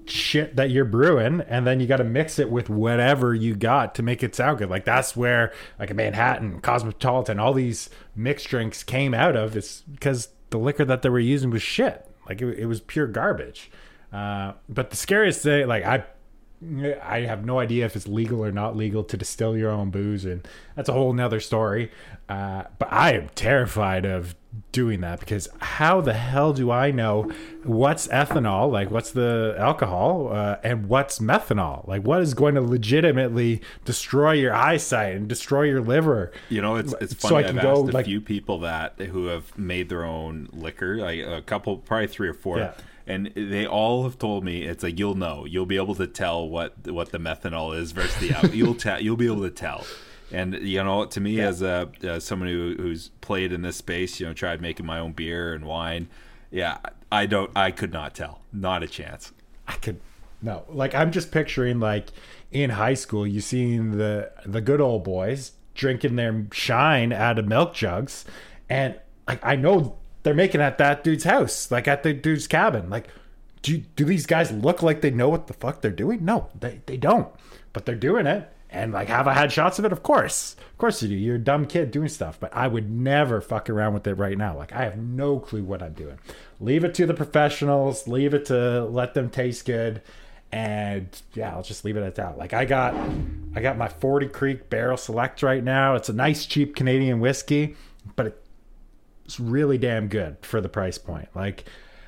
shit 0.06 0.56
that 0.56 0.70
you're 0.70 0.86
brewing, 0.86 1.42
and 1.42 1.66
then 1.66 1.80
you 1.80 1.88
got 1.88 1.98
to 1.98 2.04
mix 2.04 2.40
it 2.40 2.52
with 2.52 2.70
whatever 2.70 3.34
you 3.34 3.56
got 3.56 3.96
to 3.96 4.04
make 4.04 4.22
it 4.24 4.36
sound 4.36 4.60
good. 4.60 4.70
Like 4.70 4.86
that's 4.86 5.16
where 5.16 5.54
like 5.80 5.90
a 5.90 5.94
Manhattan, 5.94 6.62
Cosmopolitan, 6.62 7.40
all 7.40 7.54
these 7.54 7.90
mixed 8.16 8.48
drinks 8.48 8.84
came 8.84 9.14
out 9.14 9.36
of. 9.36 9.58
It's 9.58 9.82
because 9.82 10.30
the 10.52 10.60
liquor 10.60 10.86
that 10.86 11.02
they 11.02 11.10
were 11.10 11.20
using 11.20 11.50
was 11.50 11.64
shit. 11.64 12.08
Like 12.30 12.42
it, 12.42 12.60
it 12.60 12.66
was 12.68 12.82
pure 12.82 13.08
garbage. 13.08 13.72
Uh, 14.14 14.54
but 14.70 14.90
the 14.90 14.96
scariest 14.96 15.42
thing, 15.42 15.68
like 15.68 15.84
I 15.84 16.06
I 17.04 17.20
have 17.22 17.46
no 17.46 17.60
idea 17.60 17.86
if 17.86 17.96
it's 17.96 18.08
legal 18.08 18.44
or 18.44 18.52
not 18.52 18.76
legal 18.76 19.04
to 19.04 19.16
distill 19.18 19.56
your 19.56 19.70
own 19.70 19.92
booze, 19.92 20.26
and 20.26 20.48
that's 20.76 20.90
a 20.90 20.94
whole 20.94 21.14
nother 21.14 21.40
story. 21.40 21.92
Uh, 22.28 22.64
but 22.80 22.92
I 22.92 23.14
am 23.14 23.30
terrified 23.36 24.06
of 24.06 24.36
doing 24.72 25.02
that 25.02 25.20
because 25.20 25.48
how 25.60 26.02
the 26.02 26.14
hell 26.14 26.52
do 26.52 26.72
I 26.72 26.90
know 26.90 27.32
what's 27.64 28.08
ethanol, 28.08 28.72
like 28.72 28.90
what's 28.90 29.12
the 29.12 29.56
alcohol, 29.60 30.30
uh, 30.34 30.58
and 30.64 30.90
what's 30.90 31.20
methanol? 31.20 31.88
Like 31.88 32.02
what 32.02 32.22
is 32.22 32.34
going 32.34 32.56
to 32.56 32.62
legitimately 32.62 33.62
destroy 33.86 34.32
your 34.32 34.54
eyesight 34.54 35.16
and 35.16 35.28
destroy 35.28 35.64
your 35.64 35.82
liver? 35.82 36.32
You 36.50 36.64
know, 36.64 36.76
it's 36.78 36.94
it's 37.00 37.20
So 37.22 37.30
funny. 37.30 37.46
I 37.46 37.48
can 37.50 37.60
I've 37.60 37.64
go, 37.64 37.72
asked 37.84 37.90
a 37.90 37.94
like- 37.94 38.06
few 38.06 38.20
people 38.20 38.60
that 38.62 39.00
who 39.00 39.28
have 39.28 39.56
made 39.60 39.90
their 39.90 40.04
own 40.06 40.50
liquor, 40.52 40.98
like 40.98 41.20
a 41.20 41.44
couple, 41.44 41.78
probably 41.78 42.08
three 42.08 42.28
or 42.30 42.34
four, 42.34 42.58
Yeah. 42.58 42.74
And 43.08 43.32
they 43.36 43.66
all 43.66 44.04
have 44.04 44.20
told 44.20 44.44
me 44.44 44.64
it's 44.64 44.84
like 44.84 45.00
you'll 45.00 45.16
know, 45.16 45.46
you'll 45.46 45.66
be 45.66 45.78
able 45.78 45.96
to 45.96 46.08
tell 46.08 46.48
what 46.48 46.88
what 46.88 47.12
the 47.12 47.18
methanol 47.18 47.78
is 47.78 47.94
versus 47.94 48.16
the 48.20 48.32
al- 48.32 48.54
you'll 48.54 48.76
tell, 48.76 49.02
you'll 49.02 49.18
be 49.18 49.28
able 49.28 49.44
to 49.44 49.50
tell. 49.50 49.86
And 50.32 50.56
you 50.56 50.84
know, 50.84 51.06
to 51.06 51.22
me, 51.22 51.40
as 51.40 51.62
a 51.62 51.90
as 52.04 52.26
someone 52.26 52.50
who, 52.50 52.76
who's 52.78 53.10
played 53.22 53.54
in 53.54 53.62
this 53.62 53.78
space, 53.78 54.20
you 54.20 54.26
know, 54.26 54.34
tried 54.34 54.62
making 54.62 54.86
my 54.86 55.00
own 55.00 55.14
beer 55.14 55.54
and 55.54 55.66
wine, 55.66 56.10
yeah, 56.52 56.80
I 57.12 57.26
don't, 57.26 57.50
I 57.56 57.72
could 57.72 57.94
not 57.94 58.14
tell, 58.14 58.42
not 58.52 58.84
a 58.84 58.88
chance. 58.88 59.32
I 59.68 59.74
could 59.74 60.02
no. 60.42 60.66
Like 60.70 60.94
I'm 60.94 61.12
just 61.12 61.32
picturing 61.32 61.80
like 61.80 62.10
in 62.52 62.72
high 62.72 62.94
school, 62.94 63.26
you 63.26 63.40
seeing 63.40 63.98
the 63.98 64.32
the 64.46 64.62
good 64.62 64.82
old 64.82 65.06
boys 65.06 65.54
drinking 65.76 66.18
their 66.18 66.46
shine 66.52 67.14
out 67.14 67.40
of 67.40 67.48
milk 67.48 67.74
jugs, 67.74 68.26
and 68.70 69.00
like 69.28 69.40
I 69.46 69.56
know 69.56 69.98
they're 70.24 70.34
making 70.34 70.62
at 70.62 70.78
that 70.78 71.04
dude's 71.04 71.24
house, 71.24 71.72
like 71.72 71.88
at 71.88 72.04
the 72.04 72.14
dude's 72.14 72.48
cabin. 72.48 72.90
Like, 72.90 73.08
do 73.62 73.78
do 73.96 74.06
these 74.06 74.26
guys 74.26 74.52
look 74.52 74.82
like 74.84 75.02
they 75.02 75.12
know 75.12 75.30
what 75.30 75.48
the 75.48 75.54
fuck 75.54 75.82
they're 75.82 75.92
doing? 75.92 76.24
No, 76.24 76.50
they 76.60 76.82
they 76.86 76.98
don't. 76.98 77.28
But 77.74 77.86
they're 77.86 77.96
doing 77.96 78.28
it. 78.28 78.52
And 78.70 78.92
like, 78.92 79.08
have 79.08 79.28
I 79.28 79.34
had 79.34 79.52
shots 79.52 79.80
of 79.80 79.86
it? 79.86 79.94
Of 79.94 80.04
course, 80.04 80.56
of 80.60 80.78
course 80.78 81.02
you 81.02 81.08
do. 81.08 81.16
You're 81.16 81.38
a 81.38 81.40
dumb 81.40 81.66
kid 81.66 81.90
doing 81.90 82.10
stuff, 82.10 82.38
but 82.38 82.54
I 82.54 82.68
would 82.68 82.90
never 82.92 83.40
fuck 83.40 83.70
around 83.70 83.94
with 83.94 84.06
it 84.08 84.16
right 84.16 84.38
now. 84.38 84.58
Like, 84.58 84.74
I 84.74 84.84
have 84.84 84.98
no 84.98 85.40
clue 85.40 85.64
what 85.64 85.82
I'm 85.82 85.94
doing. 85.94 86.20
Leave 86.60 86.84
it 86.84 86.94
to 86.96 87.06
the 87.06 87.14
professionals. 87.14 88.10
Leave 88.10 88.34
it 88.34 88.46
to 88.48 88.84
let 88.84 89.14
them 89.14 89.30
taste 89.30 89.66
good, 89.66 90.02
and 90.52 91.08
yeah, 91.34 91.52
I'll 91.52 91.64
just 91.64 91.86
leave 91.86 91.96
it 91.96 92.04
at 92.04 92.16
that. 92.16 92.38
Like, 92.38 92.54
I 92.54 92.66
got, 92.66 92.94
I 93.56 93.62
got 93.62 93.78
my 93.78 93.88
Forty 93.88 94.28
Creek 94.28 94.70
Barrel 94.70 94.98
Select 94.98 95.44
right 95.44 95.64
now. 95.64 95.96
It's 95.96 96.10
a 96.10 96.14
nice, 96.14 96.46
cheap 96.46 96.76
Canadian 96.76 97.22
whiskey, 97.22 97.78
but 98.18 98.44
it's 99.28 99.42
really 99.42 99.78
damn 99.78 100.08
good 100.08 100.38
for 100.42 100.62
the 100.62 100.70
price 100.70 100.98
point. 100.98 101.28
Like, 101.36 101.66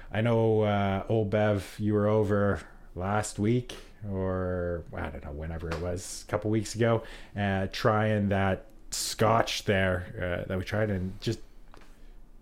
I 0.10 0.22
know 0.22 0.62
uh, 0.62 1.04
old 1.10 1.30
Bev, 1.30 1.76
you 1.78 1.94
were 1.94 2.08
over 2.08 2.62
last 2.96 3.38
week 3.38 3.76
or 4.10 4.86
I 4.96 5.10
don't 5.10 5.26
know 5.26 5.32
whenever 5.32 5.70
it 5.70 5.82
was, 5.82 6.24
a 6.26 6.32
couple 6.32 6.50
weeks 6.50 6.76
ago, 6.76 7.04
uh, 7.38 7.68
trying 7.74 8.30
that 8.30 8.66
Scotch 8.92 9.66
there 9.66 10.06
uh, 10.18 10.48
that 10.48 10.58
we 10.58 10.64
tried 10.64 10.90
and 10.90 11.20
just 11.20 11.40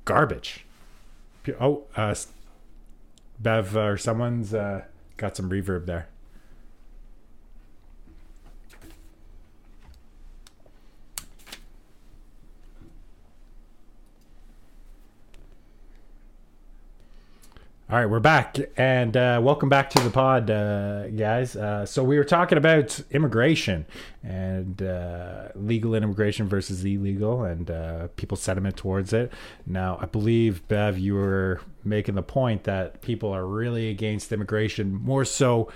garbage. 0.05 0.63
Oh, 1.59 1.83
uh, 1.95 2.13
Bev 3.39 3.75
or 3.75 3.97
someone's 3.97 4.53
uh, 4.53 4.83
got 5.17 5.35
some 5.35 5.49
reverb 5.49 5.87
there. 5.87 6.07
All 17.89 17.97
right, 17.97 18.05
we're 18.05 18.19
back, 18.19 18.57
and 18.75 19.15
uh, 19.15 19.39
welcome 19.41 19.69
back 19.69 19.89
to 19.91 20.03
the 20.03 20.09
pod, 20.09 20.51
uh, 20.51 21.07
guys. 21.07 21.55
Uh, 21.55 21.85
so 21.85 22.03
we 22.03 22.17
were 22.17 22.25
talking 22.25 22.57
about 22.57 22.99
immigration 23.11 23.85
and 24.21 24.81
uh, 24.81 25.47
legal 25.55 25.95
immigration 25.95 26.49
versus 26.49 26.83
illegal, 26.83 27.45
and 27.45 27.71
uh, 27.71 28.09
people's 28.17 28.41
sentiment 28.41 28.75
towards 28.75 29.13
it. 29.13 29.31
Now, 29.65 29.97
I 30.01 30.05
believe 30.05 30.67
Bev, 30.67 30.99
you 30.99 31.15
were 31.15 31.61
making 31.85 32.15
the 32.15 32.23
point 32.23 32.65
that 32.65 33.01
people 33.01 33.31
are 33.31 33.47
really 33.47 33.89
against 33.89 34.33
immigration, 34.33 34.93
more 34.93 35.23
so 35.23 35.71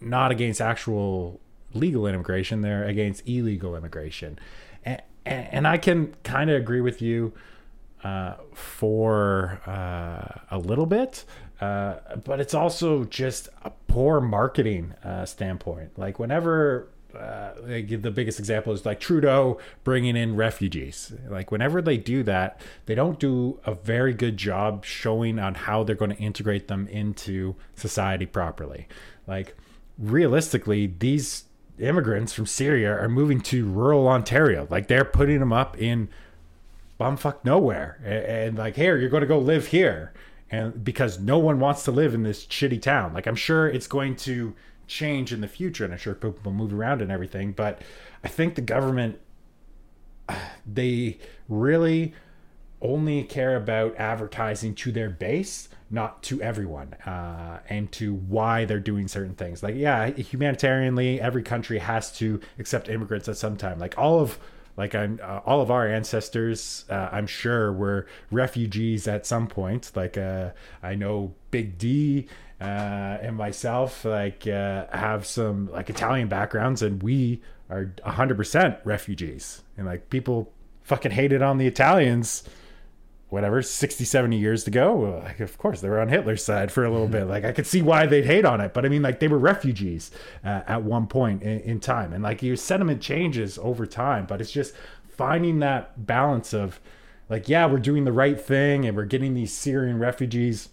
not 0.00 0.30
against 0.30 0.62
actual 0.62 1.42
legal 1.74 2.06
immigration; 2.06 2.62
they're 2.62 2.86
against 2.86 3.22
illegal 3.28 3.76
immigration, 3.76 4.38
and, 4.82 5.02
and, 5.26 5.48
and 5.52 5.68
I 5.68 5.76
can 5.76 6.14
kind 6.22 6.48
of 6.48 6.56
agree 6.56 6.80
with 6.80 7.02
you 7.02 7.34
uh, 8.04 8.34
for 8.52 9.60
uh, 9.66 10.54
a 10.54 10.58
little 10.58 10.86
bit, 10.86 11.24
uh, 11.60 11.96
but 12.22 12.38
it's 12.38 12.54
also 12.54 13.04
just 13.04 13.48
a 13.62 13.70
poor 13.88 14.20
marketing 14.20 14.94
uh, 15.02 15.24
standpoint. 15.26 15.98
Like 15.98 16.18
whenever. 16.18 16.88
Uh, 17.14 17.54
like 17.68 18.02
the 18.02 18.10
biggest 18.10 18.40
example 18.40 18.72
is 18.72 18.84
like 18.84 18.98
Trudeau 18.98 19.60
bringing 19.84 20.16
in 20.16 20.34
refugees. 20.34 21.12
Like 21.28 21.52
whenever 21.52 21.80
they 21.80 21.96
do 21.96 22.24
that, 22.24 22.60
they 22.86 22.96
don't 22.96 23.20
do 23.20 23.60
a 23.64 23.72
very 23.72 24.12
good 24.12 24.36
job 24.36 24.84
showing 24.84 25.38
on 25.38 25.54
how 25.54 25.84
they're 25.84 25.94
going 25.94 26.10
to 26.10 26.16
integrate 26.16 26.66
them 26.66 26.88
into 26.88 27.54
society 27.76 28.26
properly. 28.26 28.88
Like 29.28 29.56
realistically, 29.96 30.92
these 30.98 31.44
immigrants 31.78 32.32
from 32.32 32.46
Syria 32.46 32.92
are 32.92 33.08
moving 33.08 33.40
to 33.42 33.64
rural 33.64 34.08
Ontario. 34.08 34.66
Like 34.68 34.88
they're 34.88 35.04
putting 35.04 35.38
them 35.38 35.52
up 35.52 35.80
in 35.80 36.08
bumfuck 36.98 37.44
nowhere. 37.44 37.98
And, 38.04 38.24
and 38.24 38.58
like 38.58 38.76
here 38.76 38.96
you're 38.96 39.10
going 39.10 39.22
to 39.22 39.26
go 39.26 39.38
live 39.38 39.68
here. 39.68 40.12
And 40.50 40.84
because 40.84 41.18
no 41.18 41.38
one 41.38 41.58
wants 41.58 41.84
to 41.84 41.90
live 41.90 42.14
in 42.14 42.22
this 42.22 42.46
shitty 42.46 42.80
town. 42.82 43.14
Like 43.14 43.26
i'm 43.26 43.36
sure 43.36 43.68
it's 43.68 43.86
going 43.86 44.16
to 44.16 44.54
change 44.86 45.32
in 45.32 45.40
the 45.40 45.48
future 45.48 45.84
and 45.84 45.94
i'm 45.94 45.98
sure 45.98 46.14
people 46.14 46.38
will 46.44 46.52
move 46.52 46.74
around 46.74 47.00
and 47.00 47.10
everything 47.10 47.52
but 47.52 47.80
i 48.22 48.28
think 48.28 48.54
the 48.54 48.60
government 48.60 49.18
they 50.66 51.18
really 51.48 52.12
only 52.84 53.24
care 53.24 53.56
about 53.56 53.96
advertising 53.96 54.74
to 54.74 54.92
their 54.92 55.08
base 55.08 55.68
not 55.90 56.22
to 56.22 56.40
everyone 56.42 56.92
uh, 57.06 57.60
and 57.68 57.90
to 57.92 58.14
why 58.14 58.64
they're 58.64 58.80
doing 58.80 59.08
certain 59.08 59.34
things. 59.34 59.62
Like 59.62 59.74
yeah 59.74 60.10
humanitarianly 60.10 61.18
every 61.18 61.42
country 61.42 61.78
has 61.78 62.12
to 62.18 62.40
accept 62.58 62.88
immigrants 62.88 63.28
at 63.28 63.36
some 63.36 63.56
time. 63.56 63.78
Like 63.78 63.96
all 63.96 64.20
of 64.20 64.38
like 64.76 64.94
I'm, 64.94 65.20
uh, 65.22 65.40
all 65.46 65.60
of 65.60 65.70
our 65.70 65.86
ancestors 65.86 66.84
uh, 66.90 67.08
i'm 67.12 67.26
sure 67.26 67.72
were 67.72 68.06
refugees 68.30 69.06
at 69.06 69.26
some 69.26 69.46
point. 69.46 69.92
Like 69.94 70.16
uh, 70.18 70.50
i 70.82 70.94
know 70.94 71.34
big 71.50 71.78
d 71.78 72.26
uh, 72.60 72.64
and 72.64 73.36
myself 73.36 74.04
like 74.04 74.46
uh, 74.46 74.86
have 74.92 75.26
some 75.26 75.70
like 75.72 75.90
italian 75.90 76.28
backgrounds 76.28 76.82
and 76.82 77.02
we 77.02 77.42
are 77.70 77.92
100% 78.06 78.78
refugees. 78.84 79.62
And 79.76 79.86
like 79.86 80.10
people 80.10 80.52
fucking 80.82 81.12
hated 81.12 81.42
on 81.42 81.58
the 81.58 81.66
italians 81.66 82.42
whatever 83.28 83.62
60 83.62 84.04
70 84.04 84.38
years 84.38 84.66
ago 84.66 85.20
like 85.24 85.40
of 85.40 85.58
course 85.58 85.80
they 85.80 85.88
were 85.88 86.00
on 86.00 86.08
hitler's 86.08 86.44
side 86.44 86.70
for 86.70 86.84
a 86.84 86.90
little 86.90 87.08
bit. 87.08 87.24
Like 87.24 87.44
i 87.44 87.52
could 87.52 87.66
see 87.66 87.82
why 87.82 88.06
they'd 88.06 88.26
hate 88.26 88.44
on 88.44 88.60
it 88.60 88.72
but 88.74 88.84
i 88.84 88.88
mean 88.88 89.02
like 89.02 89.20
they 89.20 89.28
were 89.28 89.38
refugees 89.38 90.10
uh, 90.44 90.62
at 90.66 90.82
one 90.82 91.06
point 91.06 91.42
in, 91.42 91.60
in 91.60 91.80
time. 91.80 92.12
And 92.12 92.22
like 92.22 92.42
your 92.42 92.56
sentiment 92.56 93.00
changes 93.00 93.58
over 93.58 93.86
time 93.86 94.26
but 94.26 94.40
it's 94.40 94.52
just 94.52 94.74
finding 95.08 95.60
that 95.60 96.06
balance 96.06 96.52
of 96.52 96.80
like 97.28 97.48
yeah 97.48 97.66
we're 97.66 97.78
doing 97.78 98.04
the 98.04 98.12
right 98.12 98.40
thing 98.40 98.84
and 98.84 98.96
we're 98.96 99.04
getting 99.04 99.34
these 99.34 99.52
syrian 99.52 99.98
refugees 99.98 100.68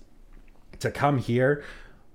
to 0.79 0.91
come 0.91 1.19
here 1.19 1.63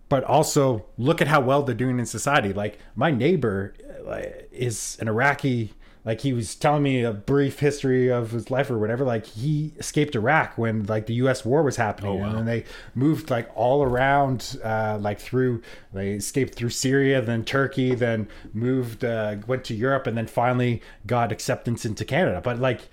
but 0.09 0.25
also 0.25 0.87
look 0.97 1.21
at 1.21 1.29
how 1.29 1.41
well 1.41 1.63
they're 1.63 1.75
doing 1.75 1.99
in 1.99 2.07
society. 2.07 2.53
Like 2.53 2.79
my 2.95 3.11
neighbor 3.11 3.75
uh, 4.07 4.23
is 4.53 4.97
an 5.01 5.09
iraqi 5.09 5.73
like 6.07 6.21
he 6.21 6.33
was 6.33 6.55
telling 6.55 6.85
me 6.85 7.03
a 7.03 7.13
brief 7.13 7.59
history 7.59 8.09
of 8.09 8.31
his 8.31 8.51
life 8.51 8.71
or 8.71 8.79
whatever 8.79 9.05
like 9.05 9.27
he 9.27 9.73
escaped 9.77 10.15
iraq 10.15 10.57
when 10.57 10.85
like 10.85 11.07
the 11.07 11.15
us 11.15 11.45
war 11.45 11.63
was 11.63 11.77
happening. 11.77 12.13
Oh, 12.13 12.15
wow. 12.15 12.29
and 12.29 12.39
then 12.39 12.47
they 12.47 12.65
moved 12.95 13.29
like 13.29 13.51
all 13.55 13.83
around 13.83 14.59
uh, 14.65 14.97
like 15.01 15.21
through 15.21 15.61
they 15.93 16.13
escaped 16.13 16.55
through 16.55 16.71
syria 16.71 17.21
then 17.21 17.45
turkey 17.45 17.95
then 17.95 18.29
moved 18.55 19.05
uh, 19.05 19.37
went 19.47 19.65
to 19.65 19.75
europe 19.75 20.07
and 20.07 20.17
then 20.17 20.27
finally 20.27 20.81
got 21.07 21.33
acceptance 21.33 21.85
into 21.85 22.05
canada. 22.05 22.41
But 22.43 22.59
like 22.59 22.89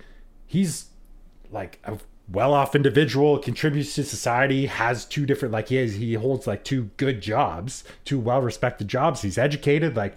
he's 0.46 0.86
like 1.50 1.78
a 1.84 1.98
well-off 2.28 2.74
individual 2.74 3.38
contributes 3.38 3.94
to 3.94 4.02
society 4.02 4.66
has 4.66 5.04
two 5.04 5.24
different 5.24 5.52
like 5.52 5.68
he 5.68 5.76
has 5.76 5.94
he 5.94 6.14
holds 6.14 6.46
like 6.46 6.64
two 6.64 6.90
good 6.96 7.20
jobs 7.20 7.84
two 8.04 8.18
well-respected 8.18 8.88
jobs. 8.88 9.22
He's 9.22 9.38
educated 9.38 9.96
like 9.96 10.16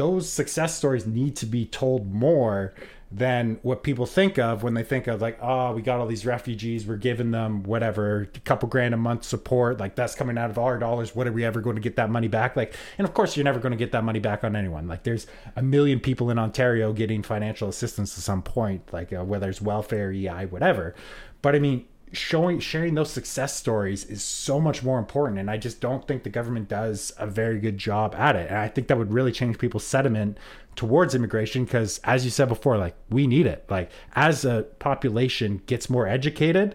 those 0.00 0.32
success 0.32 0.74
stories 0.74 1.06
need 1.06 1.36
to 1.36 1.44
be 1.44 1.66
told 1.66 2.10
more 2.10 2.72
than 3.12 3.58
what 3.62 3.82
people 3.82 4.06
think 4.06 4.38
of 4.38 4.62
when 4.62 4.72
they 4.72 4.82
think 4.82 5.06
of 5.08 5.20
like 5.20 5.36
oh 5.42 5.72
we 5.72 5.82
got 5.82 6.00
all 6.00 6.06
these 6.06 6.24
refugees 6.24 6.86
we're 6.86 6.96
giving 6.96 7.32
them 7.32 7.62
whatever 7.64 8.30
a 8.34 8.38
couple 8.40 8.66
grand 8.66 8.94
a 8.94 8.96
month 8.96 9.24
support 9.24 9.78
like 9.78 9.94
that's 9.96 10.14
coming 10.14 10.38
out 10.38 10.48
of 10.48 10.56
our 10.56 10.78
dollars 10.78 11.14
what 11.14 11.26
are 11.26 11.32
we 11.32 11.44
ever 11.44 11.60
going 11.60 11.76
to 11.76 11.82
get 11.82 11.96
that 11.96 12.08
money 12.08 12.28
back? 12.28 12.56
Like 12.56 12.74
and 12.96 13.06
of 13.06 13.12
course 13.12 13.36
you're 13.36 13.44
never 13.44 13.58
going 13.58 13.72
to 13.72 13.76
get 13.76 13.92
that 13.92 14.04
money 14.04 14.20
back 14.20 14.42
on 14.42 14.56
anyone. 14.56 14.88
Like 14.88 15.02
there's 15.02 15.26
a 15.54 15.62
million 15.62 16.00
people 16.00 16.30
in 16.30 16.38
ontario 16.38 16.94
getting 16.94 17.22
financial 17.22 17.68
assistance 17.68 18.16
at 18.16 18.24
some 18.24 18.40
point 18.40 18.90
like 18.92 19.12
uh, 19.12 19.22
whether 19.22 19.50
it's 19.50 19.60
welfare 19.60 20.12
ei 20.12 20.46
whatever. 20.46 20.94
But 21.42 21.54
i 21.54 21.58
mean 21.58 21.86
showing 22.12 22.58
sharing 22.58 22.94
those 22.94 23.10
success 23.10 23.56
stories 23.56 24.04
is 24.04 24.22
so 24.22 24.60
much 24.60 24.82
more 24.82 24.98
important 24.98 25.38
and 25.38 25.48
i 25.50 25.56
just 25.56 25.80
don't 25.80 26.08
think 26.08 26.24
the 26.24 26.28
government 26.30 26.68
does 26.68 27.12
a 27.18 27.26
very 27.26 27.60
good 27.60 27.78
job 27.78 28.14
at 28.16 28.34
it 28.34 28.48
and 28.48 28.58
i 28.58 28.66
think 28.66 28.88
that 28.88 28.98
would 28.98 29.12
really 29.12 29.30
change 29.30 29.58
people's 29.58 29.84
sentiment 29.86 30.36
towards 30.74 31.14
immigration 31.14 31.64
because 31.64 31.98
as 32.02 32.24
you 32.24 32.30
said 32.30 32.48
before 32.48 32.76
like 32.76 32.94
we 33.10 33.26
need 33.28 33.46
it 33.46 33.64
like 33.70 33.90
as 34.16 34.44
a 34.44 34.62
population 34.80 35.62
gets 35.66 35.88
more 35.88 36.06
educated 36.08 36.74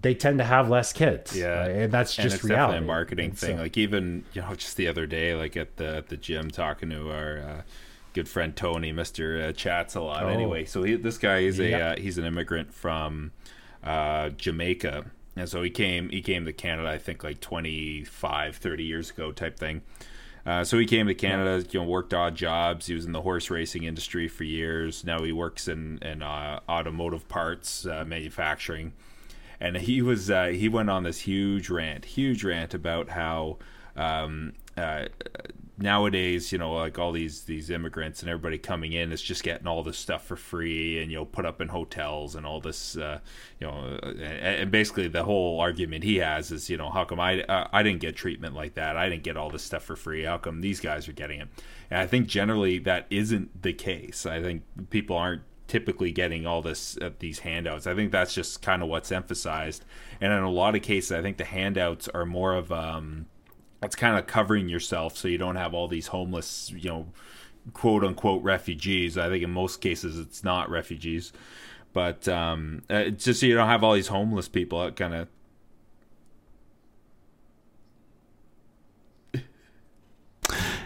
they 0.00 0.14
tend 0.14 0.38
to 0.38 0.44
have 0.44 0.68
less 0.68 0.92
kids 0.92 1.36
Yeah, 1.38 1.60
Like, 1.60 1.76
and 1.76 1.92
that's 1.92 2.18
and 2.18 2.24
just 2.24 2.36
it's 2.36 2.44
reality 2.44 2.72
definitely 2.72 2.84
a 2.84 2.86
marketing 2.88 3.24
And 3.30 3.38
thing. 3.38 3.56
so- 3.58 3.62
like 3.62 3.76
even 3.78 4.24
you 4.32 4.42
know, 4.42 4.52
just 4.56 4.76
the 4.76 4.88
other 4.88 5.06
day, 5.06 5.34
like 5.36 5.56
at 5.56 5.76
the 5.76 5.96
at 5.98 6.08
the 6.08 6.16
gym, 6.16 6.50
talking 6.50 6.90
to 6.90 7.08
our 7.12 7.38
uh, 7.38 7.62
good 8.12 8.28
friend 8.28 8.56
Tony, 8.56 8.90
Mister 8.90 9.40
uh, 9.40 9.52
Chats 9.52 9.94
a 9.94 10.00
lot. 10.00 10.24
Oh. 10.24 10.28
Anyway, 10.28 10.64
so 10.64 10.82
he, 10.82 10.96
this 10.96 11.18
guy 11.18 11.38
is 11.40 11.60
a 11.60 11.72
uh, 11.80 11.96
he's 11.96 12.18
an 12.18 12.24
immigrant 12.24 12.74
from 12.74 13.30
uh, 13.82 14.30
Jamaica, 14.30 15.06
and 15.36 15.48
so 15.48 15.62
he 15.62 15.70
came 15.70 16.08
he 16.10 16.22
came 16.22 16.44
to 16.44 16.52
Canada. 16.52 16.88
I 16.88 16.98
think 16.98 17.24
like 17.24 17.40
25, 17.40 18.56
30 18.56 18.84
years 18.84 19.10
ago, 19.10 19.32
type 19.32 19.58
thing. 19.58 19.82
Uh, 20.44 20.64
so 20.64 20.76
he 20.76 20.86
came 20.86 21.06
to 21.06 21.14
Canada, 21.14 21.64
you 21.70 21.78
know, 21.78 21.86
worked 21.86 22.12
odd 22.12 22.34
jobs. 22.34 22.86
He 22.86 22.94
was 22.94 23.04
in 23.04 23.12
the 23.12 23.22
horse 23.22 23.48
racing 23.48 23.84
industry 23.84 24.26
for 24.26 24.42
years. 24.42 25.04
Now 25.04 25.22
he 25.22 25.32
works 25.32 25.68
in 25.68 25.98
in 26.02 26.22
uh, 26.22 26.60
automotive 26.68 27.28
parts 27.28 27.86
uh, 27.86 28.04
manufacturing 28.06 28.92
and 29.62 29.76
he 29.76 30.02
was 30.02 30.28
uh, 30.28 30.46
he 30.46 30.68
went 30.68 30.90
on 30.90 31.04
this 31.04 31.20
huge 31.20 31.70
rant, 31.70 32.04
huge 32.04 32.42
rant 32.42 32.74
about 32.74 33.10
how 33.10 33.58
um, 33.94 34.54
uh, 34.76 35.04
nowadays, 35.78 36.52
you 36.52 36.58
know, 36.58 36.74
like 36.74 36.98
all 36.98 37.12
these 37.12 37.42
these 37.42 37.70
immigrants 37.70 38.20
and 38.20 38.30
everybody 38.30 38.58
coming 38.58 38.92
in 38.92 39.12
is 39.12 39.22
just 39.22 39.42
getting 39.42 39.66
all 39.66 39.82
this 39.82 39.98
stuff 39.98 40.24
for 40.26 40.36
free, 40.36 41.00
and 41.00 41.10
you 41.10 41.18
know, 41.18 41.24
put 41.24 41.46
up 41.46 41.60
in 41.60 41.68
hotels 41.68 42.34
and 42.34 42.46
all 42.46 42.60
this, 42.60 42.96
uh, 42.96 43.18
you 43.60 43.66
know, 43.66 43.98
uh, 44.02 44.08
and, 44.08 44.62
and 44.62 44.70
basically 44.70 45.08
the 45.08 45.24
whole 45.24 45.60
argument 45.60 46.04
he 46.04 46.16
has 46.16 46.50
is, 46.50 46.68
you 46.68 46.76
know, 46.76 46.90
how 46.90 47.04
come 47.04 47.20
I 47.20 47.42
uh, 47.42 47.68
I 47.72 47.82
didn't 47.82 48.00
get 48.00 48.16
treatment 48.16 48.54
like 48.54 48.74
that? 48.74 48.96
I 48.96 49.08
didn't 49.08 49.22
get 49.24 49.36
all 49.36 49.50
this 49.50 49.62
stuff 49.62 49.84
for 49.84 49.96
free. 49.96 50.24
How 50.24 50.38
come 50.38 50.60
these 50.60 50.80
guys 50.80 51.08
are 51.08 51.12
getting 51.12 51.40
it? 51.40 51.48
And 51.90 52.00
I 52.00 52.06
think 52.06 52.26
generally 52.26 52.78
that 52.80 53.06
isn't 53.10 53.62
the 53.62 53.72
case. 53.72 54.26
I 54.26 54.40
think 54.42 54.62
people 54.90 55.16
aren't 55.16 55.42
typically 55.68 56.12
getting 56.12 56.46
all 56.46 56.60
this 56.60 56.98
uh, 56.98 57.10
these 57.18 57.40
handouts. 57.40 57.86
I 57.86 57.94
think 57.94 58.12
that's 58.12 58.34
just 58.34 58.60
kind 58.60 58.82
of 58.82 58.88
what's 58.88 59.10
emphasized, 59.10 59.84
and 60.20 60.32
in 60.32 60.42
a 60.42 60.50
lot 60.50 60.76
of 60.76 60.82
cases, 60.82 61.12
I 61.12 61.22
think 61.22 61.38
the 61.38 61.44
handouts 61.44 62.08
are 62.08 62.26
more 62.26 62.54
of 62.54 62.70
um, 62.70 63.26
it's 63.82 63.96
kind 63.96 64.18
of 64.18 64.26
covering 64.26 64.68
yourself 64.68 65.16
so 65.16 65.28
you 65.28 65.38
don't 65.38 65.56
have 65.56 65.74
all 65.74 65.88
these 65.88 66.08
homeless, 66.08 66.70
you 66.76 66.88
know, 66.88 67.06
quote 67.72 68.04
unquote 68.04 68.42
refugees. 68.42 69.18
I 69.18 69.28
think 69.28 69.42
in 69.42 69.50
most 69.50 69.80
cases 69.80 70.18
it's 70.18 70.44
not 70.44 70.70
refugees, 70.70 71.32
but 71.92 72.28
um, 72.28 72.82
uh, 72.90 72.96
it's 72.96 73.24
just 73.24 73.40
so 73.40 73.46
you 73.46 73.54
don't 73.54 73.68
have 73.68 73.84
all 73.84 73.94
these 73.94 74.08
homeless 74.08 74.48
people 74.48 74.82
It 74.84 74.96
kind 74.96 75.14
of. 75.14 75.28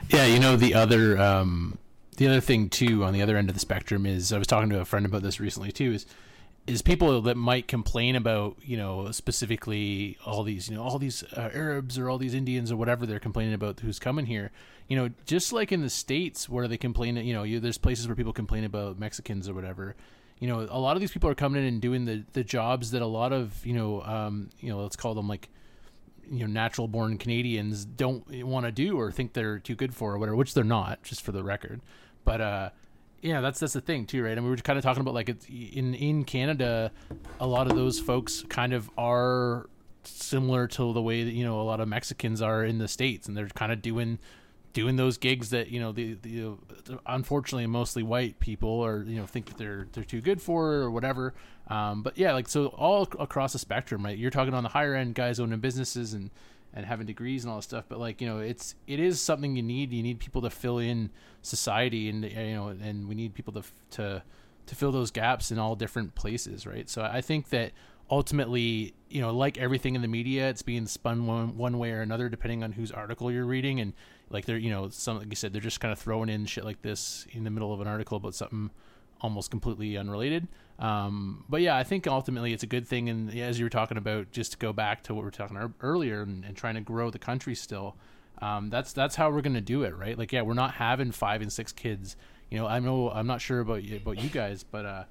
Yeah, 0.09 0.24
you 0.24 0.38
know 0.38 0.57
the 0.57 0.74
other 0.74 1.18
um, 1.18 1.78
the 2.16 2.28
other 2.28 2.40
thing 2.40 2.68
too 2.68 3.05
on 3.05 3.12
the 3.12 3.22
other 3.22 3.36
end 3.36 3.49
of 3.49 3.55
the 3.55 3.61
spectrum 3.61 4.07
is 4.07 4.32
I 4.32 4.38
was 4.38 4.47
talking 4.47 4.70
to 4.70 4.80
a 4.80 4.84
friend 4.84 5.05
about 5.05 5.22
this 5.22 5.40
recently 5.40 5.72
too 5.72 5.92
is 5.92 6.07
is 6.66 6.82
people 6.82 7.20
that 7.22 7.36
might 7.36 7.68
complain 7.68 8.16
about 8.16 8.56
you 8.62 8.76
know 8.76 9.10
specifically 9.10 10.16
all 10.24 10.42
these 10.42 10.68
you 10.68 10.74
know 10.76 10.82
all 10.82 10.98
these 10.98 11.22
uh, 11.36 11.50
Arabs 11.54 11.98
or 11.98 12.08
all 12.08 12.18
these 12.18 12.34
Indians 12.34 12.72
or 12.72 12.76
whatever 12.76 13.06
they're 13.06 13.20
complaining 13.20 13.54
about 13.54 13.80
who's 13.80 13.98
coming 13.98 14.26
here 14.26 14.50
you 14.88 14.96
know 14.96 15.10
just 15.24 15.52
like 15.52 15.72
in 15.72 15.82
the 15.82 15.90
states 15.90 16.48
where 16.48 16.66
they 16.66 16.76
complain 16.76 17.16
you 17.16 17.34
know 17.34 17.42
you, 17.42 17.60
there's 17.60 17.78
places 17.78 18.08
where 18.08 18.16
people 18.16 18.32
complain 18.32 18.64
about 18.64 18.98
Mexicans 18.98 19.48
or 19.48 19.54
whatever 19.54 19.94
you 20.40 20.48
know 20.48 20.66
a 20.70 20.78
lot 20.78 20.96
of 20.96 21.00
these 21.00 21.12
people 21.12 21.30
are 21.30 21.34
coming 21.34 21.62
in 21.62 21.68
and 21.68 21.80
doing 21.80 22.04
the 22.04 22.24
the 22.32 22.44
jobs 22.44 22.90
that 22.90 23.02
a 23.02 23.06
lot 23.06 23.32
of 23.32 23.64
you 23.64 23.74
know 23.74 24.02
um, 24.02 24.50
you 24.60 24.68
know 24.68 24.82
let's 24.82 24.96
call 24.96 25.14
them 25.14 25.28
like 25.28 25.48
you 26.30 26.40
know 26.40 26.46
natural 26.46 26.88
born 26.88 27.18
Canadians 27.18 27.84
don't 27.84 28.28
want 28.44 28.66
to 28.66 28.72
do 28.72 28.98
or 28.98 29.12
think 29.12 29.32
they're 29.32 29.58
too 29.58 29.74
good 29.74 29.94
for 29.94 30.14
or 30.14 30.18
whatever, 30.18 30.36
which 30.36 30.54
they're 30.54 30.64
not, 30.64 31.02
just 31.02 31.22
for 31.22 31.32
the 31.32 31.42
record. 31.42 31.80
But 32.24 32.40
uh, 32.40 32.70
yeah, 33.26 33.40
that's 33.40 33.60
that's 33.60 33.72
the 33.72 33.80
thing 33.80 34.06
too, 34.06 34.22
right? 34.22 34.30
I 34.30 34.32
And 34.32 34.44
we 34.44 34.50
were 34.50 34.56
kind 34.56 34.78
of 34.78 34.84
talking 34.84 35.00
about 35.00 35.14
like 35.14 35.28
it's 35.28 35.46
in 35.46 35.94
in 35.94 36.24
Canada, 36.24 36.92
a 37.40 37.46
lot 37.46 37.70
of 37.70 37.76
those 37.76 37.98
folks 37.98 38.44
kind 38.48 38.72
of 38.72 38.88
are 38.96 39.68
similar 40.04 40.68
to 40.68 40.92
the 40.92 41.02
way 41.02 41.24
that 41.24 41.32
you 41.32 41.44
know 41.44 41.60
a 41.60 41.64
lot 41.64 41.80
of 41.80 41.88
Mexicans 41.88 42.40
are 42.40 42.64
in 42.64 42.78
the 42.78 42.88
states, 42.88 43.26
and 43.26 43.36
they're 43.36 43.48
kind 43.48 43.72
of 43.72 43.82
doing 43.82 44.18
doing 44.72 44.96
those 44.96 45.16
gigs 45.16 45.50
that 45.50 45.68
you 45.68 45.80
know 45.80 45.90
the, 45.90 46.14
the 46.22 46.54
unfortunately 47.06 47.66
mostly 47.66 48.02
white 48.02 48.38
people 48.40 48.68
or 48.68 49.04
you 49.04 49.18
know 49.18 49.26
think 49.26 49.46
that 49.46 49.56
they're 49.56 49.86
they're 49.92 50.04
too 50.04 50.20
good 50.20 50.40
for 50.40 50.72
or 50.72 50.90
whatever 50.90 51.32
um, 51.68 52.02
but 52.02 52.18
yeah 52.18 52.34
like 52.34 52.46
so 52.46 52.66
all 52.66 53.08
across 53.18 53.54
the 53.54 53.58
spectrum 53.58 54.04
right 54.04 54.18
you're 54.18 54.30
talking 54.30 54.52
on 54.52 54.62
the 54.62 54.68
higher 54.68 54.94
end 54.94 55.14
guys 55.14 55.40
owning 55.40 55.60
businesses 55.60 56.12
and 56.12 56.30
and 56.76 56.84
having 56.84 57.06
degrees 57.06 57.42
and 57.42 57.50
all 57.50 57.56
this 57.56 57.64
stuff 57.64 57.86
but 57.88 57.98
like 57.98 58.20
you 58.20 58.28
know 58.28 58.38
it's 58.38 58.74
it 58.86 59.00
is 59.00 59.20
something 59.20 59.56
you 59.56 59.62
need. 59.62 59.92
You 59.92 60.02
need 60.02 60.20
people 60.20 60.42
to 60.42 60.50
fill 60.50 60.78
in 60.78 61.10
society 61.42 62.08
and 62.08 62.24
uh, 62.24 62.28
you 62.28 62.54
know 62.54 62.68
and 62.68 63.08
we 63.08 63.14
need 63.14 63.34
people 63.34 63.52
to 63.54 63.62
to 63.92 64.22
to 64.66 64.74
fill 64.74 64.92
those 64.92 65.10
gaps 65.10 65.50
in 65.50 65.58
all 65.58 65.74
different 65.74 66.14
places 66.14 66.66
right? 66.66 66.88
So 66.88 67.02
i 67.02 67.20
think 67.20 67.48
that 67.48 67.72
ultimately 68.10 68.94
you 69.08 69.20
know 69.20 69.34
like 69.34 69.58
everything 69.58 69.96
in 69.96 70.02
the 70.02 70.08
media 70.08 70.48
it's 70.48 70.62
being 70.62 70.86
spun 70.86 71.26
one, 71.26 71.56
one 71.56 71.78
way 71.78 71.90
or 71.90 72.02
another 72.02 72.28
depending 72.28 72.62
on 72.62 72.72
whose 72.72 72.92
article 72.92 73.32
you're 73.32 73.46
reading. 73.46 73.80
And 73.80 73.94
like 74.30 74.44
they're 74.44 74.58
you 74.58 74.70
know 74.70 74.88
some 74.90 75.18
like 75.18 75.30
you 75.30 75.36
said 75.36 75.52
they're 75.52 75.60
just 75.60 75.80
kind 75.80 75.92
of 75.92 75.98
throwing 75.98 76.28
in 76.28 76.46
shit 76.46 76.64
like 76.64 76.82
this 76.82 77.26
in 77.32 77.44
the 77.44 77.50
middle 77.50 77.72
of 77.72 77.80
an 77.80 77.86
article 77.86 78.16
about 78.18 78.34
something 78.34 78.70
almost 79.20 79.50
completely 79.50 79.96
unrelated 79.96 80.46
um, 80.78 81.44
but 81.48 81.60
yeah 81.62 81.76
i 81.76 81.82
think 81.82 82.06
ultimately 82.06 82.52
it's 82.52 82.62
a 82.62 82.66
good 82.66 82.86
thing. 82.86 83.08
And 83.08 83.32
as 83.38 83.58
you 83.58 83.64
were 83.64 83.70
talking 83.70 83.96
about 83.96 84.30
just 84.30 84.52
to 84.52 84.58
go 84.58 84.72
back 84.72 85.02
to 85.04 85.14
what 85.14 85.20
we 85.20 85.26
were 85.26 85.30
talking 85.30 85.56
ear- 85.56 85.72
earlier 85.80 86.22
and, 86.22 86.44
and 86.44 86.56
trying 86.56 86.74
to 86.74 86.80
grow 86.80 87.10
the 87.10 87.18
country 87.18 87.54
still 87.54 87.96
um, 88.42 88.68
that's 88.68 88.92
that's 88.92 89.16
how 89.16 89.30
we're 89.30 89.40
gonna 89.40 89.60
do 89.60 89.82
it 89.82 89.96
right? 89.96 90.18
Like 90.18 90.32
yeah 90.32 90.42
we're 90.42 90.54
not 90.54 90.74
having 90.74 91.10
five 91.12 91.40
and 91.40 91.52
six 91.52 91.72
kids. 91.72 92.16
You 92.50 92.58
know 92.58 92.66
i 92.66 92.78
know 92.78 93.10
i'm 93.10 93.26
not 93.26 93.40
sure 93.40 93.58
about 93.58 93.82
you 93.82 93.96
about 93.96 94.22
you 94.22 94.28
guys 94.28 94.62
but 94.62 94.86
uh 94.86 95.04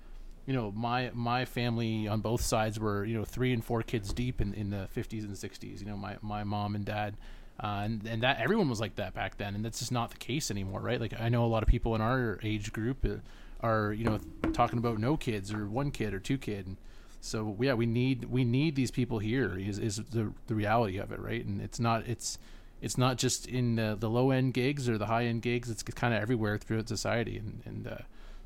you 0.45 0.53
know 0.53 0.72
my 0.72 1.11
my 1.13 1.43
family 1.45 2.07
on 2.07 2.22
both 2.22 2.41
sides 2.41 2.80
were 2.80 3.03
you 3.03 3.18
know 3.18 3.26
three 3.26 3.51
and 3.51 3.63
four 3.63 3.82
kids 3.82 4.13
deep 4.13 4.39
in, 4.39 4.53
in 4.53 4.70
the 4.70 4.88
50s 4.95 5.24
and 5.26 5.34
60s 5.36 5.80
you 5.80 5.86
know 5.86 5.97
my, 5.97 6.18
my 6.22 6.43
mom 6.43 6.76
and 6.76 6.86
dad. 6.86 7.18
Uh, 7.57 7.84
and 7.86 8.05
and 8.05 8.22
that 8.24 8.39
everyone 8.39 8.70
was 8.70 8.82
like 8.82 8.97
that 8.97 9.13
back 9.13 9.38
then. 9.38 9.55
And 9.55 9.63
that's 9.63 9.80
just 9.80 9.91
not 9.91 10.11
the 10.11 10.18
case 10.18 10.51
anymore 10.51 10.82
right? 10.82 10.99
Like 10.99 11.13
i 11.20 11.30
know 11.30 11.45
a 11.45 11.47
lot 11.47 11.63
of 11.63 11.70
people 11.70 11.95
in 11.95 12.01
our 12.01 12.39
age 12.43 12.72
group 12.74 13.05
uh, 13.05 13.18
are 13.62 13.93
you 13.93 14.06
know 14.06 14.20
talking 14.53 14.80
about 14.80 14.99
no 14.99 15.18
kids 15.18 15.53
or 15.53 15.68
one 15.68 15.91
kid 15.91 16.14
or 16.14 16.20
two 16.20 16.38
kid. 16.38 16.68
And 16.68 16.78
so 17.22 17.56
yeah 17.60 17.74
we 17.74 17.86
need 17.86 18.26
we 18.26 18.43
need 18.43 18.76
these 18.76 18.91
people 18.91 19.20
here 19.20 19.58
is, 19.58 19.80
is 19.80 19.97
the 19.97 20.32
the 20.47 20.56
reality 20.56 20.97
of 20.97 21.12
it 21.12 21.20
right? 21.20 21.45
And 21.45 21.62
it's 21.62 21.80
not 21.80 22.08
it's 22.08 22.38
it's 22.82 22.97
not 22.97 23.18
just 23.18 23.47
in 23.47 23.78
the, 23.78 23.95
the 23.99 24.10
low 24.10 24.32
end 24.32 24.53
gigs 24.53 24.88
or 24.88 24.97
the 24.97 25.08
high 25.08 25.26
end 25.26 25.41
gigs. 25.41 25.70
It's 25.70 25.82
kind 25.84 26.14
of 26.14 26.22
everywhere 26.22 26.58
throughout 26.58 26.88
society. 26.88 27.38
And 27.38 27.62
and 27.66 27.88
uh, 27.88 27.97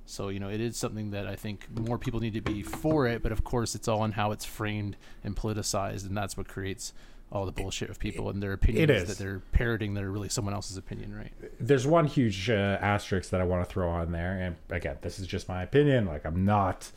so 0.05 0.29
you 0.29 0.39
know, 0.39 0.49
it 0.49 0.61
is 0.61 0.77
something 0.77 1.11
that 1.11 1.27
I 1.27 1.35
think 1.35 1.67
more 1.77 1.97
people 1.97 2.19
need 2.19 2.33
to 2.33 2.41
be 2.41 2.63
for 2.63 3.05
it. 3.07 3.21
But 3.21 3.31
of 3.31 3.43
course, 3.43 3.75
it's 3.75 3.87
all 3.87 4.01
on 4.01 4.13
how 4.13 4.31
it's 4.31 4.45
framed 4.45 4.97
and 5.23 5.35
politicized, 5.35 6.05
and 6.05 6.15
that's 6.15 6.37
what 6.37 6.47
creates 6.47 6.93
all 7.31 7.45
the 7.45 7.51
bullshit 7.51 7.89
of 7.89 7.99
people 7.99 8.29
and 8.29 8.41
their 8.41 8.53
opinions 8.53 8.89
is. 8.89 9.07
that 9.07 9.17
they're 9.17 9.39
parroting 9.51 9.93
that 9.93 10.03
are 10.03 10.11
really 10.11 10.29
someone 10.29 10.53
else's 10.53 10.77
opinion, 10.77 11.15
right? 11.15 11.31
there's 11.59 11.85
one 11.85 12.05
huge 12.05 12.49
uh, 12.49 12.77
asterisk 12.81 13.29
that 13.29 13.39
I 13.39 13.43
want 13.43 13.67
to 13.67 13.71
throw 13.71 13.89
on 13.89 14.11
there, 14.11 14.33
and 14.33 14.55
again, 14.69 14.97
this 15.01 15.19
is 15.19 15.27
just 15.27 15.47
my 15.47 15.61
opinion. 15.63 16.05
Like 16.05 16.25
I'm 16.25 16.45
not 16.45 16.91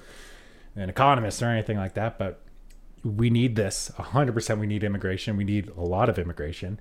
an 0.75 0.89
economist 0.89 1.43
or 1.43 1.49
anything 1.49 1.77
like 1.77 1.95
that, 1.95 2.19
but 2.19 2.41
we 3.05 3.31
need 3.31 3.57
this 3.57 3.91
100% 3.99 4.61
we 4.61 4.67
need 4.67 4.85
immigration 4.85 5.37
we 5.37 5.43
need 5.43 5.69
a 5.71 5.81
lot 5.81 6.09
of 6.09 6.21
immigration 6.21 6.79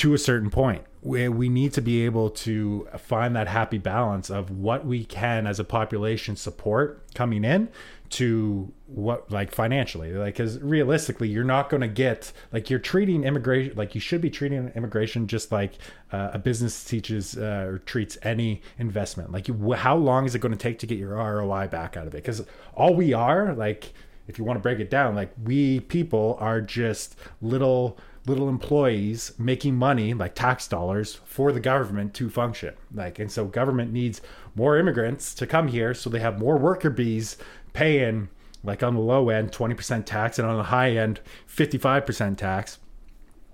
to 0.00 0.14
a 0.14 0.18
certain 0.18 0.48
point 0.48 0.82
where 1.02 1.30
we 1.30 1.50
need 1.50 1.74
to 1.74 1.82
be 1.82 2.06
able 2.06 2.30
to 2.30 2.88
find 2.96 3.36
that 3.36 3.46
happy 3.46 3.76
balance 3.76 4.30
of 4.30 4.50
what 4.50 4.86
we 4.86 5.04
can 5.04 5.46
as 5.46 5.60
a 5.60 5.64
population 5.64 6.34
support 6.36 7.04
coming 7.14 7.44
in 7.44 7.68
to 8.08 8.72
what 8.86 9.30
like 9.30 9.52
financially. 9.52 10.12
Like 10.12 10.36
because 10.36 10.58
realistically 10.60 11.28
you're 11.28 11.44
not 11.44 11.68
going 11.68 11.82
to 11.82 11.88
get 11.88 12.32
like 12.50 12.70
you're 12.70 12.78
treating 12.78 13.24
immigration 13.24 13.76
like 13.76 13.94
you 13.94 14.00
should 14.00 14.22
be 14.22 14.30
treating 14.30 14.72
immigration 14.74 15.26
just 15.26 15.52
like 15.52 15.74
uh, 16.12 16.30
a 16.32 16.38
business 16.38 16.82
teaches 16.82 17.36
uh, 17.36 17.66
or 17.68 17.78
treats 17.80 18.16
any 18.22 18.62
investment. 18.78 19.32
Like 19.32 19.48
you, 19.48 19.72
how 19.72 19.96
long 19.96 20.24
is 20.24 20.34
it 20.34 20.38
going 20.38 20.52
to 20.52 20.58
take 20.58 20.78
to 20.78 20.86
get 20.86 20.96
your 20.96 21.16
roi 21.16 21.66
back 21.66 21.98
out 21.98 22.06
of 22.06 22.14
it? 22.14 22.24
Because 22.24 22.42
all 22.74 22.94
we 22.94 23.12
are 23.12 23.52
like 23.52 23.92
if 24.28 24.38
you 24.38 24.44
want 24.44 24.56
to 24.56 24.62
break 24.62 24.78
it 24.78 24.88
down 24.88 25.14
like 25.14 25.30
we 25.44 25.80
people 25.80 26.38
are 26.40 26.60
just 26.60 27.16
little 27.42 27.98
little 28.26 28.48
employees 28.48 29.32
making 29.38 29.74
money 29.74 30.12
like 30.14 30.34
tax 30.34 30.68
dollars 30.68 31.14
for 31.24 31.52
the 31.52 31.60
government 31.60 32.12
to 32.14 32.28
function. 32.28 32.74
Like 32.94 33.18
and 33.18 33.30
so 33.32 33.46
government 33.46 33.92
needs 33.92 34.20
more 34.54 34.78
immigrants 34.78 35.34
to 35.36 35.46
come 35.46 35.68
here 35.68 35.94
so 35.94 36.10
they 36.10 36.20
have 36.20 36.38
more 36.38 36.58
worker 36.58 36.90
bees 36.90 37.36
paying 37.72 38.28
like 38.62 38.82
on 38.82 38.94
the 38.94 39.00
low 39.00 39.30
end 39.30 39.52
20% 39.52 40.04
tax 40.04 40.38
and 40.38 40.46
on 40.46 40.56
the 40.58 40.64
high 40.64 40.90
end 40.90 41.20
55% 41.48 42.36
tax. 42.36 42.78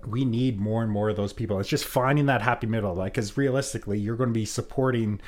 We 0.05 0.25
need 0.25 0.59
more 0.59 0.83
and 0.83 0.91
more 0.91 1.09
of 1.09 1.15
those 1.17 1.33
people. 1.33 1.59
It's 1.59 1.69
just 1.69 1.85
finding 1.85 2.25
that 2.27 2.41
happy 2.41 2.67
middle 2.67 2.93
like 2.93 3.13
because 3.13 3.37
realistically 3.37 3.99
you're 3.99 4.15
going 4.17 4.29
to 4.29 4.33
be 4.33 4.45
supporting 4.45 5.21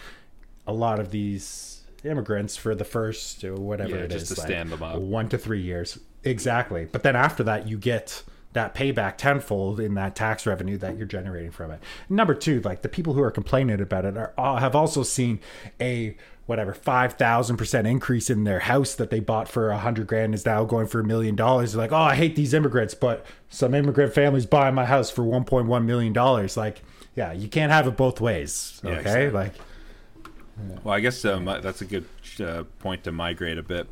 a 0.68 0.74
lot 0.74 1.00
of 1.00 1.12
these 1.12 1.82
immigrants 2.04 2.56
for 2.58 2.76
the 2.76 2.86
first 2.86 3.44
or 3.44 3.56
whatever 3.56 3.96
Yeah, 3.98 4.04
it 4.04 4.12
just 4.12 4.32
is, 4.32 4.38
to 4.38 4.42
like, 4.42 4.48
stand 4.48 4.70
them 4.72 4.84
up. 4.84 5.00
one 5.00 5.30
to 5.30 5.38
three 5.38 5.62
years. 5.62 5.98
Exactly. 6.24 6.86
But 6.92 7.04
then 7.04 7.16
after 7.16 7.44
that 7.44 7.68
you 7.68 7.78
get 7.78 8.22
that 8.54 8.74
payback 8.74 9.18
tenfold 9.18 9.80
in 9.80 9.94
that 9.94 10.16
tax 10.16 10.46
revenue 10.46 10.78
that 10.78 10.98
you're 10.98 11.06
generating 11.06 11.52
from 11.52 11.72
it 11.72 11.82
number 12.10 12.34
two 12.34 12.60
like 12.62 12.82
the 12.82 12.90
people 12.90 13.14
who 13.14 13.22
are 13.22 13.32
complaining 13.32 13.80
about 13.80 14.06
it 14.06 14.18
are 14.18 14.34
all, 14.38 14.58
have 14.58 14.76
also 14.76 15.04
seen 15.04 15.40
a 15.80 16.16
whatever 16.48 16.74
5000% 16.74 17.86
increase 17.86 18.28
in 18.28 18.44
their 18.44 18.62
house 18.62 18.96
that 18.96 19.12
they 19.12 19.20
bought 19.20 19.48
for 19.48 19.70
a 19.70 19.78
hundred 19.78 20.08
grand 20.08 20.34
is 20.34 20.48
now 20.48 20.64
going 20.64 20.88
for 20.88 21.00
a 21.00 21.04
million 21.04 21.36
dollars 21.36 21.76
like 21.76 21.92
oh 21.92 21.98
i 21.98 22.16
hate 22.16 22.36
these 22.36 22.54
immigrants 22.56 22.96
but 22.96 23.24
some 23.50 23.76
immigrant 23.76 24.14
families 24.14 24.48
buying 24.48 24.74
my 24.74 24.86
house 24.86 25.12
for 25.12 25.22
1.1 25.22 25.86
million 25.86 26.12
dollars 26.12 26.58
like 26.58 26.82
yeah 27.16 27.32
you 27.32 27.48
can't 27.48 27.72
have 27.72 27.86
it 27.86 27.96
both 27.96 28.20
ways 28.20 28.82
Yeah, 28.84 28.92
okay 28.92 29.00
exactly. 29.02 29.30
like 29.32 29.54
Well, 30.84 30.94
I 30.94 31.00
guess 31.00 31.24
um, 31.24 31.46
that's 31.46 31.82
a 31.82 31.86
good 31.86 32.06
uh, 32.42 32.64
point 32.80 33.04
to 33.06 33.12
migrate 33.12 33.58
a 33.58 33.64
bit. 33.64 33.88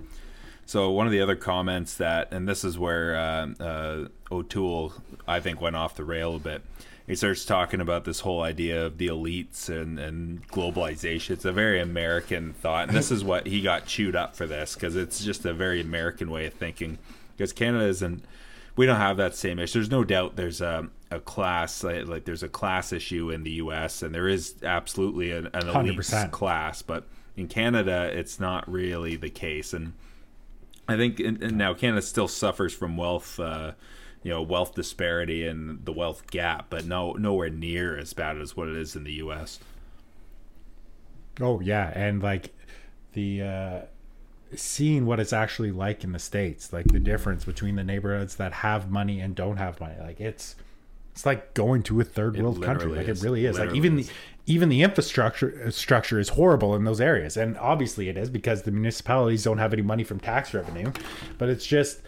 So 0.68 0.92
one 0.92 1.06
of 1.06 1.14
the 1.14 1.22
other 1.22 1.38
comments 1.38 1.96
that, 1.96 2.28
and 2.34 2.46
this 2.46 2.66
is 2.66 2.78
where 2.78 3.16
uh, 3.16 3.48
uh, 3.58 4.08
O'Toole, 4.30 4.92
I 5.26 5.40
think, 5.40 5.62
went 5.62 5.78
off 5.78 5.96
the 5.96 6.04
rail 6.04 6.36
a 6.36 6.40
bit. 6.40 6.62
He 7.08 7.16
starts 7.16 7.46
talking 7.46 7.80
about 7.80 8.04
this 8.04 8.20
whole 8.20 8.42
idea 8.42 8.86
of 8.86 8.98
the 8.98 9.08
elites 9.08 9.70
and, 9.70 9.98
and 9.98 10.46
globalization. 10.50 11.32
It's 11.32 11.46
a 11.46 11.54
very 11.54 11.80
American 11.80 12.52
thought, 12.52 12.90
and 12.90 12.98
this 12.98 13.12
is 13.12 13.24
what 13.24 13.48
he 13.48 13.62
got 13.62 13.86
chewed 13.86 14.14
up 14.14 14.36
for 14.36 14.46
this 14.46 14.74
because 14.74 14.98
it's 14.98 15.24
just 15.24 15.46
a 15.46 15.54
very 15.54 15.80
American 15.80 16.30
way 16.30 16.46
of 16.48 16.54
thinking. 16.54 16.98
Because 17.38 17.54
Canada 17.54 17.86
isn't, 17.86 18.26
we 18.76 18.86
don't 18.86 18.98
have 18.98 19.16
that 19.16 19.36
same 19.36 19.60
issue. 19.60 19.80
There's 19.80 19.90
no 19.90 20.04
doubt 20.04 20.36
there's 20.36 20.60
a, 20.60 20.90
a 21.10 21.22
class 21.22 21.82
like, 21.82 22.08
like 22.08 22.26
there's 22.26 22.44
a 22.44 22.50
class 22.50 22.92
issue 22.92 23.30
in 23.30 23.44
the 23.44 23.52
U.S. 23.52 24.04
and 24.04 24.14
there 24.14 24.28
is 24.28 24.56
absolutely 24.64 25.32
an, 25.32 25.48
an 25.54 25.70
elite 25.70 25.98
100%. 25.98 26.32
class, 26.32 26.82
but 26.82 27.06
in 27.38 27.48
Canada 27.48 28.12
it's 28.14 28.38
not 28.38 28.70
really 28.70 29.16
the 29.16 29.30
case. 29.30 29.72
And 29.74 29.94
I 30.88 30.96
think 30.96 31.20
and, 31.20 31.42
and 31.44 31.58
now 31.58 31.74
Canada 31.74 32.02
still 32.02 32.28
suffers 32.28 32.74
from 32.74 32.98
wealth, 32.98 33.40
uh, 33.40 33.74
you 34.24 34.32
know, 34.32 34.42
wealth 34.42 34.76
disparity 34.76 35.46
and 35.46 35.86
the 35.86 35.92
wealth 35.92 36.30
gap, 36.32 36.68
but 36.70 36.86
no 36.86 37.14
nowhere 37.14 37.50
near 37.50 37.98
as 37.98 38.14
bad 38.14 38.38
as 38.38 38.56
what 38.56 38.68
it 38.68 38.78
is 38.78 38.96
in 38.96 39.04
the 39.04 39.14
U.S. 39.14 39.60
Oh 41.40 41.60
yeah, 41.60 41.92
and 41.94 42.22
like 42.22 42.54
the 43.14 43.42
uh 43.42 43.82
seeing 44.56 45.06
what 45.06 45.20
it's 45.20 45.34
actually 45.34 45.72
like 45.72 46.04
in 46.04 46.14
the 46.14 46.20
states, 46.20 46.72
like 46.72 46.86
the 46.86 47.00
difference 47.00 47.44
between 47.44 47.76
the 47.76 47.84
neighborhoods 47.84 48.36
that 48.36 48.54
have 48.54 48.90
money 48.90 49.20
and 49.20 49.36
don't 49.36 49.58
have 49.58 49.80
money. 49.80 49.96
Like 50.00 50.22
it's 50.22 50.56
it's 51.12 51.26
like 51.26 51.54
going 51.54 51.84
to 51.84 52.00
a 52.00 52.04
third 52.04 52.38
world 52.38 52.62
country. 52.62 52.92
Like 52.96 53.08
is. 53.08 53.22
it 53.22 53.26
really 53.26 53.46
is. 53.46 53.60
like 53.60 53.74
even 53.74 53.98
the 53.98 54.08
even 54.48 54.70
the 54.70 54.82
infrastructure 54.82 55.62
uh, 55.68 55.70
structure 55.70 56.18
is 56.20 56.30
horrible 56.30 56.74
in 56.74 56.86
those 56.86 57.02
areas, 57.02 57.38
and 57.38 57.58
obviously 57.58 58.10
it 58.10 58.18
is 58.18 58.30
because 58.30 58.64
the 58.64 58.72
municipalities 58.72 59.44
don't 59.44 59.60
have 59.60 59.74
any 59.74 59.82
money 59.82 60.04
from 60.04 60.20
tax 60.20 60.54
revenue. 60.54 60.92
But 61.38 61.50
it's 61.50 61.68
just 61.68 62.02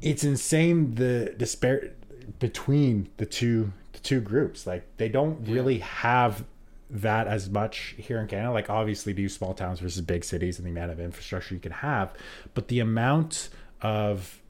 it's 0.00 0.24
insane 0.24 0.96
the 0.96 1.34
despair 1.36 1.92
between 2.40 3.10
the 3.18 3.26
two 3.26 3.72
the 3.92 4.00
two 4.00 4.20
groups. 4.20 4.66
Like 4.66 4.84
they 4.96 5.10
don't 5.10 5.46
really 5.46 5.78
have 5.78 6.44
that 6.90 7.26
as 7.26 7.50
much 7.50 7.94
here 7.98 8.18
in 8.18 8.28
Canada. 8.28 8.52
Like 8.52 8.70
obviously 8.70 9.12
do 9.12 9.28
small 9.28 9.52
towns 9.52 9.80
versus 9.80 10.00
big 10.00 10.24
cities 10.24 10.58
and 10.58 10.66
the 10.66 10.70
amount 10.70 10.90
of 10.90 11.00
infrastructure 11.00 11.54
you 11.54 11.60
can 11.60 11.72
have, 11.72 12.14
but 12.54 12.68
the 12.68 12.80
amount 12.80 13.50
of 13.82 14.40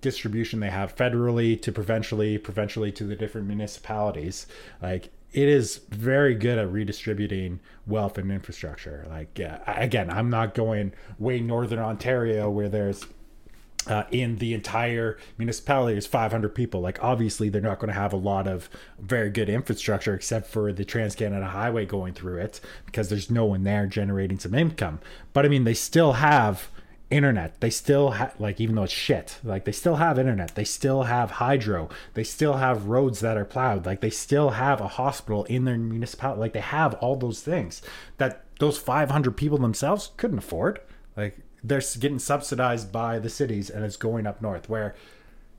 distribution 0.00 0.60
they 0.60 0.70
have 0.70 0.94
federally 0.94 1.60
to 1.60 1.72
provincially, 1.72 2.38
provincially 2.38 2.90
to 2.92 3.04
the 3.04 3.16
different 3.16 3.46
municipalities, 3.46 4.46
like 4.82 5.10
it 5.34 5.48
is 5.48 5.80
very 5.90 6.34
good 6.34 6.58
at 6.58 6.70
redistributing 6.70 7.58
wealth 7.86 8.16
and 8.16 8.30
infrastructure. 8.30 9.04
Like 9.10 9.38
I- 9.40 9.82
again, 9.82 10.08
I'm 10.08 10.30
not 10.30 10.54
going 10.54 10.92
way 11.18 11.40
northern 11.40 11.80
Ontario 11.80 12.48
where 12.48 12.68
there's 12.68 13.04
uh, 13.86 14.04
in 14.10 14.36
the 14.36 14.54
entire 14.54 15.18
municipality 15.36 15.98
is 15.98 16.06
500 16.06 16.54
people. 16.54 16.80
Like, 16.80 17.02
obviously, 17.04 17.50
they're 17.50 17.60
not 17.60 17.78
going 17.78 17.92
to 17.92 18.00
have 18.00 18.14
a 18.14 18.16
lot 18.16 18.46
of 18.46 18.70
very 18.98 19.28
good 19.28 19.50
infrastructure 19.50 20.14
except 20.14 20.46
for 20.46 20.72
the 20.72 20.86
Trans 20.86 21.14
Canada 21.14 21.46
Highway 21.46 21.84
going 21.84 22.14
through 22.14 22.38
it 22.38 22.60
because 22.86 23.10
there's 23.10 23.30
no 23.30 23.44
one 23.44 23.62
there 23.64 23.86
generating 23.86 24.38
some 24.38 24.54
income. 24.54 25.00
But 25.34 25.44
I 25.44 25.48
mean, 25.48 25.64
they 25.64 25.74
still 25.74 26.14
have 26.14 26.68
internet. 27.14 27.60
They 27.60 27.70
still 27.70 28.10
have, 28.10 28.38
like, 28.40 28.60
even 28.60 28.74
though 28.74 28.82
it's 28.82 28.92
shit, 28.92 29.38
like, 29.44 29.64
they 29.64 29.72
still 29.72 29.96
have 29.96 30.18
internet. 30.18 30.54
They 30.54 30.64
still 30.64 31.04
have 31.04 31.32
hydro. 31.32 31.88
They 32.14 32.24
still 32.24 32.54
have 32.54 32.86
roads 32.86 33.20
that 33.20 33.36
are 33.36 33.44
plowed. 33.44 33.86
Like, 33.86 34.00
they 34.00 34.10
still 34.10 34.50
have 34.50 34.80
a 34.80 34.88
hospital 34.88 35.44
in 35.44 35.64
their 35.64 35.78
municipality. 35.78 36.40
Like, 36.40 36.52
they 36.52 36.60
have 36.60 36.94
all 36.94 37.16
those 37.16 37.42
things 37.42 37.82
that 38.18 38.44
those 38.58 38.78
500 38.78 39.36
people 39.36 39.58
themselves 39.58 40.10
couldn't 40.16 40.38
afford. 40.38 40.80
Like, 41.16 41.38
they're 41.62 41.82
getting 41.98 42.18
subsidized 42.18 42.92
by 42.92 43.18
the 43.18 43.30
cities 43.30 43.70
and 43.70 43.84
it's 43.84 43.96
going 43.96 44.26
up 44.26 44.42
north 44.42 44.68
where 44.68 44.94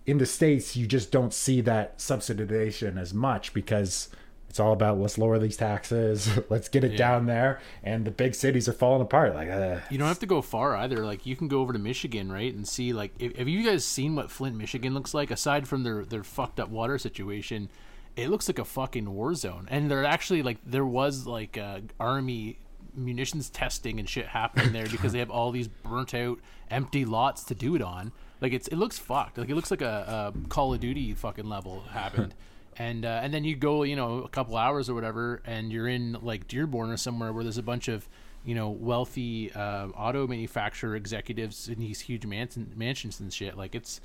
in 0.05 0.19
the 0.19 0.25
states 0.25 0.75
you 0.75 0.85
just 0.85 1.11
don't 1.11 1.33
see 1.33 1.61
that 1.61 1.97
subsidization 1.97 2.97
as 2.97 3.11
much 3.11 3.53
because 3.53 4.09
it's 4.55 4.59
all 4.61 4.71
about 4.71 4.97
let's 4.97 5.17
lower 5.17 5.37
these 5.37 5.57
taxes 5.57 6.29
let's 6.49 6.69
get 6.69 6.85
it 6.85 6.95
down 6.95 7.25
there 7.25 7.59
and 7.83 8.05
the 8.05 8.11
big 8.11 8.33
cities 8.33 8.69
are 8.69 8.73
falling 8.73 9.01
apart 9.01 9.35
like 9.35 9.49
uh, 9.49 9.79
You 9.89 9.97
don't 9.97 10.07
have 10.07 10.19
to 10.19 10.25
go 10.25 10.41
far 10.41 10.77
either. 10.77 11.05
Like 11.05 11.25
you 11.25 11.35
can 11.35 11.49
go 11.49 11.59
over 11.59 11.73
to 11.73 11.79
Michigan, 11.79 12.31
right, 12.31 12.53
and 12.53 12.65
see 12.65 12.93
like 12.93 13.11
if, 13.19 13.35
have 13.35 13.49
you 13.49 13.69
guys 13.69 13.83
seen 13.83 14.15
what 14.15 14.31
Flint, 14.31 14.55
Michigan 14.55 14.93
looks 14.93 15.13
like? 15.13 15.29
Aside 15.29 15.67
from 15.67 15.83
their 15.83 16.05
their 16.05 16.23
fucked 16.23 16.61
up 16.61 16.69
water 16.69 16.97
situation, 16.97 17.69
it 18.15 18.29
looks 18.29 18.47
like 18.47 18.57
a 18.57 18.63
fucking 18.63 19.11
war 19.11 19.33
zone. 19.33 19.67
And 19.69 19.91
there 19.91 20.05
actually 20.05 20.41
like 20.41 20.59
there 20.65 20.85
was 20.85 21.27
like 21.27 21.57
uh, 21.57 21.81
army 21.99 22.57
munitions 22.93 23.49
testing 23.49 23.99
and 23.99 24.07
shit 24.07 24.27
happening 24.27 24.71
there 24.71 24.87
because 24.87 25.11
they 25.11 25.19
have 25.19 25.29
all 25.29 25.51
these 25.51 25.67
burnt 25.67 26.13
out 26.13 26.39
empty 26.71 27.03
lots 27.03 27.43
to 27.43 27.55
do 27.55 27.75
it 27.75 27.81
on. 27.81 28.13
Like 28.39 28.53
it's 28.53 28.69
it 28.69 28.77
looks 28.77 28.97
fucked. 28.97 29.37
Like 29.37 29.49
it 29.49 29.55
looks 29.55 29.69
like 29.69 29.81
a, 29.81 30.33
a 30.33 30.47
Call 30.47 30.73
of 30.73 30.79
Duty 30.79 31.13
fucking 31.13 31.49
level 31.49 31.81
happened. 31.91 32.33
And 32.77 33.05
uh, 33.05 33.19
and 33.23 33.33
then 33.33 33.43
you 33.43 33.55
go, 33.55 33.83
you 33.83 33.95
know, 33.95 34.19
a 34.19 34.29
couple 34.29 34.57
hours 34.57 34.89
or 34.89 34.93
whatever, 34.93 35.41
and 35.45 35.71
you're 35.71 35.87
in 35.87 36.17
like 36.21 36.47
Dearborn 36.47 36.89
or 36.89 36.97
somewhere 36.97 37.31
where 37.31 37.43
there's 37.43 37.57
a 37.57 37.63
bunch 37.63 37.87
of 37.87 38.07
you 38.45 38.53
know, 38.53 38.69
wealthy 38.69 39.51
uh, 39.53 39.87
auto 39.87 40.27
manufacturer 40.27 40.95
executives 40.95 41.67
in 41.67 41.79
these 41.79 41.99
huge 42.01 42.25
mansion, 42.25 42.71
mansions 42.75 43.19
and 43.19 43.33
shit. 43.33 43.57
Like 43.57 43.73
it's, 43.73 43.99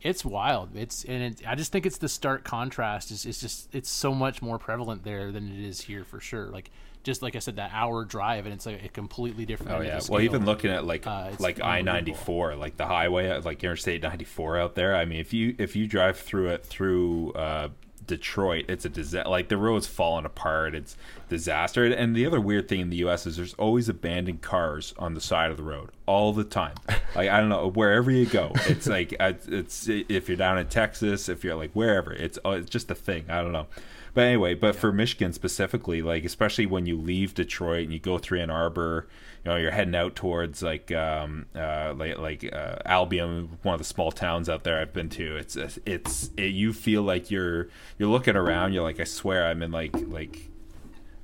it's 0.00 0.24
wild. 0.24 0.70
It's 0.74 1.04
and 1.04 1.22
it, 1.22 1.42
I 1.46 1.54
just 1.54 1.70
think 1.70 1.86
it's 1.86 1.98
the 1.98 2.08
stark 2.08 2.42
contrast. 2.42 3.10
Is 3.10 3.26
it's 3.26 3.40
just 3.40 3.72
it's 3.72 3.90
so 3.90 4.14
much 4.14 4.42
more 4.42 4.58
prevalent 4.58 5.04
there 5.04 5.30
than 5.30 5.48
it 5.48 5.64
is 5.64 5.82
here 5.82 6.04
for 6.04 6.20
sure. 6.20 6.46
Like 6.46 6.70
just 7.04 7.22
like 7.22 7.36
I 7.36 7.38
said, 7.38 7.56
that 7.56 7.70
hour 7.72 8.04
drive 8.04 8.46
and 8.46 8.54
it's 8.54 8.66
like 8.66 8.84
a 8.84 8.88
completely 8.88 9.46
different. 9.46 9.72
Oh 9.72 9.80
yeah. 9.80 10.00
Well, 10.08 10.20
even 10.20 10.44
looking 10.44 10.70
at 10.70 10.84
like 10.84 11.06
Uh, 11.06 11.30
like 11.38 11.60
i-94 11.60 12.58
like 12.58 12.76
the 12.76 12.86
highway, 12.86 13.38
like 13.40 13.62
Interstate 13.62 14.02
ninety 14.02 14.24
four 14.24 14.58
out 14.58 14.74
there. 14.74 14.96
I 14.96 15.04
mean, 15.04 15.20
if 15.20 15.32
you 15.32 15.54
if 15.58 15.76
you 15.76 15.86
drive 15.86 16.18
through 16.18 16.48
it 16.48 16.64
through 16.64 17.32
uh, 17.34 17.68
Detroit, 18.06 18.66
it's 18.68 18.84
a 18.84 18.88
disaster. 18.88 19.28
Like 19.28 19.48
the 19.48 19.56
road's 19.56 19.86
falling 19.86 20.24
apart. 20.24 20.74
It's 20.74 20.96
disaster. 21.28 21.84
And 21.84 22.14
the 22.14 22.26
other 22.26 22.40
weird 22.40 22.68
thing 22.68 22.80
in 22.80 22.90
the 22.90 22.96
U.S. 22.98 23.26
is 23.26 23.36
there's 23.36 23.54
always 23.54 23.88
abandoned 23.88 24.42
cars 24.42 24.94
on 24.98 25.14
the 25.14 25.20
side 25.20 25.50
of 25.50 25.56
the 25.56 25.62
road. 25.62 25.90
all 26.06 26.32
the 26.32 26.44
time. 26.44 26.74
Like 27.14 27.28
I 27.28 27.40
don't 27.40 27.50
know 27.50 27.68
wherever 27.68 28.10
you 28.10 28.24
go, 28.24 28.52
it's 28.68 28.86
like 28.86 29.14
it's 29.20 29.86
if 29.86 30.28
you're 30.28 30.36
down 30.38 30.56
in 30.56 30.66
Texas, 30.68 31.28
if 31.28 31.44
you're 31.44 31.56
like 31.56 31.70
wherever, 31.72 32.10
it's 32.10 32.38
uh, 32.42 32.52
it's 32.52 32.70
just 32.70 32.90
a 32.90 32.94
thing. 32.94 33.26
I 33.28 33.42
don't 33.42 33.52
know. 33.52 33.66
But 34.14 34.22
anyway, 34.22 34.54
but 34.54 34.76
for 34.76 34.92
Michigan 34.92 35.34
specifically, 35.34 36.00
like 36.00 36.24
especially 36.24 36.64
when 36.64 36.86
you 36.86 36.96
leave 36.96 37.34
Detroit 37.34 37.84
and 37.84 37.92
you 37.92 37.98
go 37.98 38.16
through 38.16 38.40
Ann 38.40 38.48
Arbor, 38.48 39.08
you 39.44 39.50
know, 39.50 39.56
you're 39.56 39.72
heading 39.72 39.94
out 39.94 40.14
towards 40.14 40.62
like 40.62 40.92
um 40.92 41.46
uh 41.54 41.94
like 41.96 42.18
like 42.18 42.48
uh, 42.52 42.76
Albion, 42.84 43.58
one 43.62 43.74
of 43.74 43.80
the 43.80 43.84
small 43.84 44.12
towns 44.12 44.48
out 44.48 44.64
there 44.64 44.80
I've 44.80 44.92
been 44.92 45.08
to. 45.10 45.36
It's 45.36 45.56
it's 45.84 46.30
it, 46.36 46.52
you 46.52 46.72
feel 46.72 47.02
like 47.02 47.30
you're 47.30 47.68
you're 47.98 48.08
looking 48.08 48.36
around. 48.36 48.72
You're 48.72 48.84
like, 48.84 49.00
I 49.00 49.04
swear 49.04 49.46
I'm 49.46 49.62
in 49.62 49.72
like 49.72 49.94
like 50.08 50.48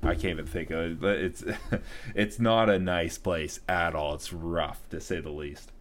I 0.03 0.13
can't 0.13 0.25
even 0.25 0.45
think 0.45 0.69
of 0.69 1.03
it. 1.03 1.23
It's 1.23 1.43
it's 2.15 2.39
not 2.39 2.69
a 2.69 2.79
nice 2.79 3.17
place 3.17 3.61
at 3.69 3.95
all. 3.95 4.15
It's 4.15 4.33
rough 4.33 4.87
to 4.89 4.99
say 4.99 5.21
the 5.21 5.29
least. 5.29 5.71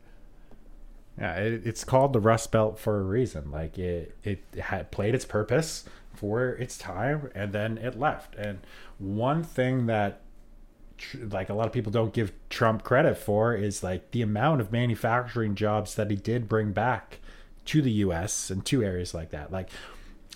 Yeah, 1.19 1.35
it, 1.35 1.67
it's 1.67 1.83
called 1.83 2.13
the 2.13 2.21
Rust 2.21 2.53
Belt 2.53 2.79
for 2.79 3.01
a 3.01 3.03
reason. 3.03 3.51
Like 3.51 3.79
it, 3.79 4.17
it 4.23 4.45
had 4.61 4.93
played 4.93 5.15
its 5.15 5.25
purpose 5.25 5.85
for 6.15 6.51
its 6.51 6.79
time 6.79 7.31
and 7.35 7.53
then 7.53 7.79
it 7.79 7.99
left. 7.99 8.37
And 8.37 8.61
one 8.99 9.43
thing 9.43 9.87
that 9.87 10.21
like 11.31 11.49
a 11.49 11.55
lot 11.55 11.67
of 11.67 11.73
people 11.73 11.93
don't 11.93 12.13
give 12.13 12.33
Trump 12.51 12.83
credit 12.85 13.17
for 13.17 13.55
is 13.55 13.83
like 13.83 14.11
the 14.11 14.23
amount 14.23 14.61
of 14.61 14.73
manufacturing 14.73 15.55
jobs 15.55 15.95
that 15.95 16.11
he 16.11 16.17
did 16.17 16.49
bring 16.49 16.73
back 16.73 17.19
to 17.67 17.83
the 17.83 17.91
US 17.93 18.51
and 18.51 18.65
to 18.67 18.83
areas 18.83 19.15
like 19.15 19.31
that. 19.31 19.53
Like 19.53 19.69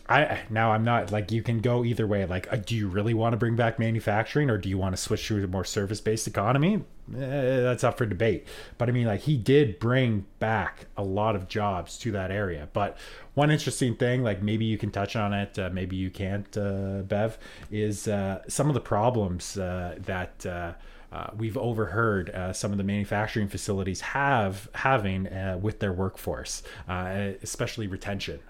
I 0.09 0.41
now 0.51 0.73
I'm 0.73 0.85
not 0.85 1.13
like 1.13 1.31
you 1.31 1.43
can 1.43 1.61
go 1.61 1.85
either 1.85 2.07
way. 2.07 2.25
Like, 2.27 2.53
uh, 2.53 2.57
do 2.57 2.75
you 2.75 2.89
really 2.89 3.15
want 3.15 3.33
to 3.33 3.37
bring 3.37 3.57
back 3.57 3.79
manufacturing, 3.79 4.51
or 4.51 4.59
do 4.59 4.69
you 4.69 4.77
want 4.77 4.95
to 4.95 5.01
switch 5.01 5.27
to 5.29 5.43
a 5.43 5.47
more 5.47 5.65
service 5.65 6.01
based 6.01 6.27
economy? 6.27 6.85
Eh, 7.15 7.61
that's 7.61 7.85
up 7.85 7.99
for 7.99 8.07
debate. 8.07 8.47
But 8.79 8.89
I 8.89 8.93
mean, 8.93 9.07
like 9.07 9.21
he 9.21 9.37
did 9.37 9.79
bring 9.79 10.27
back 10.39 10.87
a 10.97 11.03
lot 11.03 11.37
of 11.37 11.49
jobs 11.49 11.99
to 11.99 12.13
that 12.13 12.31
area. 12.31 12.69
But 12.73 12.99
one 13.35 13.51
interesting 13.51 13.97
thing, 13.97 14.23
like 14.23 14.43
maybe 14.43 14.65
you 14.65 14.77
can 14.77 14.91
touch 14.91 15.17
on 15.17 15.33
it, 15.33 15.59
uh, 15.59 15.71
maybe 15.73 15.97
you 15.97 16.11
can't, 16.11 16.57
uh, 16.57 17.03
Bev, 17.03 17.39
is 17.71 18.09
uh, 18.09 18.43
some 18.49 18.69
of 18.69 18.75
the 18.75 18.81
problems 18.81 19.57
uh, 19.57 19.97
that. 20.01 20.47
Uh, 20.47 20.73
we've 21.37 21.59
overheard 21.59 22.35
some 22.55 22.73
of 22.73 22.79
the 22.79 22.85
manufacturing 22.85 23.47
facilities 23.47 24.01
have 24.01 24.71
having 24.73 25.29
with 25.61 25.79
their 25.79 25.93
workforce, 25.93 26.63
especially 26.89 27.87
retention 27.87 28.41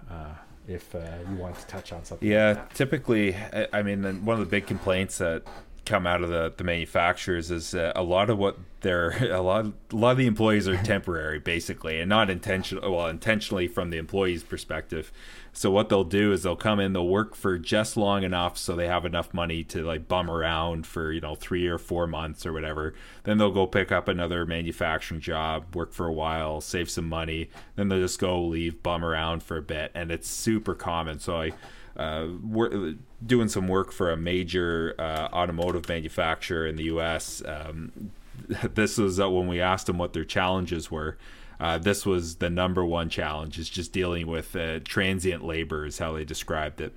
if 0.68 0.94
uh, 0.94 0.98
you 1.28 1.36
want 1.36 1.58
to 1.58 1.66
touch 1.66 1.92
on 1.92 2.04
something. 2.04 2.28
Yeah, 2.28 2.52
like 2.52 2.74
typically, 2.74 3.36
I 3.72 3.82
mean, 3.82 4.24
one 4.24 4.34
of 4.34 4.40
the 4.40 4.50
big 4.50 4.66
complaints 4.66 5.18
that 5.18 5.42
come 5.85 6.07
out 6.07 6.22
of 6.22 6.30
the, 6.30 6.53
the 6.57 6.64
manufacturers 6.64 7.51
is 7.51 7.74
uh, 7.74 7.93
a 7.97 8.03
lot 8.03 8.30
of 8.30 8.39
what 8.39 8.57
they're 8.80 9.11
a 9.33 9.41
lot 9.41 9.66
a 9.66 9.97
lot 9.97 10.12
of 10.12 10.18
the 10.18 10.26
employees 10.26 10.68
are 10.68 10.76
temporary 10.83 11.39
basically 11.39 12.01
and 12.01 12.09
not 12.09 12.30
intentional 12.30 12.95
well 12.95 13.07
intentionally 13.07 13.66
from 13.66 13.91
the 13.91 13.99
employee's 13.99 14.43
perspective 14.43 15.12
so 15.55 15.70
what 15.70 15.91
they'll 15.91 16.03
do 16.03 16.33
is 16.33 16.43
they'll 16.43 16.57
come 16.57 16.80
in, 16.80 16.95
they'll 16.95 17.07
work 17.07 17.35
for 17.35 17.59
just 17.59 17.99
long 17.99 18.22
enough 18.22 18.57
so 18.57 18.74
they 18.74 18.87
have 18.87 19.05
enough 19.05 19.35
money 19.35 19.62
to 19.64 19.85
like 19.85 20.09
bum 20.09 20.30
around 20.30 20.87
for, 20.87 21.12
you 21.12 21.20
know, 21.20 21.35
three 21.35 21.66
or 21.66 21.76
four 21.76 22.07
months 22.07 22.47
or 22.47 22.55
whatever. 22.55 22.95
Then 23.24 23.37
they'll 23.37 23.51
go 23.51 23.66
pick 23.66 23.93
up 23.93 24.09
another 24.09 24.47
manufacturing 24.47 25.20
job, 25.20 25.76
work 25.76 25.93
for 25.93 26.07
a 26.07 26.12
while, 26.12 26.62
save 26.62 26.89
some 26.89 27.07
money. 27.07 27.51
Then 27.76 27.89
they'll 27.89 28.01
just 28.01 28.18
go 28.18 28.43
leave, 28.43 28.83
bum 28.83 29.05
around 29.05 29.43
for 29.43 29.59
a 29.59 29.62
bit. 29.62 29.93
And 29.95 30.11
it's 30.11 30.28
super 30.28 30.74
common. 30.74 31.18
So 31.18 31.43
I, 31.43 31.53
uh, 31.97 32.26
we're 32.43 32.95
doing 33.24 33.49
some 33.49 33.68
work 33.68 33.93
for 33.93 34.11
a 34.11 34.16
major 34.16 34.95
uh, 34.99 35.28
automotive 35.32 35.88
manufacturer 35.88 36.66
in 36.66 36.76
the 36.76 36.84
U.S. 36.84 37.43
Um, 37.45 38.12
this 38.74 38.99
was 38.99 39.20
uh, 39.20 39.30
when 39.30 39.47
we 39.47 39.61
asked 39.61 39.86
them 39.86 39.99
what 39.99 40.12
their 40.12 40.24
challenges 40.24 40.90
were 40.90 41.16
uh, 41.61 41.78
this 41.78 42.05
was 42.05 42.36
the 42.36 42.51
number 42.51 42.84
one 42.84 43.09
challenge 43.09 43.57
is 43.57 43.70
just 43.70 43.93
dealing 43.93 44.26
with 44.26 44.57
uh, 44.57 44.80
transient 44.80 45.45
labor 45.45 45.86
is 45.86 45.99
how 45.99 46.12
they 46.12 46.24
described 46.24 46.80
it 46.80 46.93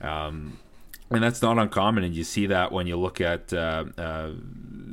um, 0.00 0.58
and 1.10 1.22
that's 1.22 1.42
not 1.42 1.58
uncommon 1.58 2.04
and 2.04 2.14
you 2.14 2.22
see 2.22 2.46
that 2.46 2.70
when 2.70 2.86
you 2.86 2.96
look 2.96 3.20
at 3.20 3.52
uh, 3.52 3.84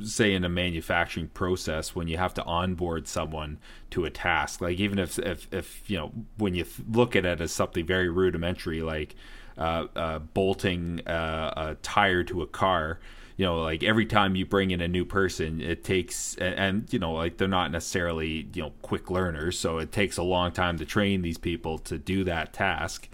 say 0.02 0.34
in 0.34 0.44
a 0.44 0.48
manufacturing 0.48 1.28
process 1.28 1.94
when 1.94 2.08
you 2.08 2.16
have 2.16 2.34
to 2.34 2.42
onboard 2.44 3.06
someone 3.06 3.58
to 3.90 4.04
a 4.04 4.10
task 4.10 4.60
like 4.60 4.78
even 4.78 4.98
if 4.98 5.18
if, 5.18 5.46
if 5.52 5.88
you 5.88 5.96
know 5.96 6.12
when 6.36 6.54
you 6.54 6.64
look 6.90 7.14
at 7.14 7.24
it 7.24 7.40
as 7.40 7.52
something 7.52 7.86
very 7.86 8.08
rudimentary 8.08 8.82
like 8.82 9.14
uh, 9.56 9.86
uh, 9.94 10.18
bolting 10.18 11.00
a 11.06 11.76
tire 11.82 12.24
to 12.24 12.42
a 12.42 12.46
car 12.46 12.98
you 13.36 13.44
know 13.44 13.60
like 13.60 13.82
every 13.82 14.06
time 14.06 14.36
you 14.36 14.44
bring 14.44 14.70
in 14.70 14.80
a 14.80 14.88
new 14.88 15.04
person 15.04 15.60
it 15.60 15.84
takes 15.84 16.36
and, 16.36 16.54
and, 16.54 16.92
you 16.92 16.98
know 16.98 17.12
like 17.12 17.36
they're 17.36 17.48
not 17.48 17.70
necessarily 17.70 18.48
you 18.52 18.62
know 18.62 18.72
quick 18.82 19.10
learners 19.10 19.58
so 19.58 19.78
it 19.78 19.92
takes 19.92 20.16
a 20.16 20.22
long 20.22 20.50
time 20.52 20.78
to 20.78 20.84
train 20.84 21.22
these 21.22 21.38
people 21.38 21.78
to 21.78 21.98
do 21.98 22.24
that 22.24 22.52
task 22.52 23.08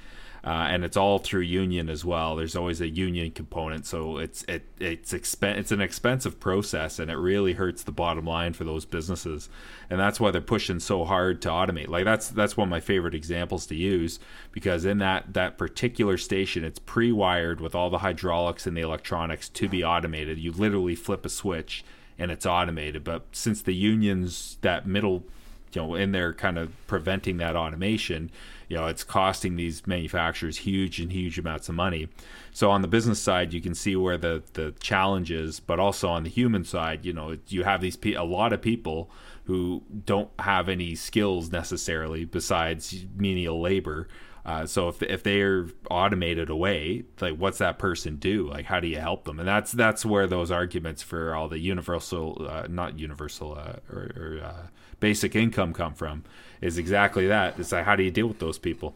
uh, 0.45 0.68
and 0.70 0.84
it's 0.84 0.97
all 0.97 1.18
through 1.18 1.43
union 1.43 1.88
as 1.88 2.05
well. 2.05 2.36
There's 2.36 2.57
always 2.57 2.80
a 2.80 2.88
union 2.88 3.30
component, 3.30 3.86
so 3.86 4.18
it's 4.18 4.43
it 4.45 4.64
it's 4.78 5.12
expen- 5.12 5.57
it's 5.57 5.72
an 5.72 5.80
expensive 5.80 6.41
process, 6.41 6.99
and 6.99 7.11
it 7.11 7.16
really 7.16 7.55
hurts 7.55 7.82
the 7.82 7.93
bottom 7.93 8.24
line 8.24 8.53
for 8.53 8.64
those 8.64 8.84
businesses, 8.84 9.49
and 9.91 10.01
that's 10.01 10.18
why 10.18 10.30
they're 10.30 10.41
pushing 10.41 10.80
so 10.80 11.05
hard 11.05 11.43
to 11.43 11.49
automate. 11.49 11.88
Like 11.88 12.05
that's 12.05 12.28
that's 12.28 12.57
one 12.57 12.68
of 12.68 12.70
my 12.70 12.80
favorite 12.80 13.14
examples 13.14 13.66
to 13.66 13.74
use 13.74 14.18
because 14.53 14.84
in 14.84 14.99
that 14.99 15.34
that 15.34 15.59
particular 15.59 16.16
station, 16.16 16.64
it's 16.64 16.78
pre-wired 16.78 17.61
with 17.61 17.74
all 17.74 17.91
the 17.91 17.99
hydraulics 17.99 18.66
and 18.66 18.76
the 18.76 18.82
electronics 18.82 19.49
to 19.51 19.68
be 19.68 19.84
automated. 19.84 20.38
You 20.38 20.53
literally 20.53 20.95
flip 20.95 21.26
a 21.26 21.28
switch 21.28 21.84
and 22.20 22.30
it's 22.30 22.47
automated. 22.47 23.03
But 23.03 23.26
since 23.32 23.62
the 23.62 23.74
unions 23.74 24.59
that 24.61 24.86
middle, 24.86 25.24
you 25.73 25.83
know, 25.83 25.95
in 25.95 26.12
there 26.12 26.33
kind 26.33 26.59
of 26.59 26.73
preventing 26.87 27.37
that 27.39 27.57
automation 27.57 28.31
you 28.71 28.77
know 28.77 28.87
it's 28.87 29.05
costing 29.05 29.57
these 29.57 29.87
manufacturers 29.87 30.59
huge 30.59 31.01
and 31.01 31.12
huge 31.12 31.39
amounts 31.39 31.68
of 31.68 31.75
money 31.75 32.09
so 32.53 32.71
on 32.71 32.81
the 32.81 32.89
business 32.89 33.21
side 33.21 33.53
you 33.53 33.61
can 33.61 33.75
see 33.75 33.95
where 33.97 34.16
the 34.16 34.43
the 34.55 34.73
challenge 34.81 35.31
is 35.31 35.61
but 35.61 35.79
also 35.79 36.09
on 36.09 36.23
the 36.23 36.31
human 36.31 36.64
side 36.64 37.05
you 37.05 37.12
know 37.12 37.37
you 37.49 37.64
have 37.64 37.83
these 37.83 37.97
pe- 37.97 38.14
a 38.14 38.25
lot 38.25 38.53
of 38.53 38.62
people 38.62 39.11
who 39.45 39.83
don't 40.07 40.31
have 40.39 40.68
any 40.68 40.95
skills 40.95 41.51
necessarily 41.51 42.25
besides 42.25 43.05
menial 43.16 43.61
labor 43.61 44.09
uh, 44.43 44.64
so 44.64 44.89
if 44.89 45.03
if 45.03 45.23
they're 45.23 45.66
automated 45.91 46.49
away, 46.49 47.05
like 47.21 47.37
what's 47.37 47.59
that 47.59 47.79
person 47.79 48.16
do? 48.16 48.49
Like 48.49 48.64
how 48.64 48.81
do 48.81 48.89
you 48.89 48.99
help 48.99 49.25
them? 49.25 49.39
And 49.39 49.47
that's 49.47 49.71
that's 49.71 50.05
where 50.05 50.27
those 50.27 50.51
arguments 50.51 51.03
for 51.03 51.35
all 51.35 51.47
the 51.49 51.59
universal, 51.59 52.47
uh, 52.49 52.66
not 52.66 52.99
universal 52.99 53.53
uh, 53.53 53.75
or, 53.93 54.11
or 54.16 54.41
uh, 54.43 54.66
basic 55.01 55.34
income 55.34 55.72
come 55.72 55.94
from 55.94 56.24
is 56.61 56.78
exactly 56.78 57.26
that. 57.26 57.59
It's 57.59 57.72
like 57.72 57.84
how 57.84 57.96
do 57.96 58.03
you 58.03 58.11
deal 58.11 58.26
with 58.26 58.38
those 58.38 58.59
people? 58.59 58.94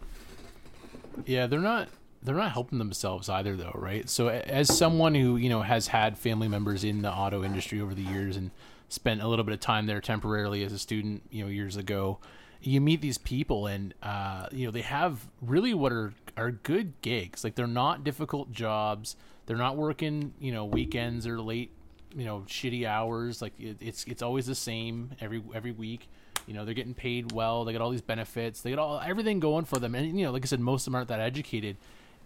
Yeah, 1.26 1.46
they're 1.46 1.61
not 1.61 1.88
they're 2.22 2.34
not 2.34 2.52
helping 2.52 2.78
themselves 2.78 3.28
either 3.28 3.55
though, 3.55 3.72
right? 3.74 4.09
So 4.09 4.28
as 4.28 4.74
someone 4.74 5.14
who, 5.14 5.36
you 5.36 5.48
know, 5.48 5.61
has 5.62 5.88
had 5.88 6.16
family 6.16 6.48
members 6.48 6.82
in 6.82 7.02
the 7.02 7.12
auto 7.12 7.44
industry 7.44 7.80
over 7.80 7.94
the 7.94 8.02
years 8.02 8.36
and 8.36 8.50
spent 8.88 9.22
a 9.22 9.28
little 9.28 9.44
bit 9.44 9.52
of 9.52 9.61
time 9.61 9.86
there 9.86 10.00
temporarily 10.00 10.62
as 10.64 10.72
a 10.72 10.78
student, 10.78 11.22
you 11.30 11.44
know, 11.44 11.50
years 11.50 11.76
ago, 11.76 12.18
you 12.62 12.80
meet 12.80 13.02
these 13.02 13.18
people 13.18 13.66
and 13.66 13.92
uh, 14.02 14.46
you 14.52 14.64
know, 14.64 14.70
they 14.70 14.82
have 14.82 15.26
really 15.42 15.74
what 15.74 15.92
are 15.92 16.14
are 16.36 16.50
good 16.50 16.94
gigs. 17.02 17.44
Like 17.44 17.55
they're 17.55 17.66
not 17.66 18.05
difficult 18.05 18.52
jobs. 18.52 19.16
They're 19.46 19.57
not 19.57 19.76
working, 19.76 20.32
you 20.40 20.52
know, 20.52 20.64
weekends 20.64 21.26
or 21.26 21.40
late, 21.40 21.70
you 22.16 22.24
know, 22.24 22.44
shitty 22.46 22.86
hours. 22.86 23.42
Like 23.42 23.58
it, 23.58 23.78
it's 23.80 24.04
it's 24.04 24.22
always 24.22 24.46
the 24.46 24.54
same 24.54 25.10
every 25.20 25.42
every 25.54 25.72
week 25.72 26.08
you 26.46 26.54
know, 26.54 26.64
they're 26.64 26.74
getting 26.74 26.94
paid 26.94 27.32
well. 27.32 27.64
They 27.64 27.72
get 27.72 27.80
all 27.80 27.90
these 27.90 28.02
benefits. 28.02 28.60
They 28.60 28.70
get 28.70 28.78
all 28.78 29.00
everything 29.00 29.40
going 29.40 29.64
for 29.64 29.78
them. 29.78 29.94
And 29.94 30.18
you 30.18 30.26
know, 30.26 30.32
like 30.32 30.44
I 30.44 30.46
said, 30.46 30.60
most 30.60 30.82
of 30.82 30.84
them 30.86 30.96
aren't 30.96 31.08
that 31.08 31.20
educated. 31.20 31.76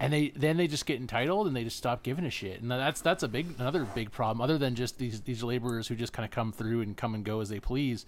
And 0.00 0.12
they 0.12 0.28
then 0.30 0.56
they 0.56 0.68
just 0.68 0.86
get 0.86 1.00
entitled 1.00 1.46
and 1.46 1.56
they 1.56 1.64
just 1.64 1.76
stop 1.76 2.02
giving 2.02 2.24
a 2.24 2.30
shit. 2.30 2.60
And 2.60 2.70
that's 2.70 3.00
that's 3.00 3.22
a 3.22 3.28
big 3.28 3.54
another 3.58 3.84
big 3.84 4.12
problem. 4.12 4.40
Other 4.40 4.58
than 4.58 4.74
just 4.74 4.98
these 4.98 5.22
these 5.22 5.42
laborers 5.42 5.88
who 5.88 5.94
just 5.94 6.12
kind 6.12 6.24
of 6.24 6.30
come 6.30 6.52
through 6.52 6.82
and 6.82 6.96
come 6.96 7.14
and 7.14 7.24
go 7.24 7.40
as 7.40 7.48
they 7.48 7.60
please, 7.60 8.06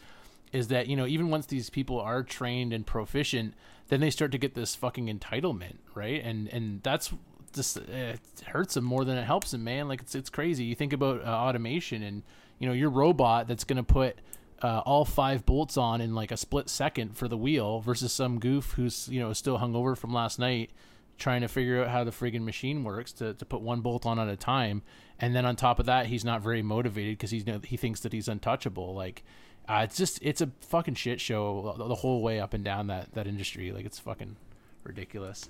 is 0.52 0.68
that 0.68 0.86
you 0.86 0.96
know 0.96 1.06
even 1.06 1.30
once 1.30 1.46
these 1.46 1.70
people 1.70 2.00
are 2.00 2.22
trained 2.22 2.72
and 2.72 2.86
proficient, 2.86 3.54
then 3.88 4.00
they 4.00 4.10
start 4.10 4.30
to 4.32 4.38
get 4.38 4.54
this 4.54 4.76
fucking 4.76 5.06
entitlement, 5.06 5.78
right? 5.94 6.22
And 6.24 6.48
and 6.48 6.82
that's 6.82 7.12
just 7.52 7.76
it 7.76 8.20
hurts 8.46 8.74
them 8.74 8.84
more 8.84 9.04
than 9.04 9.16
it 9.16 9.24
helps 9.24 9.50
them, 9.50 9.64
man. 9.64 9.88
Like 9.88 10.00
it's 10.02 10.14
it's 10.14 10.30
crazy. 10.30 10.64
You 10.64 10.74
think 10.74 10.92
about 10.92 11.24
uh, 11.24 11.28
automation 11.28 12.02
and 12.02 12.22
you 12.58 12.68
know 12.68 12.74
your 12.74 12.90
robot 12.90 13.48
that's 13.48 13.64
going 13.64 13.78
to 13.78 13.82
put 13.82 14.18
uh, 14.62 14.82
all 14.84 15.04
five 15.04 15.44
bolts 15.46 15.76
on 15.76 16.00
in 16.00 16.14
like 16.14 16.30
a 16.30 16.36
split 16.36 16.68
second 16.68 17.16
for 17.16 17.26
the 17.28 17.36
wheel 17.36 17.80
versus 17.80 18.12
some 18.12 18.38
goof 18.38 18.72
who's 18.72 19.08
you 19.08 19.18
know 19.18 19.32
still 19.32 19.58
hungover 19.58 19.96
from 19.96 20.12
last 20.12 20.38
night 20.38 20.70
trying 21.18 21.40
to 21.40 21.48
figure 21.48 21.82
out 21.82 21.88
how 21.90 22.04
the 22.04 22.10
friggin' 22.10 22.42
machine 22.42 22.84
works 22.84 23.12
to, 23.12 23.34
to 23.34 23.44
put 23.44 23.60
one 23.60 23.80
bolt 23.80 24.06
on 24.06 24.18
at 24.18 24.28
a 24.28 24.36
time 24.36 24.82
and 25.18 25.34
then 25.34 25.44
on 25.46 25.56
top 25.56 25.78
of 25.78 25.86
that 25.86 26.06
he's 26.06 26.24
not 26.24 26.42
very 26.42 26.62
motivated 26.62 27.16
because 27.16 27.30
he's 27.30 27.44
he 27.64 27.76
thinks 27.76 28.00
that 28.00 28.12
he's 28.12 28.28
untouchable 28.28 28.94
like 28.94 29.22
uh, 29.68 29.80
it's 29.84 29.96
just 29.96 30.18
it's 30.22 30.40
a 30.40 30.50
fucking 30.60 30.94
shit 30.94 31.20
show 31.20 31.74
the 31.78 31.94
whole 31.94 32.22
way 32.22 32.38
up 32.40 32.52
and 32.52 32.64
down 32.64 32.86
that 32.86 33.12
that 33.14 33.26
industry 33.26 33.72
like 33.72 33.86
it's 33.86 33.98
fucking 33.98 34.36
ridiculous 34.84 35.48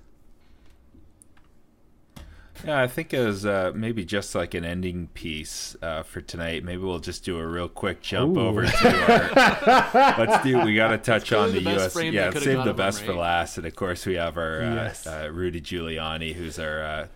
Yeah, 2.65 2.81
I 2.81 2.87
think 2.87 3.15
as 3.15 3.47
uh, 3.47 3.73
maybe 3.75 4.05
just 4.05 4.35
like 4.35 4.55
an 4.55 4.65
ending 4.65 5.09
piece 5.15 5.77
uh, 5.81 6.03
for 6.03 6.21
tonight. 6.21 6.63
Maybe 6.63 6.83
we'll 6.83 6.99
just 6.99 7.25
do 7.25 7.39
a 7.39 7.47
real 7.47 7.69
quick 7.69 8.03
jump 8.03 8.37
Ooh. 8.37 8.41
over 8.41 8.67
to 8.67 9.13
our. 9.13 10.17
let's 10.27 10.45
do. 10.45 10.61
We 10.65 10.75
got 10.75 10.89
to 10.89 10.99
touch 10.99 11.33
on 11.33 11.53
the, 11.53 11.61
the 11.61 11.71
U.S. 11.71 11.97
Yeah, 11.97 12.31
save 12.33 12.65
the 12.65 12.75
best 12.75 13.03
for 13.03 13.15
last, 13.15 13.57
and 13.57 13.67
of 13.67 13.75
course 13.75 14.05
we 14.05 14.15
have 14.15 14.37
our 14.37 14.63
uh, 14.63 14.75
Yes. 14.75 15.07
uh, 15.07 15.31
Rudy 15.33 15.61
Giuliani, 15.61 16.35
who's 16.35 16.59
our 16.59 16.83
uh, 16.83 17.07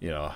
you 0.00 0.10
know 0.10 0.34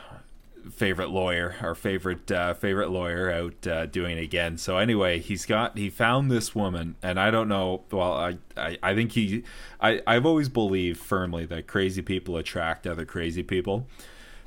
favorite 0.73 1.11
lawyer, 1.11 1.57
our 1.61 1.75
favorite 1.75 2.31
uh, 2.31 2.55
favorite 2.55 2.91
lawyer 2.91 3.31
out 3.31 3.67
uh, 3.67 3.87
doing 3.87 4.19
it 4.19 4.23
again. 4.23 4.57
So 4.59 4.79
anyway, 4.79 5.19
he's 5.19 5.47
got 5.47 5.77
he 5.77 5.91
found 5.91 6.31
this 6.31 6.55
woman, 6.55 6.97
and 7.03 7.21
I 7.21 7.31
don't 7.31 7.49
know. 7.49 7.83
Well, 7.91 8.13
I 8.13 8.39
I, 8.57 8.79
I 8.83 8.95
think 8.95 9.13
he 9.13 9.45
I 9.81 10.01
I've 10.07 10.25
always 10.27 10.49
believed 10.49 11.01
firmly 11.01 11.45
that 11.47 11.67
crazy 11.67 12.03
people 12.03 12.37
attract 12.37 12.87
other 12.87 13.05
crazy 13.05 13.43
people. 13.43 13.87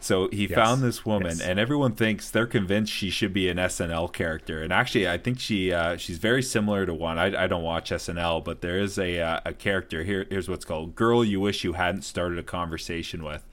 So 0.04 0.28
he 0.30 0.48
Yes. 0.48 0.56
found 0.56 0.82
this 0.82 1.06
woman, 1.06 1.38
Yes. 1.38 1.42
and 1.42 1.60
everyone 1.60 1.94
thinks 1.94 2.30
they're 2.30 2.48
convinced 2.48 2.92
she 2.92 3.12
should 3.12 3.34
be 3.34 3.48
an 3.50 3.60
SNL 3.60 4.08
character. 4.12 4.62
And 4.64 4.74
actually, 4.74 5.08
I 5.08 5.18
think 5.20 5.40
she 5.40 5.72
uh, 5.72 5.96
she's 5.96 6.18
very 6.18 6.42
similar 6.42 6.86
to 6.88 6.94
one. 6.94 7.20
I, 7.20 7.44
I 7.44 7.48
don't 7.48 7.62
watch 7.64 7.92
SNL, 7.92 8.44
but 8.44 8.62
there 8.62 8.80
is 8.80 8.98
a 8.98 9.20
uh, 9.22 9.40
a 9.46 9.54
character 9.54 10.04
here. 10.04 10.26
Here's 10.30 10.50
what's 10.50 10.66
called 10.66 10.96
"Girl 10.96 11.24
You 11.24 11.40
Wish 11.40 11.64
You 11.64 11.74
Hadn't 11.74 12.02
Started 12.02 12.40
a 12.40 12.44
Conversation 12.44 13.24
with." 13.24 13.46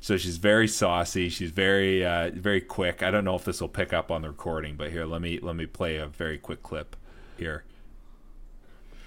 So 0.00 0.16
she's 0.16 0.36
very 0.36 0.68
saucy. 0.68 1.28
She's 1.28 1.50
very 1.50 2.06
uh, 2.06 2.30
very 2.32 2.60
quick. 2.60 3.02
I 3.02 3.10
don't 3.10 3.24
know 3.24 3.34
if 3.34 3.44
this 3.44 3.60
will 3.60 3.68
pick 3.68 3.92
up 3.92 4.10
on 4.12 4.22
the 4.22 4.28
recording, 4.28 4.76
but 4.76 4.92
here 4.92 5.06
let 5.06 5.20
me 5.20 5.40
let 5.42 5.56
me 5.56 5.66
play 5.66 5.96
a 5.96 6.06
very 6.06 6.38
quick 6.38 6.62
clip 6.62 6.94
here. 7.36 7.64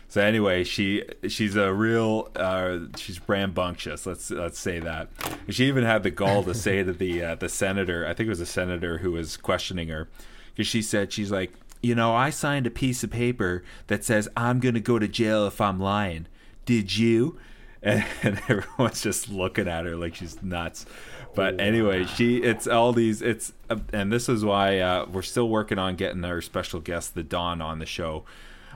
So 0.09 0.21
anyway, 0.21 0.63
she 0.63 1.03
she's 1.27 1.55
a 1.55 1.71
real 1.71 2.29
uh, 2.35 2.79
she's 2.97 3.21
rambunctious. 3.29 4.07
Let's 4.07 4.31
let's 4.31 4.59
say 4.59 4.79
that. 4.79 5.09
She 5.49 5.65
even 5.65 5.83
had 5.83 6.01
the 6.01 6.09
gall 6.09 6.43
to 6.43 6.55
say 6.55 6.83
to 6.83 6.91
the 6.91 7.23
uh, 7.23 7.35
the 7.35 7.47
senator. 7.47 8.07
I 8.07 8.15
think 8.15 8.25
it 8.25 8.31
was 8.31 8.41
a 8.41 8.45
senator 8.47 8.97
who 8.97 9.11
was 9.11 9.37
questioning 9.37 9.89
her 9.89 10.09
because 10.55 10.65
she 10.65 10.81
said 10.81 11.13
she's 11.13 11.31
like, 11.31 11.53
you 11.83 11.93
know, 11.93 12.15
I 12.15 12.31
signed 12.31 12.65
a 12.65 12.71
piece 12.71 13.03
of 13.03 13.11
paper 13.11 13.63
that 13.85 14.03
says 14.03 14.27
I'm 14.35 14.59
gonna 14.59 14.79
go 14.79 14.97
to 14.97 15.07
jail 15.07 15.45
if 15.45 15.61
I'm 15.61 15.79
lying. 15.79 16.25
Did 16.65 16.97
you? 16.97 17.37
And, 17.83 18.03
and 18.23 18.41
everyone's 18.49 19.03
just 19.03 19.29
looking 19.29 19.67
at 19.67 19.85
her 19.85 19.95
like 19.95 20.15
she's 20.15 20.41
nuts. 20.41 20.87
But 21.35 21.61
anyway, 21.61 22.05
she 22.05 22.37
it's 22.37 22.65
all 22.65 22.93
these 22.93 23.21
it's 23.21 23.53
and 23.93 24.11
this 24.11 24.27
is 24.27 24.43
why 24.43 24.79
uh, 24.79 25.05
we're 25.05 25.21
still 25.21 25.49
working 25.49 25.77
on 25.77 25.97
getting 25.97 26.25
our 26.25 26.41
special 26.41 26.79
guest, 26.79 27.13
the 27.13 27.21
Don, 27.21 27.61
on 27.61 27.77
the 27.77 27.85
show. 27.85 28.25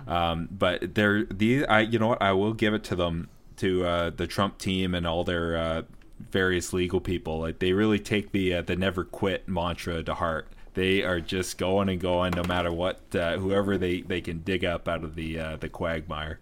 Um, 0.08 0.50
but 0.52 0.96
they're 0.96 1.26
the 1.26 1.66
I 1.66 1.82
you 1.82 2.00
know 2.00 2.08
what 2.08 2.22
I 2.22 2.34
will 2.34 2.54
give 2.54 2.74
it 2.74 2.84
to 2.86 2.96
them 2.96 3.30
to 3.58 3.86
uh, 3.86 4.10
the 4.10 4.28
Trump 4.28 4.58
team 4.58 4.94
and 4.94 5.08
all 5.08 5.24
their 5.24 5.56
uh, 5.56 5.82
various 6.32 6.74
legal 6.74 7.00
people. 7.00 7.40
Like 7.40 7.60
they 7.60 7.74
really 7.74 8.00
take 8.00 8.32
the 8.32 8.56
uh, 8.56 8.62
the 8.62 8.76
never 8.76 9.04
quit 9.04 9.48
mantra 9.48 10.04
to 10.04 10.14
heart. 10.16 10.48
They 10.74 11.04
are 11.04 11.20
just 11.20 11.58
going 11.58 11.90
and 11.90 12.00
going 12.00 12.34
no 12.36 12.44
matter 12.44 12.72
what 12.72 13.16
uh, 13.16 13.38
whoever 13.38 13.78
they, 13.78 14.02
they 14.02 14.22
can 14.22 14.40
dig 14.40 14.66
up 14.66 14.88
out 14.88 15.04
of 15.04 15.16
the 15.16 15.40
uh, 15.40 15.56
the 15.58 15.70
quagmire. 15.70 16.40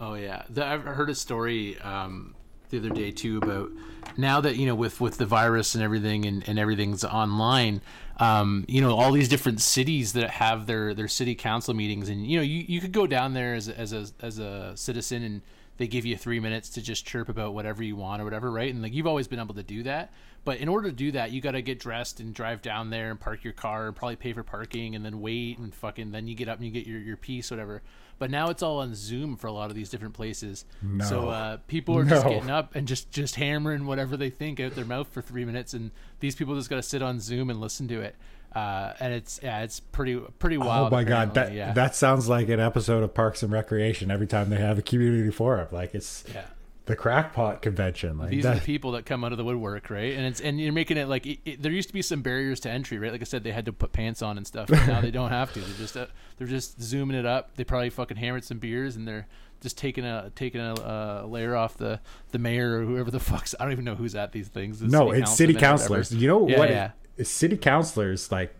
Oh 0.00 0.14
yeah, 0.14 0.42
the, 0.48 0.66
I've 0.66 0.82
heard 0.82 1.10
a 1.10 1.14
story 1.14 1.78
um, 1.80 2.34
the 2.70 2.78
other 2.78 2.88
day 2.88 3.10
too 3.10 3.38
about 3.38 3.70
now 4.16 4.40
that 4.40 4.56
you 4.56 4.66
know 4.66 4.74
with 4.74 5.00
with 5.00 5.18
the 5.18 5.26
virus 5.26 5.74
and 5.74 5.84
everything 5.84 6.24
and, 6.24 6.48
and 6.48 6.58
everything's 6.58 7.04
online. 7.04 7.82
Um, 8.22 8.64
you 8.68 8.80
know 8.80 8.96
all 8.96 9.10
these 9.10 9.28
different 9.28 9.60
cities 9.60 10.12
that 10.12 10.30
have 10.30 10.66
their 10.66 10.94
their 10.94 11.08
city 11.08 11.34
council 11.34 11.74
meetings, 11.74 12.08
and 12.08 12.24
you 12.24 12.36
know 12.36 12.42
you, 12.44 12.64
you 12.68 12.80
could 12.80 12.92
go 12.92 13.04
down 13.04 13.34
there 13.34 13.54
as 13.54 13.68
as 13.68 13.92
a 13.92 14.06
as 14.20 14.38
a 14.38 14.76
citizen 14.76 15.24
and 15.24 15.40
they 15.78 15.86
give 15.86 16.04
you 16.04 16.16
three 16.16 16.40
minutes 16.40 16.68
to 16.70 16.82
just 16.82 17.06
chirp 17.06 17.28
about 17.28 17.54
whatever 17.54 17.82
you 17.82 17.96
want 17.96 18.20
or 18.20 18.24
whatever, 18.24 18.50
right? 18.50 18.72
And 18.72 18.82
like 18.82 18.92
you've 18.92 19.06
always 19.06 19.26
been 19.26 19.40
able 19.40 19.54
to 19.54 19.62
do 19.62 19.82
that. 19.84 20.12
But 20.44 20.58
in 20.58 20.68
order 20.68 20.90
to 20.90 20.94
do 20.94 21.12
that, 21.12 21.30
you 21.30 21.40
got 21.40 21.52
to 21.52 21.62
get 21.62 21.78
dressed 21.78 22.18
and 22.20 22.34
drive 22.34 22.62
down 22.62 22.90
there 22.90 23.10
and 23.10 23.18
park 23.18 23.44
your 23.44 23.52
car 23.52 23.86
and 23.86 23.94
probably 23.94 24.16
pay 24.16 24.32
for 24.32 24.42
parking 24.42 24.96
and 24.96 25.04
then 25.04 25.20
wait 25.20 25.58
and 25.58 25.74
fucking 25.74 26.10
then 26.10 26.26
you 26.26 26.34
get 26.34 26.48
up 26.48 26.56
and 26.56 26.66
you 26.66 26.72
get 26.72 26.86
your, 26.86 26.98
your 26.98 27.16
piece, 27.16 27.50
whatever. 27.50 27.82
But 28.18 28.30
now 28.30 28.50
it's 28.50 28.62
all 28.62 28.78
on 28.78 28.94
Zoom 28.94 29.36
for 29.36 29.46
a 29.46 29.52
lot 29.52 29.70
of 29.70 29.76
these 29.76 29.88
different 29.88 30.14
places. 30.14 30.64
No. 30.80 31.04
So 31.04 31.28
uh, 31.28 31.56
people 31.66 31.96
are 31.96 32.04
just 32.04 32.26
getting 32.26 32.50
up 32.50 32.74
and 32.74 32.86
just 32.86 33.10
just 33.10 33.36
hammering 33.36 33.86
whatever 33.86 34.16
they 34.16 34.30
think 34.30 34.60
out 34.60 34.74
their 34.74 34.84
mouth 34.84 35.08
for 35.08 35.22
three 35.22 35.44
minutes, 35.44 35.74
and 35.74 35.90
these 36.20 36.36
people 36.36 36.54
just 36.54 36.70
got 36.70 36.76
to 36.76 36.82
sit 36.82 37.02
on 37.02 37.18
Zoom 37.18 37.50
and 37.50 37.60
listen 37.60 37.88
to 37.88 38.00
it. 38.00 38.14
Uh, 38.54 38.92
and 39.00 39.14
it's 39.14 39.40
yeah, 39.42 39.62
it's 39.62 39.80
pretty 39.80 40.16
pretty 40.38 40.58
wild. 40.58 40.92
oh 40.92 40.96
my 40.96 41.04
god, 41.04 41.34
that 41.34 41.52
yeah. 41.52 41.72
that 41.72 41.94
sounds 41.94 42.28
like 42.28 42.48
an 42.48 42.60
episode 42.60 43.02
of 43.02 43.14
Parks 43.14 43.42
and 43.42 43.50
Recreation 43.52 44.10
every 44.10 44.26
time 44.26 44.50
they 44.50 44.56
have 44.58 44.78
a 44.78 44.82
community 44.82 45.30
forum. 45.30 45.68
Like 45.72 45.94
it's 45.94 46.22
yeah. 46.34 46.44
the 46.86 46.94
crackpot 46.96 47.62
convention. 47.62 48.18
Like 48.18 48.28
These 48.30 48.44
are 48.44 48.54
the 48.56 48.60
people 48.60 48.92
that 48.92 49.06
come 49.06 49.24
out 49.24 49.32
of 49.32 49.38
the 49.38 49.44
woodwork, 49.44 49.88
right? 49.88 50.12
And 50.14 50.26
it's 50.26 50.40
and 50.40 50.60
you're 50.60 50.72
making 50.72 50.98
it 50.98 51.08
like 51.08 51.24
it, 51.26 51.38
it- 51.46 51.62
there 51.62 51.72
used 51.72 51.88
to 51.88 51.94
be 51.94 52.02
some 52.02 52.20
barriers 52.20 52.60
to 52.60 52.70
entry, 52.70 52.98
right? 52.98 53.10
Like 53.12 53.22
I 53.22 53.24
said, 53.24 53.42
they 53.42 53.52
had 53.52 53.64
to 53.66 53.72
put 53.72 53.92
pants 53.92 54.20
on 54.20 54.36
and 54.36 54.46
stuff. 54.46 54.68
But 54.68 54.86
now 54.86 55.00
they 55.00 55.10
don't 55.10 55.30
have 55.30 55.52
to. 55.54 55.60
They're 55.60 55.76
just 55.78 55.96
uh, 55.96 56.06
they're 56.38 56.46
just 56.46 56.80
zooming 56.80 57.16
it 57.16 57.24
up. 57.26 57.56
They 57.56 57.64
probably 57.64 57.88
fucking 57.90 58.16
hammered 58.18 58.44
some 58.44 58.58
beers 58.58 58.96
and 58.96 59.08
they're 59.08 59.26
just 59.62 59.78
taking 59.78 60.04
a 60.04 60.30
taking 60.34 60.60
a, 60.60 60.74
a 61.22 61.26
layer 61.26 61.56
off 61.56 61.76
the 61.78 62.00
the 62.32 62.38
mayor 62.38 62.80
or 62.80 62.84
whoever 62.84 63.10
the 63.10 63.20
fuck's. 63.20 63.54
I 63.58 63.64
don't 63.64 63.72
even 63.72 63.84
know 63.86 63.94
who's 63.94 64.14
at 64.14 64.32
these 64.32 64.48
things. 64.48 64.80
the 64.80 64.88
no, 64.88 65.10
it's 65.12 65.34
city 65.34 65.52
or 65.52 65.56
whatever. 65.56 65.70
councilors. 65.70 66.12
You 66.14 66.28
know 66.28 66.48
Yeah, 66.48 66.58
what? 66.58 66.68
yeah. 66.68 66.90
It's 67.01 67.01
city 67.22 67.56
councilors 67.56 68.32
like, 68.32 68.54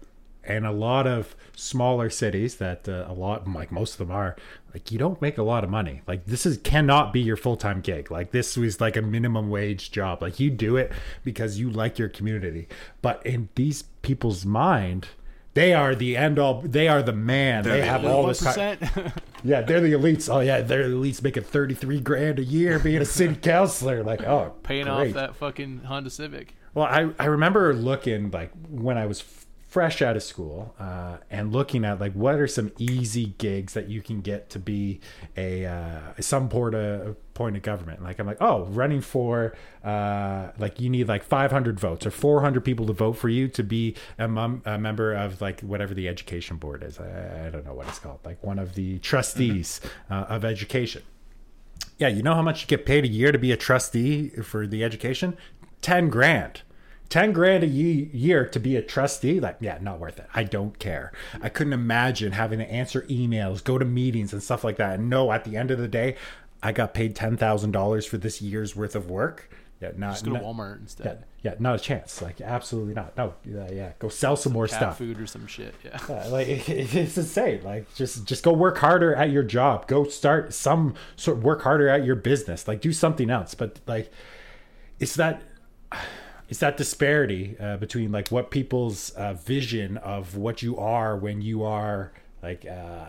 and 0.45 0.67
a 0.67 0.73
lot 0.73 1.07
of 1.07 1.37
smaller 1.55 2.11
cities 2.11 2.57
that 2.57 2.89
uh, 2.89 3.05
a 3.07 3.13
lot 3.13 3.49
like 3.49 3.71
most 3.71 3.93
of 3.93 3.99
them 3.99 4.11
are 4.11 4.35
like 4.75 4.91
you 4.91 4.99
don't 4.99 5.21
make 5.21 5.39
a 5.39 5.43
lot 5.43 5.63
of 5.65 5.71
money. 5.71 6.03
Like 6.07 6.25
this 6.27 6.47
is 6.47 6.59
cannot 6.59 7.13
be 7.13 7.21
your 7.21 7.37
full 7.37 7.57
time 7.57 7.81
gig. 7.81 8.11
Like 8.11 8.33
this 8.33 8.57
was 8.57 8.81
like 8.81 8.97
a 8.97 9.03
minimum 9.03 9.51
wage 9.51 9.91
job. 9.93 10.23
Like 10.23 10.41
you 10.41 10.51
do 10.51 10.77
it 10.77 10.93
because 11.25 11.59
you 11.59 11.71
like 11.71 11.99
your 11.99 12.09
community. 12.09 12.69
But 13.03 13.25
in 13.27 13.49
these 13.55 13.83
people's 14.03 14.45
mind. 14.45 15.09
They 15.55 15.75
are 15.75 15.95
the 15.95 16.17
end 16.17 16.39
all. 16.39 16.63
They 16.63 16.89
are 16.89 17.03
the 17.03 17.13
man. 17.13 17.65
they 17.65 17.81
the 17.81 17.85
have 17.85 18.07
all 18.07 18.27
this. 18.27 18.43
Yeah, 19.45 19.61
they're 19.61 19.83
the 19.83 19.93
elites. 19.93 20.33
Oh 20.33 20.41
yeah, 20.41 20.63
they're 20.63 20.89
the 20.89 20.95
elites 20.95 21.23
making 21.23 21.43
thirty 21.43 21.75
three 21.75 22.01
grand 22.01 22.39
a 22.39 22.45
year 22.45 22.79
being 22.79 23.03
a 23.03 23.05
city 23.05 23.35
councilor. 23.43 24.03
Like, 24.03 24.23
oh, 24.23 24.55
paying 24.63 24.85
great. 24.87 25.09
off 25.09 25.13
that 25.15 25.37
fucking 25.37 25.81
Honda 25.81 26.09
Civic. 26.09 26.55
Well, 26.75 26.87
I, 26.87 27.11
I 27.19 27.27
remember 27.27 27.75
looking 27.75 28.31
like 28.31 28.51
when 28.71 28.97
I 28.97 29.07
was 29.07 29.21
f- 29.21 29.47
fresh 29.73 30.03
out 30.03 30.17
of 30.17 30.23
school 30.23 30.75
uh, 30.79 31.17
and 31.31 31.51
looking 31.51 31.83
at 31.85 31.99
like 31.99 32.13
what 32.13 32.35
are 32.35 32.47
some 32.47 32.71
easy 32.79 33.35
gigs 33.39 33.73
that 33.73 33.89
you 33.89 34.03
can 34.03 34.21
get 34.21 34.51
to 34.51 34.59
be 34.59 35.01
a 35.37 35.65
uh, 35.65 36.01
some 36.21 36.49
port 36.49 36.75
of, 36.75 37.17
point 37.35 37.57
of 37.57 37.63
government. 37.63 38.03
Like 38.03 38.19
I'm 38.19 38.27
like, 38.27 38.37
oh, 38.41 38.65
running 38.65 39.01
for 39.01 39.55
uh, 39.85 40.49
like 40.59 40.81
you 40.81 40.91
need 40.91 41.09
like 41.09 41.25
500 41.25 41.81
votes 41.81 42.07
or 42.07 42.11
400 42.11 42.63
people 42.63 42.87
to 42.87 42.93
vote 42.93 43.15
for 43.15 43.29
you 43.29 43.49
to 43.49 43.63
be 43.63 43.95
a, 44.19 44.29
mum, 44.29 44.63
a 44.65 44.79
member 44.79 45.13
of 45.13 45.41
like 45.41 45.61
whatever 45.61 45.95
the 45.95 46.09
education 46.09 46.57
board 46.59 46.83
is. 46.83 46.99
I, 46.99 47.47
I 47.47 47.51
don't 47.51 47.65
know 47.65 47.75
what 47.75 47.89
it's 47.89 47.99
called. 47.99 48.21
Like 48.25 48.43
one 48.43 48.59
of 48.59 48.75
the 48.75 48.99
trustees 48.99 49.81
uh, 50.11 50.27
of 50.29 50.45
education. 50.45 51.03
Yeah, 51.99 52.09
you 52.09 52.23
know 52.23 52.35
how 52.35 52.43
much 52.43 52.63
you 52.63 52.67
get 52.67 52.85
paid 52.85 53.05
a 53.05 53.09
year 53.09 53.33
to 53.33 53.39
be 53.39 53.53
a 53.53 53.57
trustee 53.57 54.29
for 54.31 54.67
the 54.67 54.83
education? 54.83 55.37
10 55.83 56.09
grand. 56.09 56.63
10 57.09 57.33
grand 57.33 57.63
a 57.63 57.67
year 57.67 58.47
to 58.47 58.59
be 58.59 58.75
a 58.77 58.81
trustee? 58.83 59.39
Like, 59.39 59.59
yeah, 59.61 59.77
not 59.83 59.99
worth 60.01 60.19
it. 60.19 60.27
I 60.35 60.45
don't 60.45 60.79
care. 60.79 61.13
I 61.43 61.51
couldn't 61.51 61.75
imagine 61.75 62.33
having 62.33 62.59
to 62.61 62.71
answer 62.71 63.03
emails, 63.03 63.63
go 63.63 63.77
to 63.77 63.85
meetings 63.85 64.33
and 64.33 64.43
stuff 64.43 64.65
like 64.65 64.77
that. 64.79 64.99
And 64.99 65.11
no, 65.11 65.31
at 65.31 65.45
the 65.45 65.57
end 65.57 65.71
of 65.71 65.79
the 65.79 65.89
day, 65.89 66.17
I 66.63 66.73
got 66.73 66.95
paid 66.95 67.15
$10,000 67.15 68.09
for 68.09 68.17
this 68.17 68.41
year's 68.41 68.75
worth 68.75 68.97
of 68.97 69.11
work. 69.11 69.51
Yeah, 69.83 69.91
not, 69.97 70.13
Just 70.13 70.25
go 70.25 70.31
to 70.33 70.39
not- 70.39 70.45
Walmart 70.45 70.81
instead. 70.81 71.25
yeah, 71.43 71.55
not 71.59 71.75
a 71.75 71.79
chance. 71.79 72.23
Like, 72.23 72.41
absolutely 72.41 72.95
not. 72.95 73.17
No, 73.17 73.35
yeah, 73.45 73.69
yeah. 73.71 73.93
Go 73.99 74.09
sell 74.09 74.37
some 74.37 74.53
more 74.53 74.69
Cat 74.69 74.77
stuff. 74.77 74.99
food 74.99 75.21
or 75.21 75.27
some 75.27 75.47
shit. 75.49 75.75
Yeah. 75.85 75.99
Yeah, 76.09 76.27
like 76.29 76.47
it, 76.47 76.69
it's 76.95 77.19
insane. 77.19 77.63
Like 77.65 77.93
just 77.97 78.25
just 78.25 78.45
go 78.45 78.53
work 78.53 78.79
harder 78.79 79.13
at 79.17 79.31
your 79.31 79.43
job. 79.43 79.89
Go 79.89 80.05
start 80.05 80.55
some 80.55 80.95
sort 81.17 81.39
work 81.39 81.63
harder 81.63 81.89
at 81.89 82.05
your 82.05 82.15
business. 82.15 82.69
Like 82.69 82.81
do 82.81 82.93
something 82.93 83.29
else. 83.29 83.57
But 83.57 83.81
like 83.89 84.13
it's 85.01 85.17
that 85.17 85.43
it's 86.49 86.61
that 86.61 86.77
disparity 86.77 87.57
uh, 87.59 87.79
between 87.79 88.13
like 88.13 88.29
what 88.29 88.51
people's 88.51 89.11
uh, 89.11 89.33
vision 89.33 89.97
of 89.97 90.37
what 90.37 90.63
you 90.63 90.77
are 90.77 91.17
when 91.17 91.41
you 91.41 91.63
are 91.63 92.13
like 92.43 92.67
uh, 92.67 93.05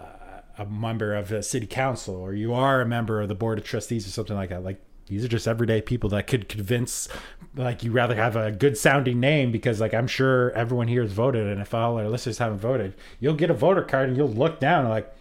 a 0.58 0.66
member 0.66 1.16
of 1.16 1.32
a 1.32 1.44
city 1.44 1.68
council 1.68 2.16
or 2.16 2.34
you 2.34 2.54
are 2.54 2.82
a 2.82 2.86
member 2.86 3.22
of 3.22 3.28
the 3.28 3.36
board 3.36 3.58
of 3.58 3.66
trustees 3.66 4.08
or 4.08 4.12
something 4.12 4.36
like 4.36 4.50
that. 4.50 4.64
Like 4.64 4.80
these 5.08 5.26
are 5.26 5.28
just 5.28 5.48
everyday 5.48 5.82
people 5.82 6.10
that 6.12 6.28
could 6.28 6.48
convince 6.48 7.10
like 7.56 7.84
you 7.84 7.92
rather 7.92 8.16
have 8.16 8.36
a 8.36 8.52
good 8.52 8.78
sounding 8.78 9.20
name 9.20 9.52
because 9.52 9.82
like 9.82 9.94
I'm 9.94 10.08
sure 10.08 10.52
everyone 10.52 10.88
here 10.88 11.02
has 11.02 11.12
voted 11.12 11.48
and 11.48 11.60
if 11.60 11.74
all 11.74 11.98
our 11.98 12.08
listeners 12.08 12.38
haven't 12.38 12.60
voted, 12.60 12.94
you'll 13.20 13.36
get 13.36 13.50
a 13.50 13.54
voter 13.54 13.82
card 13.82 14.10
and 14.10 14.18
you'll 14.18 14.30
look 14.30 14.60
down 14.60 14.88
like 14.88 15.14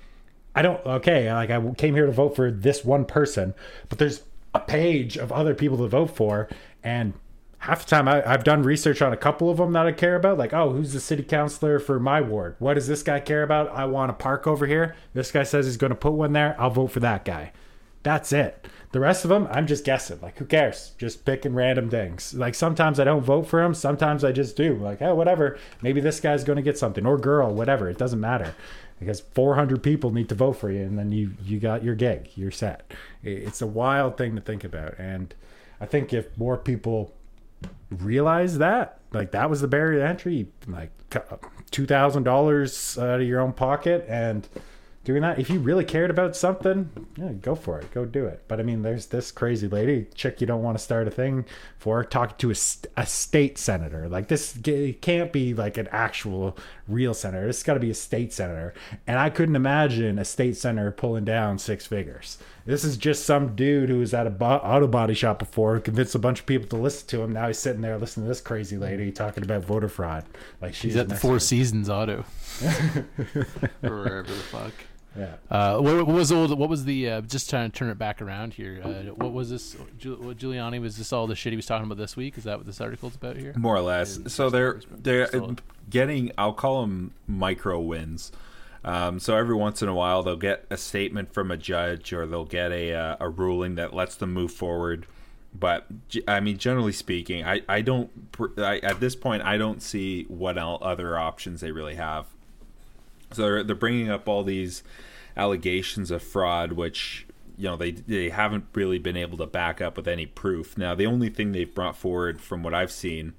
I 0.55 0.63
don't 0.63 0.85
okay, 0.87 1.33
like 1.33 1.51
I 1.51 1.71
came 1.73 1.95
here 1.95 2.07
to 2.07 2.13
vote 2.13 2.37
for 2.37 2.51
this 2.51 2.85
one 2.85 3.05
person, 3.05 3.55
but 3.89 3.99
there's 3.99 4.23
a 4.55 4.61
page 4.61 5.17
of 5.17 5.33
other 5.33 5.55
people 5.55 5.79
to 5.79 5.89
vote 5.89 6.11
for 6.11 6.49
and 6.85 7.15
half 7.63 7.85
the 7.85 7.91
time 7.91 8.09
I, 8.09 8.29
I've 8.29 8.43
done 8.43 8.65
research 8.65 9.01
on 9.03 9.13
a 9.13 9.17
couple 9.17 9.49
of 9.49 9.59
them 9.59 9.73
that 9.73 9.87
I 9.87 9.93
care 9.93 10.17
about. 10.17 10.37
Like, 10.37 10.53
oh, 10.53 10.73
who's 10.73 10.93
the 10.93 11.01
city 11.01 11.23
councilor 11.23 11.79
for 11.79 12.01
my 12.01 12.21
ward? 12.21 12.57
What 12.59 12.75
does 12.75 12.89
this 12.89 13.05
guy 13.05 13.21
care 13.21 13.45
about? 13.45 13.71
I 13.71 13.85
want 13.85 14.11
a 14.11 14.15
park 14.15 14.49
over 14.49 14.67
here. 14.67 14.97
This 15.15 15.31
guy 15.31 15.45
says 15.45 15.67
he's 15.67 15.77
going 15.77 15.91
to 15.93 15.97
put 15.97 16.13
one 16.13 16.33
there. 16.33 16.57
I'll 16.59 16.71
vote 16.71 16.89
for 16.89 16.99
that 17.01 17.25
guy. 17.25 17.53
That's 18.03 18.33
it. 18.33 18.67
The 18.91 18.99
rest 18.99 19.25
of 19.25 19.29
them, 19.29 19.47
I'm 19.49 19.69
just 19.69 19.85
guessing. 19.85 20.19
Like, 20.21 20.39
who 20.39 20.45
cares? 20.45 20.91
Just 20.99 21.25
picking 21.25 21.55
random 21.55 21.89
things. 21.89 22.35
Like, 22.35 22.57
sometimes 22.57 22.99
I 22.99 23.05
don't 23.05 23.23
vote 23.23 23.47
for 23.47 23.63
him. 23.63 23.75
Sometimes 23.75 24.25
I 24.25 24.33
just 24.33 24.57
do. 24.57 24.75
Like, 24.75 25.01
oh, 25.01 25.15
whatever. 25.15 25.57
Maybe 25.83 26.01
this 26.01 26.19
guy's 26.19 26.43
going 26.43 26.57
to 26.57 26.63
get 26.63 26.79
something 26.79 27.07
or 27.07 27.17
girl, 27.17 27.55
whatever. 27.55 27.89
It 27.89 27.97
doesn't 27.97 28.21
matter 28.21 28.57
because 28.99 29.21
400 29.21 29.85
people 29.85 30.11
need 30.11 30.29
to 30.31 30.35
vote 30.35 30.55
for 30.55 30.69
you, 30.71 30.83
and 30.83 30.99
then 30.99 31.13
you 31.13 31.33
you 31.45 31.61
got 31.61 31.85
your 31.85 31.95
gig. 31.95 32.31
You're 32.35 32.51
set. 32.51 32.93
It's 33.23 33.63
a 33.63 33.67
wild 33.67 34.17
thing 34.17 34.35
to 34.35 34.41
think 34.41 34.65
about, 34.65 34.99
and 34.99 35.33
I 35.81 35.87
think 35.87 36.13
if 36.13 36.37
more 36.37 36.57
people 36.57 37.15
realize 37.91 38.59
that, 38.59 39.01
like 39.13 39.33
that 39.33 39.51
was 39.51 39.61
the 39.61 39.69
barrier 39.69 40.01
to 40.01 40.07
entry, 40.07 40.49
like 40.67 40.91
two 41.71 41.87
thousand 41.87 42.23
dollars 42.25 42.97
uh, 42.99 43.05
out 43.05 43.21
of 43.21 43.27
your 43.27 43.41
own 43.41 43.53
pocket, 43.53 44.05
and 44.09 44.49
doing 45.05 45.23
that. 45.23 45.39
If 45.39 45.51
you 45.51 45.59
really 45.59 45.85
cared 45.85 46.11
about 46.11 46.37
something, 46.37 46.89
yeah, 47.17 47.33
go 47.33 47.55
for 47.55 47.81
it. 47.81 47.91
Go 47.93 48.05
do 48.05 48.27
it. 48.27 48.45
But 48.47 48.61
I 48.61 48.63
mean, 48.63 48.83
there's 48.83 49.07
this 49.07 49.33
crazy 49.33 49.69
lady, 49.69 50.07
chick 50.15 50.41
you 50.41 50.47
don't 50.47 50.63
want 50.63 50.79
to 50.79 50.83
start 50.85 51.09
a 51.09 51.11
thing 51.11 51.45
for, 51.79 52.05
talking 52.05 52.37
to 52.39 52.51
a, 52.51 52.57
a 52.97 53.07
state 53.07 53.59
senator. 53.59 54.09
Like 54.09 54.29
this 54.29 54.57
can't 55.01 55.33
be 55.33 55.55
like 55.55 55.77
an 55.77 55.89
actual 55.91 56.57
real 56.93 57.15
senator. 57.15 57.49
It's 57.49 57.63
got 57.63 57.75
to 57.75 57.81
be 57.81 57.91
a 57.91 57.95
state 57.95 58.33
senator. 58.33 58.75
And 59.07 59.19
I 59.19 59.31
couldn't 59.31 59.57
imagine 59.57 60.19
a 60.19 60.25
state 60.25 60.57
senator 60.57 60.91
pulling 60.91 61.25
down 61.25 61.59
six 61.59 61.87
figures. 61.87 62.39
This 62.65 62.85
is 62.85 62.97
just 62.97 63.25
some 63.25 63.57
dude 63.57 63.89
who 63.89 63.99
was 63.99 64.15
at 64.15 64.27
a 64.27 64.31
bo- 64.31 64.47
auto 64.47 64.87
body 64.87 65.15
shop 65.15 65.39
before, 65.39 65.81
convinced 65.81 66.15
a 66.15 66.19
bunch 66.19 66.41
of 66.41 66.47
people 66.47 66.69
to 66.69 66.77
listen 66.77 67.09
to 67.09 67.23
him. 67.23 67.33
Now 67.33 67.49
he's 67.49 67.59
sitting 67.59 67.81
there 67.83 67.99
listening 67.99 68.27
to 68.27 68.29
this 68.29 68.41
crazy 68.41 68.77
lady 68.77 69.11
talking 69.11 69.43
about 69.43 69.65
voter 69.65 69.89
fraud. 69.89 70.25
Like 70.61 70.75
she's 70.75 70.93
he's 70.93 70.97
at 70.97 71.09
the 71.09 71.17
Four 71.17 71.41
Seasons 71.41 71.89
Auto, 71.89 72.25
or 73.83 73.91
wherever 73.91 74.29
the 74.29 74.35
fuck. 74.35 74.73
Yeah. 75.17 75.35
Uh, 75.51 75.79
what, 75.79 76.07
what, 76.07 76.15
was 76.15 76.33
old? 76.33 76.59
What 76.59 76.69
was 76.69 76.85
the? 76.85 77.09
Uh, 77.09 77.21
just 77.23 77.51
trying 77.51 77.71
to 77.71 77.77
turn 77.77 77.91
it 77.91 77.99
back 77.99 78.23
around 78.23 78.55
here. 78.55 78.81
Uh, 78.83 79.13
what 79.15 79.33
was 79.33 79.51
this? 79.51 79.75
What 79.75 79.99
Giuliani 80.39 80.81
was 80.81 80.97
this 80.97 81.13
all 81.13 81.27
the 81.27 81.35
shit 81.35 81.53
he 81.53 81.57
was 81.57 81.67
talking 81.67 81.85
about 81.85 81.99
this 81.99 82.17
week? 82.17 82.39
Is 82.39 82.45
that 82.45 82.57
what 82.57 82.67
this 82.67 82.81
article's 82.81 83.15
about 83.15 83.37
here? 83.37 83.53
More 83.57 83.77
or 83.77 83.83
less. 83.83 84.19
So 84.29 84.49
they're 84.49 84.81
they're 84.91 85.29
getting. 85.91 86.33
I'll 86.39 86.55
call 86.55 86.83
them 86.83 87.13
micro 87.27 87.79
wins. 87.81 88.33
Um, 88.85 89.21
so 89.21 89.37
every 89.37 89.55
once 89.55 89.81
in 89.81 89.89
a 89.89 89.95
while 89.95 90.23
they'll 90.23 90.37
get 90.37 90.67
a 90.69 90.77
statement 90.77 91.33
from 91.33 91.51
a 91.53 91.57
judge 91.57 92.13
or 92.13 92.27
they'll 92.27 92.45
get 92.45 92.73
a 92.73 92.93
uh, 92.93 93.17
a 93.21 93.29
ruling 93.29 93.77
that 93.77 93.95
lets 93.95 94.17
them 94.17 94.33
move 94.33 94.53
forward. 94.53 95.07
But 95.55 95.87
I 96.27 96.41
mean, 96.41 96.57
generally 96.57 96.93
speaking, 96.93 97.45
I 97.45 97.61
I 97.69 97.83
don't 97.83 98.11
I, 98.57 98.79
at 98.79 98.99
this 98.99 99.15
point 99.15 99.43
I 99.43 99.59
don't 99.59 99.83
see 99.83 100.25
what 100.25 100.57
other 100.57 101.19
options 101.19 101.61
they 101.61 101.71
really 101.71 101.97
have 101.97 102.27
so 103.33 103.43
they're, 103.43 103.63
they're 103.63 103.77
bringing 103.77 104.11
up 104.11 104.29
all 104.29 104.43
these 104.45 104.83
allegations 105.37 106.11
of 106.11 106.23
fraud, 106.23 106.73
which 106.73 107.27
you 107.57 107.65
know 107.65 107.77
they 107.77 107.93
they 107.93 108.31
haven't 108.31 108.65
really 108.75 108.99
been 108.99 109.17
able 109.17 109.39
to 109.39 109.47
back 109.47 109.81
up 109.81 109.97
with 109.97 110.09
any 110.09 110.27
proof. 110.27 110.77
Now 110.77 110.95
the 110.95 111.07
only 111.07 111.29
thing 111.29 111.53
they've 111.53 111.75
brought 111.75 111.97
forward, 111.97 112.41
from 112.41 112.63
what 112.63 112.75
I've 112.75 112.93
seen, 112.93 113.35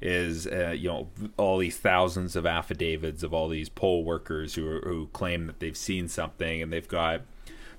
is 0.00 0.46
uh, 0.46 0.74
you 0.76 0.88
know 0.88 1.08
all 1.36 1.58
these 1.58 1.76
thousands 1.76 2.36
of 2.36 2.46
affidavits 2.46 3.22
of 3.22 3.32
all 3.32 3.48
these 3.48 3.68
poll 3.68 4.04
workers 4.04 4.54
who 4.54 4.80
who 4.80 5.08
claim 5.12 5.46
that 5.46 5.60
they've 5.60 5.76
seen 5.76 6.08
something, 6.08 6.62
and 6.62 6.72
they've 6.72 6.88
got 6.88 7.22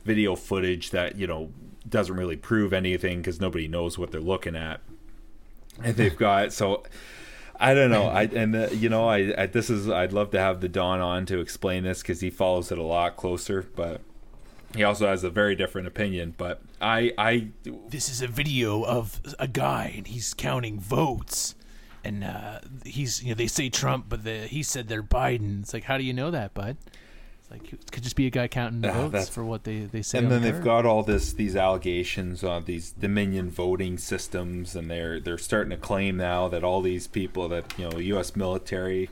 video 0.04 0.36
footage 0.36 0.92
that 0.92 1.18
you 1.18 1.28
know 1.28 1.52
doesn't 1.88 2.16
really 2.16 2.38
prove 2.38 2.74
anything 2.74 3.20
because 3.20 3.40
nobody 3.40 3.68
knows 3.68 3.98
what 3.98 4.12
they're 4.12 4.22
looking 4.22 4.56
at. 4.56 4.82
And 5.84 5.96
they've 5.96 6.18
got 6.18 6.54
so 6.54 6.84
I 7.60 7.74
don't 7.74 7.90
know. 7.90 8.08
I 8.08 8.24
and 8.24 8.56
uh, 8.56 8.68
you 8.72 8.90
know, 8.90 9.08
I, 9.08 9.34
I, 9.38 9.46
this 9.48 9.70
is 9.70 9.90
I'd 9.90 10.14
love 10.14 10.32
to 10.32 10.40
have 10.40 10.62
the 10.62 10.70
Don 10.70 11.00
on 11.00 11.26
to 11.28 11.40
explain 11.40 11.84
this 11.84 12.02
because 12.02 12.22
he 12.22 12.30
follows 12.30 12.72
it 12.72 12.78
a 12.78 12.84
lot 12.84 13.16
closer, 13.16 13.68
but 13.76 14.02
he 14.76 14.84
also 14.84 15.08
has 15.08 15.24
a 15.24 15.30
very 15.30 15.56
different 15.56 15.88
opinion. 15.88 16.36
But 16.38 16.62
I 16.82 17.14
I 17.18 17.48
this 17.90 18.10
is 18.10 18.22
a 18.22 18.28
video 18.28 18.84
of 18.84 19.22
a 19.40 19.48
guy 19.48 19.94
and 19.98 20.08
he's 20.08 20.34
counting 20.34 20.80
votes, 20.80 21.56
and 22.04 22.24
uh, 22.24 22.60
he's 22.86 23.24
you 23.24 23.30
know 23.30 23.36
they 23.36 23.48
say 23.48 23.70
Trump, 23.70 24.06
but 24.10 24.24
the, 24.24 24.48
he 24.48 24.62
said 24.62 24.88
they're 24.88 25.04
Biden. 25.04 25.62
It's 25.62 25.74
like 25.74 25.86
how 25.86 25.98
do 25.98 26.04
you 26.04 26.14
know 26.14 26.32
that, 26.32 26.54
bud? 26.54 26.78
Like 27.52 27.72
it 27.74 27.92
could 27.92 28.04
just 28.04 28.16
be 28.16 28.28
a 28.28 28.30
guy 28.30 28.48
counting 28.48 28.84
uh, 28.84 29.08
votes 29.08 29.30
for 29.30 29.44
what 29.44 29.64
they 29.64 29.82
they 29.82 30.02
say. 30.02 30.18
And 30.18 30.32
then 30.32 30.42
they've 30.42 30.64
got 30.64 30.86
all 30.86 31.04
this 31.04 31.34
these 31.34 31.56
allegations 31.56 32.44
on 32.44 32.66
these 32.66 32.92
Dominion 32.92 33.50
voting 33.50 33.98
systems, 33.98 34.76
and 34.76 34.90
they're 34.90 35.20
they're 35.20 35.38
starting 35.38 35.70
to 35.72 35.78
claim 35.78 36.18
now 36.18 36.48
that 36.48 36.64
all 36.64 36.82
these 36.82 37.08
people 37.08 37.48
that 37.50 37.78
you 37.78 37.90
know 37.90 37.98
U.S. 37.98 38.36
military 38.36 39.10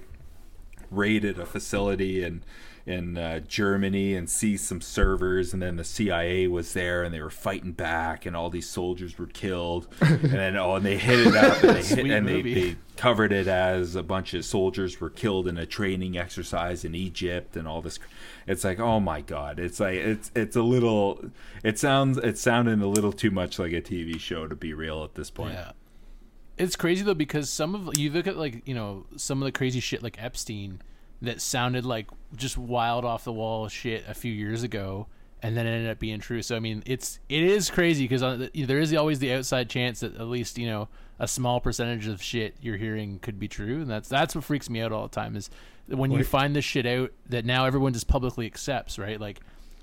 raided 0.90 1.40
a 1.40 1.46
facility 1.46 2.24
and 2.24 2.42
in 2.86 3.18
uh, 3.18 3.40
Germany 3.40 4.14
and 4.14 4.30
see 4.30 4.58
some 4.58 4.82
servers, 4.82 5.54
and 5.54 5.62
then 5.62 5.78
the 5.78 5.84
CIA 5.86 6.48
was 6.48 6.74
there, 6.74 7.04
and 7.04 7.14
they 7.14 7.22
were 7.22 7.30
fighting 7.30 7.72
back, 7.72 8.26
and 8.26 8.36
all 8.36 8.50
these 8.50 8.68
soldiers 8.68 9.18
were 9.18 9.28
killed, 9.28 9.88
and 10.02 10.22
then 10.22 10.58
oh, 10.58 10.76
and 10.76 10.86
they 10.86 10.98
hit 10.98 11.28
it 11.28 11.36
up, 11.36 11.64
and, 11.64 11.78
they, 11.78 11.84
hit, 11.84 12.06
and 12.06 12.28
they, 12.28 12.42
they, 12.42 12.76
covered 12.98 13.32
it 13.32 13.48
as 13.48 13.96
a 13.96 14.04
bunch 14.04 14.34
of 14.34 14.46
soldiers 14.46 15.02
were 15.02 15.10
killed 15.10 15.48
in 15.48 15.58
a 15.58 15.66
training 15.66 16.18
exercise 16.18 16.84
in 16.84 16.94
Egypt, 16.94 17.56
and 17.56 17.68
all 17.68 17.82
this. 17.82 18.00
It's 18.48 18.66
like, 18.66 18.80
oh 18.80 19.00
my 19.00 19.22
god, 19.22 19.60
it's 19.60 19.80
like 19.80 19.96
it's 19.96 20.30
it's 20.36 20.58
a 20.58 20.62
little, 20.62 21.24
it 21.64 21.80
sounds 21.80 22.18
it 22.18 22.38
sounded 22.38 22.82
a 22.82 22.88
little 22.88 23.14
too 23.14 23.32
much 23.32 23.60
like 23.60 23.72
a 23.72 23.82
TV 23.82 24.20
show 24.20 24.48
to 24.48 24.56
be 24.56 24.74
real 24.74 25.06
at 25.06 25.16
this 25.16 25.30
point. 25.30 25.54
Yeah. 25.54 25.72
It's 26.58 26.76
crazy 26.76 27.04
though 27.04 27.16
because 27.16 27.50
some 27.50 27.74
of 27.74 27.98
you 27.98 28.12
look 28.12 28.28
at 28.28 28.38
like 28.38 28.68
you 28.68 28.76
know 28.76 29.06
some 29.16 29.42
of 29.42 29.46
the 29.46 29.54
crazy 29.54 29.80
shit 29.80 30.04
like 30.04 30.22
Epstein 30.22 30.82
that 31.24 31.42
sounded 31.42 31.86
like 31.86 32.08
just 32.36 32.58
wild 32.58 33.06
off 33.06 33.24
the 33.24 33.34
wall 33.34 33.68
shit 33.68 34.04
a 34.08 34.14
few 34.14 34.32
years 34.32 34.64
ago 34.64 35.08
and 35.44 35.58
then 35.58 35.68
it 35.68 35.72
ended 35.72 35.92
up 35.92 36.00
being 36.00 36.22
true. 36.22 36.42
So 36.42 36.56
I 36.56 36.60
mean, 36.60 36.82
it's 36.86 37.20
it 37.28 37.44
is 37.44 37.70
crazy 37.70 38.06
because 38.06 38.24
uh, 38.24 38.48
there 38.56 38.80
is 38.80 38.94
always 38.94 39.20
the 39.20 39.34
outside 39.34 39.70
chance 39.70 40.00
that 40.00 40.16
at 40.16 40.28
least 40.28 40.58
you 40.58 40.66
know 40.66 40.88
a 41.20 41.28
small 41.28 41.60
percentage 41.60 42.08
of 42.08 42.24
shit 42.24 42.56
you're 42.62 42.78
hearing 42.78 43.20
could 43.20 43.40
be 43.40 43.50
true, 43.50 43.82
and 43.82 43.90
that's 43.90 44.08
that's 44.08 44.34
what 44.34 44.46
freaks 44.46 44.70
me 44.70 44.82
out 44.82 44.94
all 44.94 45.04
the 45.04 45.14
time 45.14 45.36
is 45.36 45.50
when 45.88 46.12
you 46.12 46.24
find 46.24 46.56
this 46.56 46.64
shit 46.64 46.86
out 46.86 47.12
that 47.28 47.44
now 47.44 47.66
everyone 47.66 47.92
just 47.92 48.08
publicly 48.08 48.46
accepts, 48.46 48.98
right? 48.98 49.20
Like 49.20 49.42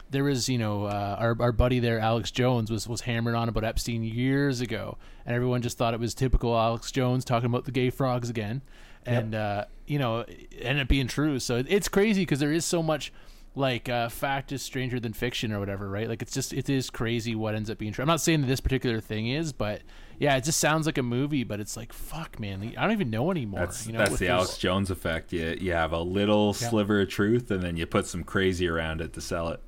there 0.08 0.24
was 0.24 0.48
you 0.48 0.56
know 0.56 0.84
uh, 0.84 1.16
our 1.18 1.36
our 1.38 1.52
buddy 1.52 1.78
there, 1.78 1.98
Alex 1.98 2.30
Jones, 2.30 2.70
was 2.70 2.88
was 2.88 3.02
hammered 3.02 3.34
on 3.34 3.50
about 3.50 3.62
Epstein 3.62 4.02
years 4.02 4.62
ago, 4.62 4.96
and 5.26 5.36
everyone 5.36 5.60
just 5.60 5.76
thought 5.76 5.92
it 5.92 6.00
was 6.00 6.14
typical 6.14 6.56
Alex 6.56 6.90
Jones 6.90 7.22
talking 7.22 7.46
about 7.46 7.66
the 7.66 7.70
gay 7.70 7.90
frogs 7.90 8.30
again 8.30 8.62
and 9.06 9.32
yep. 9.32 9.42
uh, 9.42 9.64
you 9.86 9.98
know, 9.98 10.24
end 10.58 10.80
up 10.80 10.88
being 10.88 11.06
true. 11.06 11.38
So 11.38 11.62
it's 11.66 11.88
crazy 11.88 12.22
because 12.22 12.40
there 12.40 12.52
is 12.52 12.64
so 12.64 12.82
much 12.82 13.12
like 13.54 13.88
uh, 13.88 14.08
fact 14.08 14.52
is 14.52 14.62
stranger 14.62 15.00
than 15.00 15.12
fiction 15.12 15.52
or 15.52 15.58
whatever, 15.58 15.88
right? 15.88 16.08
Like 16.08 16.22
it's 16.22 16.32
just 16.32 16.52
it 16.52 16.68
is 16.68 16.90
crazy 16.90 17.34
what 17.34 17.54
ends 17.54 17.70
up 17.70 17.78
being 17.78 17.92
true. 17.92 18.02
I'm 18.02 18.08
not 18.08 18.20
saying 18.20 18.42
that 18.42 18.46
this 18.46 18.60
particular 18.60 19.00
thing 19.00 19.28
is, 19.28 19.52
but 19.52 19.82
yeah, 20.18 20.36
it 20.36 20.44
just 20.44 20.60
sounds 20.60 20.86
like 20.86 20.98
a 20.98 21.02
movie. 21.02 21.44
But 21.44 21.60
it's 21.60 21.76
like 21.76 21.92
fuck, 21.92 22.38
man, 22.38 22.74
I 22.76 22.82
don't 22.82 22.92
even 22.92 23.10
know 23.10 23.30
anymore. 23.30 23.60
That's, 23.60 23.86
you 23.86 23.92
know, 23.92 23.98
that's 24.00 24.18
the 24.18 24.28
Alex 24.28 24.58
Jones 24.58 24.90
effect. 24.90 25.32
You 25.32 25.56
you 25.60 25.72
have 25.72 25.92
a 25.92 26.00
little 26.00 26.52
sliver 26.52 27.00
of 27.00 27.08
truth, 27.08 27.50
and 27.50 27.62
then 27.62 27.76
you 27.76 27.86
put 27.86 28.06
some 28.06 28.22
crazy 28.22 28.68
around 28.68 29.00
it 29.00 29.12
to 29.14 29.20
sell 29.20 29.48
it. 29.48 29.60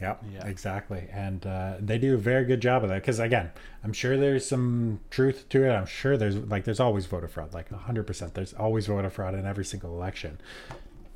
Yep, 0.00 0.24
yeah, 0.32 0.46
exactly. 0.46 1.08
And 1.12 1.46
uh, 1.46 1.74
they 1.78 1.98
do 1.98 2.14
a 2.14 2.18
very 2.18 2.44
good 2.44 2.60
job 2.60 2.82
of 2.82 2.88
that 2.88 3.02
because, 3.02 3.18
again, 3.18 3.50
I'm 3.84 3.92
sure 3.92 4.16
there's 4.16 4.46
some 4.46 5.00
truth 5.10 5.48
to 5.50 5.64
it. 5.64 5.72
I'm 5.72 5.86
sure 5.86 6.16
there's 6.16 6.36
like 6.36 6.64
there's 6.64 6.80
always 6.80 7.06
voter 7.06 7.28
fraud, 7.28 7.52
like 7.52 7.70
100. 7.70 8.06
percent 8.06 8.34
There's 8.34 8.54
always 8.54 8.86
voter 8.86 9.10
fraud 9.10 9.34
in 9.34 9.46
every 9.46 9.64
single 9.64 9.94
election. 9.94 10.40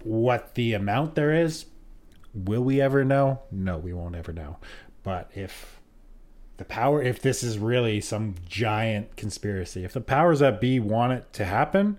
What 0.03 0.55
the 0.55 0.75
amount 0.75 1.15
there 1.15 1.33
is, 1.33 1.67
will 2.35 2.63
we 2.63 2.81
ever 2.81 3.05
know? 3.05 3.41
No, 3.51 3.79
we 3.79 3.95
won't 3.95 4.17
ever 4.17 4.33
know. 4.33 4.59
But 5.03 5.31
if 5.35 5.81
the 6.59 6.65
power, 6.67 7.03
if 7.03 7.23
this 7.23 7.43
is 7.43 7.59
really 7.59 8.03
some 8.03 8.35
giant 8.47 9.17
conspiracy, 9.17 9.85
if 9.85 9.95
the 9.95 10.01
powers 10.03 10.41
that 10.41 10.61
be 10.61 10.79
want 10.79 11.15
it 11.15 11.33
to 11.35 11.47
happen, 11.47 11.99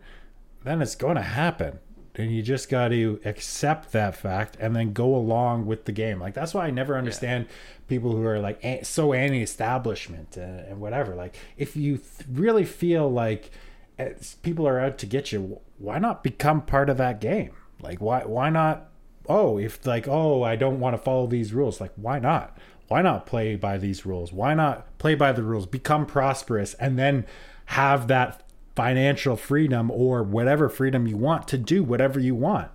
then 0.63 0.83
it's 0.83 0.95
going 0.95 1.15
to 1.15 1.21
happen 1.23 1.79
and 2.17 2.31
you 2.31 2.41
just 2.41 2.69
got 2.69 2.89
to 2.89 3.19
accept 3.25 3.91
that 3.91 4.15
fact 4.15 4.57
and 4.59 4.75
then 4.75 4.93
go 4.93 5.15
along 5.15 5.65
with 5.65 5.85
the 5.85 5.91
game. 5.91 6.19
Like 6.19 6.33
that's 6.33 6.53
why 6.53 6.67
i 6.67 6.71
never 6.71 6.97
understand 6.97 7.45
yeah. 7.47 7.55
people 7.87 8.11
who 8.11 8.25
are 8.25 8.39
like 8.39 8.61
so 8.83 9.13
anti-establishment 9.13 10.37
and, 10.37 10.59
and 10.61 10.79
whatever. 10.79 11.15
Like 11.15 11.35
if 11.57 11.75
you 11.75 11.97
th- 11.97 12.27
really 12.31 12.65
feel 12.65 13.11
like 13.11 13.51
eh, 13.99 14.13
people 14.43 14.67
are 14.67 14.79
out 14.79 14.97
to 14.99 15.05
get 15.05 15.31
you 15.31 15.59
why 15.77 15.99
not 15.99 16.23
become 16.23 16.61
part 16.61 16.89
of 16.89 16.97
that 16.97 17.19
game? 17.19 17.51
Like 17.81 17.99
why 17.99 18.23
why 18.25 18.49
not 18.49 18.89
oh 19.27 19.57
if 19.57 19.85
like 19.87 20.07
oh 20.07 20.43
i 20.43 20.55
don't 20.55 20.79
want 20.79 20.95
to 20.95 21.01
follow 21.01 21.25
these 21.25 21.53
rules 21.53 21.81
like 21.81 21.91
why 21.95 22.19
not? 22.19 22.57
Why 22.87 23.01
not 23.01 23.25
play 23.25 23.55
by 23.55 23.77
these 23.77 24.05
rules? 24.05 24.31
Why 24.31 24.53
not 24.53 24.97
play 24.99 25.15
by 25.15 25.31
the 25.31 25.41
rules? 25.41 25.65
Become 25.65 26.05
prosperous 26.05 26.75
and 26.75 26.99
then 26.99 27.25
have 27.65 28.07
that 28.07 28.44
financial 28.75 29.35
freedom 29.35 29.89
or 29.89 30.21
whatever 30.23 30.69
freedom 30.69 31.07
you 31.07 31.17
want 31.17 31.47
to 31.47 31.57
do 31.57 31.83
whatever 31.83 32.19
you 32.19 32.35
want. 32.35 32.69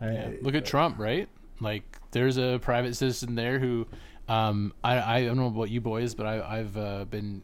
Yeah. 0.00 0.32
Look 0.42 0.54
at 0.54 0.66
Trump, 0.66 0.98
right? 0.98 1.28
Like 1.60 1.98
there's 2.10 2.36
a 2.36 2.58
private 2.60 2.94
citizen 2.96 3.34
there 3.34 3.58
who 3.58 3.86
um, 4.28 4.74
I, 4.84 5.18
I 5.18 5.24
don't 5.24 5.36
know 5.36 5.46
about 5.46 5.70
you 5.70 5.80
boys, 5.80 6.14
but 6.14 6.26
I, 6.26 6.58
have 6.58 6.76
uh, 6.76 7.04
been 7.06 7.42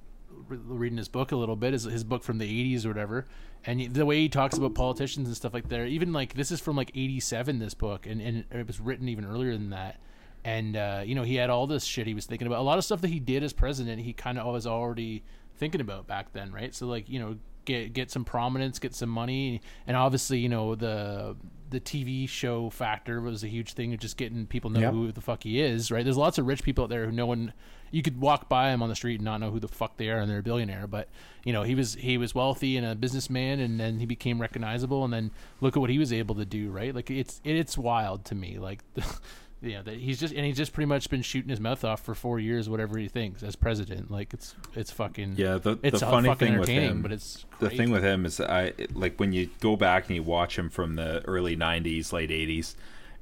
re- 0.48 0.58
reading 0.62 0.98
his 0.98 1.08
book 1.08 1.32
a 1.32 1.36
little 1.36 1.56
bit, 1.56 1.72
his, 1.72 1.84
his 1.84 2.04
book 2.04 2.22
from 2.22 2.38
the 2.38 2.74
80s 2.74 2.84
or 2.84 2.88
whatever. 2.88 3.26
And 3.64 3.94
the 3.94 4.04
way 4.04 4.18
he 4.18 4.28
talks 4.28 4.58
about 4.58 4.74
politicians 4.74 5.28
and 5.28 5.36
stuff 5.36 5.54
like 5.54 5.68
that, 5.68 5.86
even 5.86 6.12
like 6.12 6.34
this 6.34 6.50
is 6.50 6.60
from 6.60 6.76
like 6.76 6.90
87, 6.94 7.60
this 7.60 7.74
book, 7.74 8.06
and, 8.06 8.20
and 8.20 8.44
it 8.50 8.66
was 8.66 8.80
written 8.80 9.08
even 9.08 9.24
earlier 9.24 9.52
than 9.52 9.70
that. 9.70 10.00
and 10.44 10.76
uh, 10.76 11.02
you 11.06 11.14
know 11.14 11.22
he 11.22 11.36
had 11.36 11.48
all 11.48 11.68
this 11.68 11.84
shit 11.84 12.08
he 12.08 12.14
was 12.14 12.26
thinking 12.26 12.48
about. 12.48 12.58
A 12.58 12.62
lot 12.62 12.76
of 12.76 12.84
stuff 12.84 13.00
that 13.02 13.08
he 13.08 13.20
did 13.20 13.44
as 13.44 13.52
president, 13.52 14.02
he 14.02 14.12
kind 14.12 14.36
of 14.36 14.52
was 14.52 14.66
already 14.66 15.22
thinking 15.56 15.80
about 15.80 16.08
back 16.08 16.32
then, 16.32 16.50
right? 16.50 16.74
So 16.74 16.86
like 16.88 17.08
you 17.08 17.20
know 17.20 17.36
get 17.64 17.92
get 17.92 18.10
some 18.10 18.24
prominence, 18.24 18.78
get 18.78 18.94
some 18.94 19.08
money, 19.08 19.60
and 19.86 19.96
obviously 19.96 20.38
you 20.38 20.48
know 20.48 20.74
the 20.74 21.36
the 21.70 21.80
TV 21.80 22.28
show 22.28 22.68
factor 22.68 23.20
was 23.22 23.42
a 23.42 23.48
huge 23.48 23.72
thing 23.72 23.94
of 23.94 24.00
just 24.00 24.18
getting 24.18 24.46
people 24.46 24.68
know 24.68 24.80
Yep. 24.80 24.92
who 24.92 25.10
the 25.12 25.22
fuck 25.22 25.42
he 25.42 25.58
is, 25.60 25.90
right? 25.90 26.04
There's 26.04 26.18
lots 26.18 26.36
of 26.36 26.46
rich 26.46 26.62
people 26.62 26.84
out 26.84 26.90
there 26.90 27.06
who 27.06 27.12
no 27.12 27.24
one 27.24 27.54
you 27.90 28.02
could 28.02 28.20
walk 28.20 28.48
by 28.48 28.70
him 28.70 28.82
on 28.82 28.88
the 28.90 28.94
street 28.94 29.16
and 29.16 29.24
not 29.24 29.38
know 29.40 29.50
who 29.50 29.58
the 29.60 29.68
fuck 29.68 29.96
they 29.98 30.08
are 30.10 30.18
and 30.18 30.30
they're 30.30 30.38
a 30.40 30.42
billionaire, 30.42 30.86
but 30.86 31.08
you 31.44 31.52
know, 31.52 31.62
he 31.62 31.74
was 31.74 31.94
he 31.94 32.18
was 32.18 32.34
wealthy 32.34 32.76
and 32.76 32.86
a 32.86 32.94
businessman 32.94 33.58
and 33.60 33.80
then 33.80 33.98
he 34.00 34.06
became 34.06 34.38
recognizable 34.40 35.02
and 35.04 35.12
then 35.14 35.30
look 35.62 35.74
at 35.76 35.80
what 35.80 35.88
he 35.90 35.98
was 35.98 36.12
able 36.12 36.34
to 36.34 36.44
do, 36.44 36.70
right? 36.70 36.94
Like 36.94 37.10
it's 37.10 37.40
it's 37.42 37.78
wild 37.78 38.26
to 38.26 38.34
me 38.34 38.58
like 38.58 38.82
you 39.62 39.74
know 39.74 39.82
that 39.82 39.94
he's 39.94 40.18
just 40.18 40.34
and 40.34 40.44
he's 40.44 40.56
just 40.56 40.72
pretty 40.72 40.86
much 40.86 41.08
been 41.08 41.22
shooting 41.22 41.48
his 41.48 41.60
mouth 41.60 41.84
off 41.84 42.02
for 42.02 42.14
4 42.14 42.40
years 42.40 42.68
whatever 42.68 42.98
he 42.98 43.08
thinks 43.08 43.42
as 43.42 43.56
president. 43.56 44.10
Like 44.10 44.34
it's 44.34 44.54
it's 44.74 44.90
fucking 44.90 45.34
Yeah, 45.36 45.58
the, 45.58 45.78
it's 45.82 46.00
the 46.00 46.06
funny 46.06 46.34
thing 46.34 46.58
with 46.58 46.68
him, 46.68 47.02
but 47.02 47.12
it's 47.12 47.44
the 47.60 47.70
thing 47.70 47.90
with 47.90 48.02
him 48.02 48.26
is 48.26 48.40
I 48.40 48.72
like 48.92 49.18
when 49.18 49.32
you 49.32 49.48
go 49.60 49.76
back 49.76 50.08
and 50.08 50.16
you 50.16 50.22
watch 50.22 50.58
him 50.58 50.68
from 50.68 50.96
the 50.96 51.22
early 51.26 51.56
'90s, 51.56 52.12
late 52.12 52.30
'80s. 52.30 52.74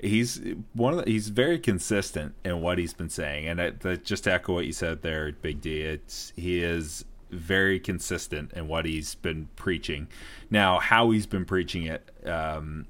He's 0.02 0.40
one 0.72 0.94
of 0.94 1.04
the, 1.04 1.10
he's 1.10 1.28
very 1.28 1.58
consistent 1.58 2.34
in 2.42 2.62
what 2.62 2.78
he's 2.78 2.94
been 2.94 3.10
saying, 3.10 3.46
and 3.46 3.60
I, 3.60 3.70
the, 3.70 3.98
just 3.98 4.24
to 4.24 4.32
echo 4.32 4.54
what 4.54 4.64
you 4.64 4.72
said 4.72 5.02
there, 5.02 5.30
Big 5.30 5.60
D. 5.60 5.82
It's 5.82 6.32
he 6.36 6.62
is 6.62 7.04
very 7.30 7.78
consistent 7.78 8.52
in 8.52 8.66
what 8.66 8.84
he's 8.84 9.14
been 9.14 9.48
preaching. 9.56 10.08
Now, 10.50 10.78
how 10.78 11.10
he's 11.10 11.26
been 11.26 11.44
preaching 11.44 11.84
it, 11.84 12.10
um, 12.26 12.86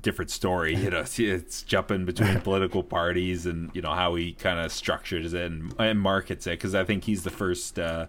different 0.00 0.30
story. 0.30 0.74
You 0.74 0.90
know, 0.90 1.00
it's, 1.00 1.18
it's 1.18 1.62
jumping 1.62 2.04
between 2.04 2.40
political 2.42 2.82
parties, 2.82 3.46
and 3.46 3.70
you 3.74 3.82
know 3.82 3.92
how 3.92 4.14
he 4.14 4.32
kind 4.32 4.58
of 4.58 4.72
structures 4.72 5.32
it 5.34 5.50
and, 5.50 5.74
and 5.78 6.00
markets 6.00 6.46
it. 6.46 6.52
Because 6.52 6.74
I 6.74 6.84
think 6.84 7.04
he's 7.04 7.24
the 7.24 7.30
first 7.30 7.78
uh, 7.78 8.06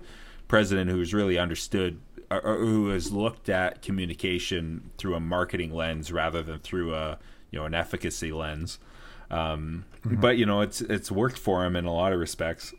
president 0.48 0.90
who's 0.92 1.14
really 1.14 1.38
understood 1.38 2.00
or, 2.32 2.42
or 2.42 2.58
who 2.58 2.90
has 2.90 3.12
looked 3.12 3.50
at 3.50 3.82
communication 3.82 4.90
through 4.98 5.16
a 5.16 5.20
marketing 5.20 5.74
lens 5.74 6.12
rather 6.12 6.42
than 6.42 6.60
through 6.60 6.94
a 6.94 7.18
you 7.52 7.60
know 7.60 7.66
an 7.66 7.74
efficacy 7.74 8.32
lens. 8.32 8.80
Um, 9.32 9.86
But 10.04 10.38
you 10.38 10.46
know, 10.46 10.62
it's 10.62 10.82
it's 10.82 11.12
worked 11.12 11.38
for 11.38 11.66
him 11.66 11.76
in 11.76 11.86
a 11.86 11.94
lot 11.94 12.14
of 12.14 12.20
respects. 12.20 12.74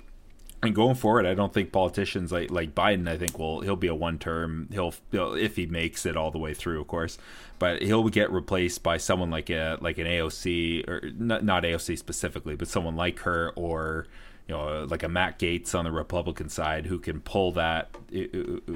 And 0.67 0.75
going 0.75 0.97
forward, 0.97 1.27
I 1.27 1.35
don't 1.35 1.55
think 1.55 1.71
politicians 1.71 2.33
like 2.33 2.51
like 2.51 2.75
Biden. 2.75 3.09
I 3.09 3.17
think 3.17 3.39
will 3.39 3.61
he'll 3.61 3.77
be 3.77 3.87
a 3.87 3.95
one 3.95 4.19
term. 4.19 4.69
He'll, 4.73 4.93
he'll 5.13 5.35
if 5.35 5.55
he 5.55 5.67
makes 5.67 6.05
it 6.05 6.17
all 6.17 6.33
the 6.33 6.39
way 6.39 6.55
through, 6.55 6.81
of 6.81 6.89
course. 6.89 7.19
But 7.61 7.83
he'll 7.83 8.09
get 8.09 8.33
replaced 8.33 8.83
by 8.83 8.97
someone 8.97 9.31
like 9.31 9.49
a 9.49 9.79
like 9.81 9.99
an 9.99 10.07
AOC 10.07 10.89
or 10.89 11.11
not 11.17 11.45
not 11.45 11.63
AOC 11.63 11.97
specifically, 11.97 12.57
but 12.57 12.67
someone 12.67 12.97
like 12.97 13.21
her 13.21 13.53
or 13.55 14.09
you 14.49 14.57
know 14.57 14.85
like 14.91 15.05
a 15.05 15.09
Matt 15.09 15.39
Gaetz 15.39 15.73
on 15.73 15.85
the 15.85 15.93
Republican 15.93 16.49
side 16.49 16.87
who 16.87 16.99
can 16.99 17.21
pull 17.21 17.53
that 17.53 17.97
uh, 18.13 18.23
uh, 18.35 18.57
uh, 18.69 18.75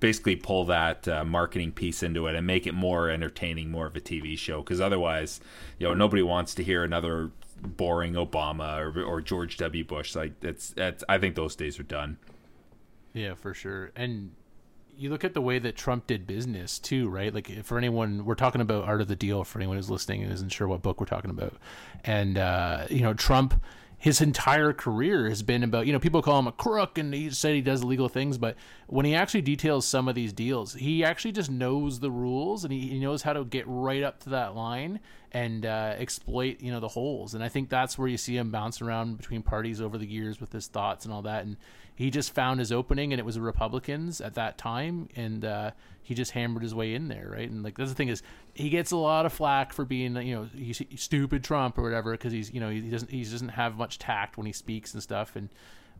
basically 0.00 0.34
pull 0.34 0.64
that 0.64 1.06
uh, 1.06 1.24
marketing 1.24 1.72
piece 1.72 2.02
into 2.02 2.26
it 2.26 2.34
and 2.34 2.46
make 2.46 2.66
it 2.66 2.72
more 2.72 3.10
entertaining, 3.10 3.70
more 3.70 3.86
of 3.86 3.94
a 3.94 4.00
TV 4.00 4.36
show. 4.36 4.62
Because 4.62 4.80
otherwise, 4.80 5.40
you 5.78 5.86
know, 5.86 5.92
nobody 5.92 6.22
wants 6.22 6.54
to 6.54 6.64
hear 6.64 6.82
another 6.82 7.30
boring 7.62 8.14
Obama 8.14 8.78
or, 8.78 9.02
or 9.02 9.20
George 9.20 9.56
W. 9.56 9.84
Bush. 9.84 10.14
Like 10.14 10.42
it's, 10.42 10.70
that's 10.70 11.04
I 11.08 11.18
think 11.18 11.36
those 11.36 11.56
days 11.56 11.78
are 11.78 11.84
done. 11.84 12.18
Yeah, 13.12 13.34
for 13.34 13.54
sure. 13.54 13.92
And 13.94 14.32
you 14.96 15.10
look 15.10 15.24
at 15.24 15.34
the 15.34 15.40
way 15.40 15.58
that 15.58 15.76
Trump 15.76 16.06
did 16.06 16.26
business 16.26 16.78
too, 16.78 17.08
right? 17.08 17.34
Like 17.34 17.64
for 17.64 17.78
anyone, 17.78 18.24
we're 18.24 18.34
talking 18.34 18.60
about 18.60 18.84
Art 18.84 19.00
of 19.00 19.08
the 19.08 19.16
Deal. 19.16 19.44
For 19.44 19.58
anyone 19.58 19.76
who's 19.76 19.90
listening 19.90 20.22
and 20.22 20.32
isn't 20.32 20.50
sure 20.50 20.68
what 20.68 20.82
book 20.82 21.00
we're 21.00 21.06
talking 21.06 21.30
about, 21.30 21.54
and 22.04 22.38
uh, 22.38 22.86
you 22.90 23.00
know, 23.00 23.14
Trump, 23.14 23.60
his 24.02 24.20
entire 24.20 24.72
career 24.72 25.28
has 25.28 25.44
been 25.44 25.62
about 25.62 25.86
you 25.86 25.92
know 25.92 26.00
people 26.00 26.22
call 26.22 26.36
him 26.36 26.48
a 26.48 26.52
crook 26.52 26.98
and 26.98 27.14
he 27.14 27.30
said 27.30 27.54
he 27.54 27.60
does 27.60 27.82
illegal 27.82 28.08
things, 28.08 28.36
but 28.36 28.56
when 28.88 29.06
he 29.06 29.14
actually 29.14 29.42
details 29.42 29.86
some 29.86 30.08
of 30.08 30.16
these 30.16 30.32
deals, 30.32 30.74
he 30.74 31.04
actually 31.04 31.30
just 31.30 31.52
knows 31.52 32.00
the 32.00 32.10
rules 32.10 32.64
and 32.64 32.72
he, 32.72 32.80
he 32.88 32.98
knows 32.98 33.22
how 33.22 33.32
to 33.32 33.44
get 33.44 33.64
right 33.68 34.02
up 34.02 34.18
to 34.18 34.30
that 34.30 34.56
line 34.56 34.98
and 35.30 35.64
uh, 35.64 35.94
exploit 35.96 36.60
you 36.60 36.72
know 36.72 36.80
the 36.80 36.88
holes. 36.88 37.34
And 37.34 37.44
I 37.44 37.48
think 37.48 37.68
that's 37.68 37.96
where 37.96 38.08
you 38.08 38.16
see 38.16 38.36
him 38.36 38.50
bounce 38.50 38.82
around 38.82 39.18
between 39.18 39.40
parties 39.40 39.80
over 39.80 39.96
the 39.96 40.06
years 40.06 40.40
with 40.40 40.50
his 40.50 40.66
thoughts 40.66 41.04
and 41.04 41.14
all 41.14 41.22
that. 41.22 41.44
And 41.44 41.56
he 42.02 42.10
just 42.10 42.34
found 42.34 42.58
his 42.58 42.72
opening, 42.72 43.12
and 43.12 43.20
it 43.20 43.24
was 43.24 43.36
the 43.36 43.40
Republicans 43.40 44.20
at 44.20 44.34
that 44.34 44.58
time, 44.58 45.08
and 45.14 45.44
uh, 45.44 45.70
he 46.02 46.14
just 46.14 46.32
hammered 46.32 46.62
his 46.62 46.74
way 46.74 46.94
in 46.94 47.06
there, 47.06 47.30
right? 47.32 47.48
And 47.48 47.62
like 47.62 47.76
that's 47.78 47.90
the 47.90 47.94
thing 47.94 48.08
is, 48.08 48.22
he 48.54 48.70
gets 48.70 48.90
a 48.90 48.96
lot 48.96 49.24
of 49.24 49.32
flack 49.32 49.72
for 49.72 49.84
being 49.84 50.16
you 50.16 50.34
know 50.34 50.48
he's, 50.54 50.82
stupid 50.96 51.44
Trump 51.44 51.78
or 51.78 51.82
whatever 51.82 52.10
because 52.12 52.32
he's 52.32 52.52
you 52.52 52.58
know 52.58 52.70
he 52.70 52.80
doesn't 52.80 53.10
he 53.10 53.22
doesn't 53.22 53.50
have 53.50 53.76
much 53.76 53.98
tact 53.98 54.36
when 54.36 54.46
he 54.46 54.52
speaks 54.52 54.92
and 54.92 55.02
stuff 55.02 55.36
and. 55.36 55.48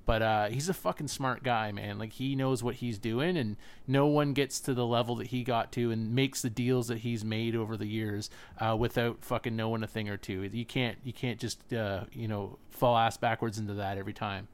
But 0.04 0.20
uh, 0.20 0.48
he's 0.48 0.68
a 0.68 0.74
fucking 0.74 1.06
smart 1.06 1.44
guy, 1.44 1.70
man. 1.70 1.96
Like 1.96 2.14
he 2.14 2.34
knows 2.34 2.60
what 2.60 2.74
he's 2.74 2.98
doing, 2.98 3.36
and 3.36 3.56
no 3.86 4.08
one 4.08 4.32
gets 4.32 4.58
to 4.62 4.74
the 4.74 4.84
level 4.84 5.14
that 5.14 5.28
he 5.28 5.44
got 5.44 5.70
to 5.74 5.92
and 5.92 6.12
makes 6.12 6.42
the 6.42 6.50
deals 6.50 6.88
that 6.88 6.98
he's 6.98 7.24
made 7.24 7.54
over 7.54 7.76
the 7.76 7.86
years 7.86 8.28
uh, 8.58 8.76
without 8.76 9.24
fucking 9.24 9.54
knowing 9.54 9.84
a 9.84 9.86
thing 9.86 10.08
or 10.08 10.16
two. 10.16 10.42
You 10.42 10.64
can't 10.64 10.98
you 11.04 11.12
can't 11.12 11.38
just 11.38 11.72
uh, 11.72 12.06
you 12.12 12.26
know 12.26 12.58
fall 12.70 12.96
ass 12.98 13.16
backwards 13.16 13.58
into 13.58 13.74
that 13.74 13.96
every 13.96 14.12
time. 14.12 14.48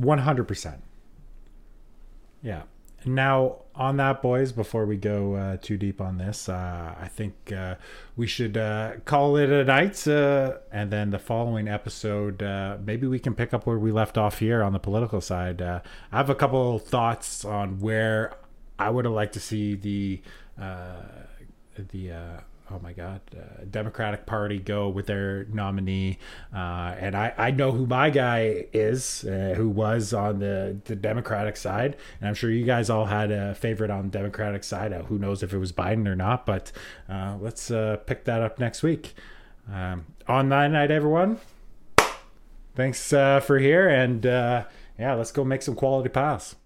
One 0.00 0.18
hundred 0.18 0.48
percent. 0.48 0.82
Yeah. 2.42 2.62
Now 3.04 3.64
on 3.74 3.98
that, 3.98 4.22
boys. 4.22 4.52
Before 4.52 4.86
we 4.86 4.96
go 4.96 5.34
uh, 5.34 5.56
too 5.58 5.76
deep 5.76 6.00
on 6.00 6.16
this, 6.16 6.48
uh, 6.48 6.94
I 6.98 7.08
think 7.08 7.34
uh, 7.52 7.74
we 8.16 8.26
should 8.26 8.56
uh, 8.56 8.92
call 9.04 9.36
it 9.36 9.50
a 9.50 9.64
night. 9.64 10.06
Uh, 10.08 10.58
and 10.72 10.90
then 10.90 11.10
the 11.10 11.18
following 11.18 11.68
episode, 11.68 12.42
uh, 12.42 12.78
maybe 12.82 13.06
we 13.06 13.18
can 13.18 13.34
pick 13.34 13.52
up 13.52 13.66
where 13.66 13.78
we 13.78 13.92
left 13.92 14.16
off 14.16 14.38
here 14.38 14.62
on 14.62 14.72
the 14.72 14.78
political 14.78 15.20
side. 15.20 15.60
I 15.60 15.82
have 16.10 16.30
a 16.30 16.34
couple 16.34 16.78
thoughts 16.78 17.44
on 17.44 17.80
where 17.80 18.32
I 18.78 18.88
would 18.88 19.04
have 19.04 19.14
liked 19.14 19.34
to 19.34 19.40
see 19.40 19.74
the 19.74 20.22
the 21.76 22.12
oh 22.72 22.78
my 22.82 22.92
god 22.92 23.20
uh, 23.36 23.64
Democratic 23.70 24.26
Party 24.26 24.58
go 24.58 24.88
with 24.88 25.06
their 25.06 25.44
nominee, 25.46 26.18
uh, 26.54 26.94
and 26.98 27.16
I 27.16 27.32
I 27.36 27.50
know 27.50 27.72
who 27.72 27.86
my 27.86 28.10
guy 28.10 28.66
is, 28.72 29.24
uh, 29.24 29.54
who 29.56 29.68
was 29.68 30.12
on 30.12 30.38
the 30.38 30.78
the 30.84 30.96
Democratic 30.96 31.56
side, 31.56 31.96
and 32.20 32.28
I'm 32.28 32.34
sure 32.34 32.50
you 32.50 32.64
guys 32.64 32.90
all 32.90 33.06
had 33.06 33.30
a 33.30 33.54
favorite 33.54 33.90
on 33.90 34.10
the 34.10 34.18
Democratic 34.18 34.64
side. 34.64 34.92
Uh, 34.92 35.02
who 35.02 35.18
knows 35.18 35.42
if 35.42 35.52
it 35.52 35.58
was 35.58 35.72
Biden 35.72 36.06
or 36.06 36.16
not? 36.16 36.46
But 36.46 36.72
uh, 37.08 37.36
let's 37.40 37.70
uh, 37.70 37.98
pick 38.06 38.24
that 38.24 38.42
up 38.42 38.58
next 38.58 38.82
week. 38.82 39.14
Um, 39.72 40.06
on 40.26 40.48
that 40.50 40.68
night, 40.68 40.90
everyone. 40.90 41.38
Thanks 42.76 43.10
for 43.10 43.58
here, 43.58 43.88
and 43.88 44.24
yeah, 44.24 45.14
let's 45.14 45.32
go 45.32 45.44
make 45.44 45.62
some 45.62 45.74
quality 45.74 46.08
pass. 46.08 46.56